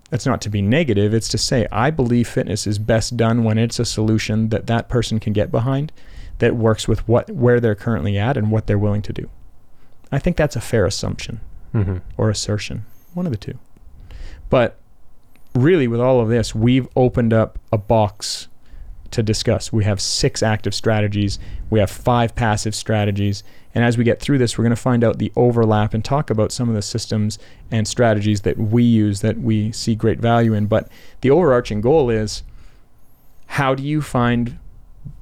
that's 0.09 0.25
not 0.25 0.41
to 0.41 0.49
be 0.49 0.61
negative. 0.61 1.13
It's 1.13 1.27
to 1.29 1.37
say, 1.37 1.67
I 1.71 1.91
believe 1.91 2.27
fitness 2.27 2.65
is 2.65 2.79
best 2.79 3.17
done 3.17 3.43
when 3.43 3.57
it's 3.57 3.79
a 3.79 3.85
solution 3.85 4.49
that 4.49 4.67
that 4.67 4.87
person 4.87 5.19
can 5.19 5.33
get 5.33 5.51
behind 5.51 5.91
that 6.39 6.55
works 6.55 6.87
with 6.87 7.05
what, 7.07 7.29
where 7.31 7.59
they're 7.59 7.75
currently 7.75 8.17
at 8.17 8.37
and 8.37 8.49
what 8.49 8.67
they're 8.67 8.79
willing 8.79 9.01
to 9.01 9.13
do. 9.13 9.29
I 10.11 10.19
think 10.19 10.37
that's 10.37 10.55
a 10.55 10.61
fair 10.61 10.85
assumption 10.85 11.41
hmm 11.71 11.97
or 12.17 12.29
assertion, 12.29 12.85
one 13.13 13.25
of 13.25 13.31
the 13.31 13.37
two. 13.37 13.57
But 14.49 14.79
really, 15.55 15.87
with 15.87 15.99
all 15.99 16.21
of 16.21 16.29
this, 16.29 16.53
we've 16.53 16.87
opened 16.95 17.33
up 17.33 17.59
a 17.71 17.77
box 17.77 18.47
to 19.13 19.23
discuss. 19.23 19.71
We 19.71 19.83
have 19.85 20.01
six 20.01 20.43
active 20.43 20.75
strategies, 20.75 21.39
we 21.69 21.79
have 21.79 21.89
five 21.89 22.35
passive 22.35 22.75
strategies. 22.75 23.43
And 23.75 23.83
as 23.83 23.97
we 23.97 24.03
get 24.03 24.19
through 24.19 24.37
this, 24.37 24.55
we're 24.57 24.63
going 24.63 24.75
to 24.75 24.81
find 24.81 25.03
out 25.03 25.17
the 25.17 25.31
overlap 25.35 25.95
and 25.95 26.05
talk 26.05 26.29
about 26.29 26.51
some 26.51 26.69
of 26.69 26.75
the 26.75 26.81
systems 26.83 27.39
and 27.71 27.87
strategies 27.87 28.41
that 28.41 28.57
we 28.57 28.83
use 28.83 29.21
that 29.21 29.39
we 29.39 29.71
see 29.71 29.95
great 29.95 30.19
value 30.19 30.53
in. 30.53 30.67
But 30.67 30.89
the 31.21 31.31
overarching 31.31 31.81
goal 31.81 32.11
is 32.11 32.43
how 33.47 33.73
do 33.73 33.81
you 33.83 34.01
find 34.01 34.59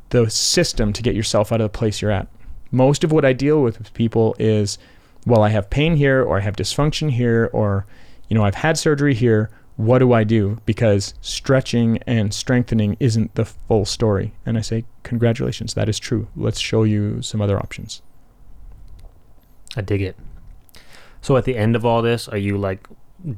the 0.09 0.29
system 0.29 0.91
to 0.93 1.01
get 1.01 1.15
yourself 1.15 1.51
out 1.51 1.61
of 1.61 1.71
the 1.71 1.77
place 1.77 2.01
you're 2.01 2.11
at? 2.11 2.27
Most 2.71 3.03
of 3.03 3.11
what 3.11 3.23
I 3.23 3.33
deal 3.33 3.61
with 3.61 3.77
with 3.77 3.93
people 3.93 4.35
is, 4.37 4.77
well, 5.25 5.43
I 5.43 5.49
have 5.49 5.69
pain 5.69 5.95
here, 5.95 6.21
or 6.21 6.37
I 6.37 6.41
have 6.41 6.55
dysfunction 6.55 7.11
here, 7.11 7.49
or, 7.53 7.85
you 8.27 8.35
know, 8.35 8.43
I've 8.43 8.55
had 8.55 8.77
surgery 8.77 9.13
here. 9.13 9.49
What 9.77 9.99
do 9.99 10.13
I 10.13 10.23
do? 10.23 10.59
Because 10.65 11.13
stretching 11.21 11.97
and 12.05 12.33
strengthening 12.33 12.97
isn't 12.99 13.35
the 13.35 13.45
full 13.45 13.85
story. 13.85 14.33
And 14.45 14.57
I 14.57 14.61
say, 14.61 14.85
congratulations, 15.03 15.73
that 15.73 15.89
is 15.89 15.97
true. 15.97 16.27
Let's 16.35 16.59
show 16.59 16.83
you 16.83 17.21
some 17.21 17.41
other 17.41 17.57
options. 17.57 18.01
I 19.75 19.81
dig 19.81 20.01
it. 20.01 20.17
So 21.21 21.37
at 21.37 21.45
the 21.45 21.55
end 21.55 21.75
of 21.75 21.85
all 21.85 22.01
this, 22.01 22.27
are 22.27 22.37
you 22.37 22.57
like 22.57 22.87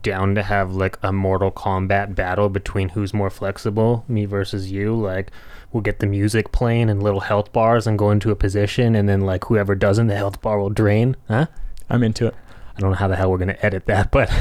down 0.01 0.33
to 0.35 0.43
have 0.43 0.73
like 0.73 0.97
a 1.03 1.11
Mortal 1.11 1.51
Kombat 1.51 2.15
battle 2.15 2.49
between 2.49 2.89
who's 2.89 3.13
more 3.13 3.29
flexible, 3.29 4.05
me 4.07 4.25
versus 4.25 4.71
you? 4.71 4.95
Like 4.95 5.31
we'll 5.71 5.81
get 5.81 5.99
the 5.99 6.07
music 6.07 6.51
playing 6.51 6.89
and 6.89 7.03
little 7.03 7.21
health 7.21 7.51
bars 7.51 7.85
and 7.85 7.99
go 7.99 8.09
into 8.09 8.31
a 8.31 8.35
position, 8.35 8.95
and 8.95 9.07
then 9.07 9.21
like 9.21 9.45
whoever 9.45 9.75
doesn't, 9.75 10.07
the 10.07 10.15
health 10.15 10.41
bar 10.41 10.59
will 10.59 10.69
drain. 10.69 11.15
Huh? 11.27 11.47
I'm 11.89 12.03
into 12.03 12.27
it. 12.27 12.35
I 12.75 12.79
don't 12.79 12.91
know 12.91 12.95
how 12.97 13.07
the 13.07 13.15
hell 13.15 13.29
we're 13.31 13.37
gonna 13.37 13.57
edit 13.61 13.85
that, 13.87 14.11
but 14.17 14.31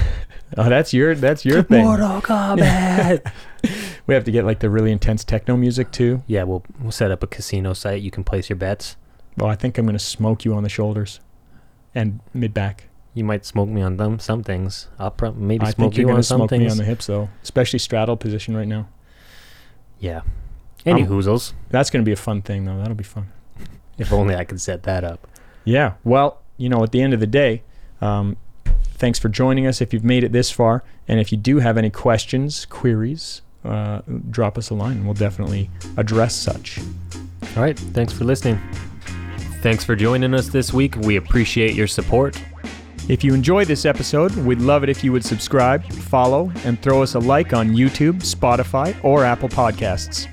Oh, 0.59 0.69
that's 0.69 0.93
your 0.93 1.15
that's 1.15 1.45
your 1.47 1.63
thing. 1.63 1.85
Mortal 1.85 2.21
Kombat. 2.21 3.31
We 4.09 4.15
have 4.15 4.25
to 4.25 4.33
get 4.33 4.45
like 4.45 4.59
the 4.59 4.69
really 4.69 4.91
intense 4.91 5.23
techno 5.25 5.57
music 5.57 5.93
too. 5.93 6.23
yeah, 6.27 6.43
we'll 6.43 6.65
we'll 6.81 6.91
set 6.91 7.13
up 7.13 7.23
a 7.23 7.27
casino 7.29 7.73
site. 7.73 8.03
You 8.03 8.11
can 8.11 8.25
place 8.25 8.51
your 8.51 8.57
bets. 8.57 8.97
Well, 9.37 9.49
I 9.49 9.55
think 9.55 9.79
I'm 9.79 9.87
going 9.87 9.97
to 9.97 10.05
smoke 10.05 10.45
you 10.45 10.53
on 10.55 10.65
the 10.65 10.69
shoulders 10.69 11.21
and 11.95 12.19
mid 12.35 12.53
back. 12.53 12.89
You 13.15 13.23
might 13.23 13.47
smoke 13.47 13.69
me 13.69 13.81
on 13.81 13.97
them 13.99 14.19
some 14.19 14.43
things. 14.43 14.89
I'll 14.99 15.13
prob- 15.13 15.37
maybe 15.37 15.65
I 15.65 15.71
smoke 15.71 15.97
you're 15.97 16.05
going 16.07 16.17
on 16.17 16.21
to 16.21 16.27
some 16.27 16.39
smoke 16.41 16.51
me 16.51 16.69
on 16.69 16.77
the 16.79 16.85
hips 16.85 17.07
though, 17.07 17.29
especially 17.45 17.79
straddle 17.79 18.17
position 18.17 18.57
right 18.57 18.67
now. 18.69 18.89
yeah. 20.01 20.23
Any 20.85 21.03
Um, 21.03 21.09
hoozles. 21.09 21.53
That's 21.71 21.89
going 21.91 22.03
to 22.05 22.07
be 22.07 22.13
a 22.13 22.17
fun 22.17 22.43
thing 22.43 22.65
though. 22.65 22.77
That'll 22.79 22.95
be 22.97 23.05
fun. 23.05 23.31
If 23.99 24.13
only 24.13 24.35
I 24.35 24.43
could 24.45 24.61
set 24.61 24.83
that 24.83 25.05
up. 25.05 25.29
Yeah. 25.65 25.93
Well, 26.03 26.41
you 26.57 26.69
know, 26.69 26.83
at 26.83 26.91
the 26.91 27.01
end 27.01 27.15
of 27.15 27.21
the 27.21 27.27
day, 27.29 27.63
um, 28.03 28.37
thanks 28.95 29.19
for 29.19 29.29
joining 29.29 29.67
us 29.67 29.81
if 29.81 29.93
you've 29.93 30.05
made 30.05 30.25
it 30.25 30.33
this 30.33 30.51
far. 30.51 30.85
And 31.09 31.21
if 31.21 31.33
you 31.33 31.39
do 31.39 31.59
have 31.59 31.79
any 31.79 31.91
questions, 31.91 32.67
queries, 32.67 33.43
uh, 33.65 34.03
drop 34.31 34.59
us 34.59 34.71
a 34.71 34.75
line 34.75 34.99
and 34.99 35.05
we'll 35.05 35.15
definitely 35.15 35.71
address 35.97 36.35
such. 36.35 36.79
All 37.57 37.63
right. 37.63 37.79
Thanks 37.79 38.13
for 38.13 38.25
listening. 38.25 38.61
Thanks 39.61 39.85
for 39.85 39.95
joining 39.95 40.35
us 40.35 40.49
this 40.49 40.73
week. 40.73 40.97
We 40.97 41.17
appreciate 41.17 41.75
your 41.75 41.87
support. 41.87 42.41
If 43.09 43.25
you 43.25 43.35
enjoyed 43.35 43.67
this 43.67 43.85
episode, 43.85 44.35
we'd 44.37 44.61
love 44.61 44.85
it 44.85 44.89
if 44.89 45.03
you 45.03 45.13
would 45.13 45.25
subscribe, 45.25 45.85
follow, 45.85 46.53
and 46.65 46.81
throw 46.81 47.03
us 47.03 47.15
a 47.15 47.19
like 47.19 47.53
on 47.53 47.71
YouTube, 47.71 48.23
Spotify, 48.23 48.97
or 49.05 49.25
Apple 49.25 49.49
Podcasts. 49.49 50.32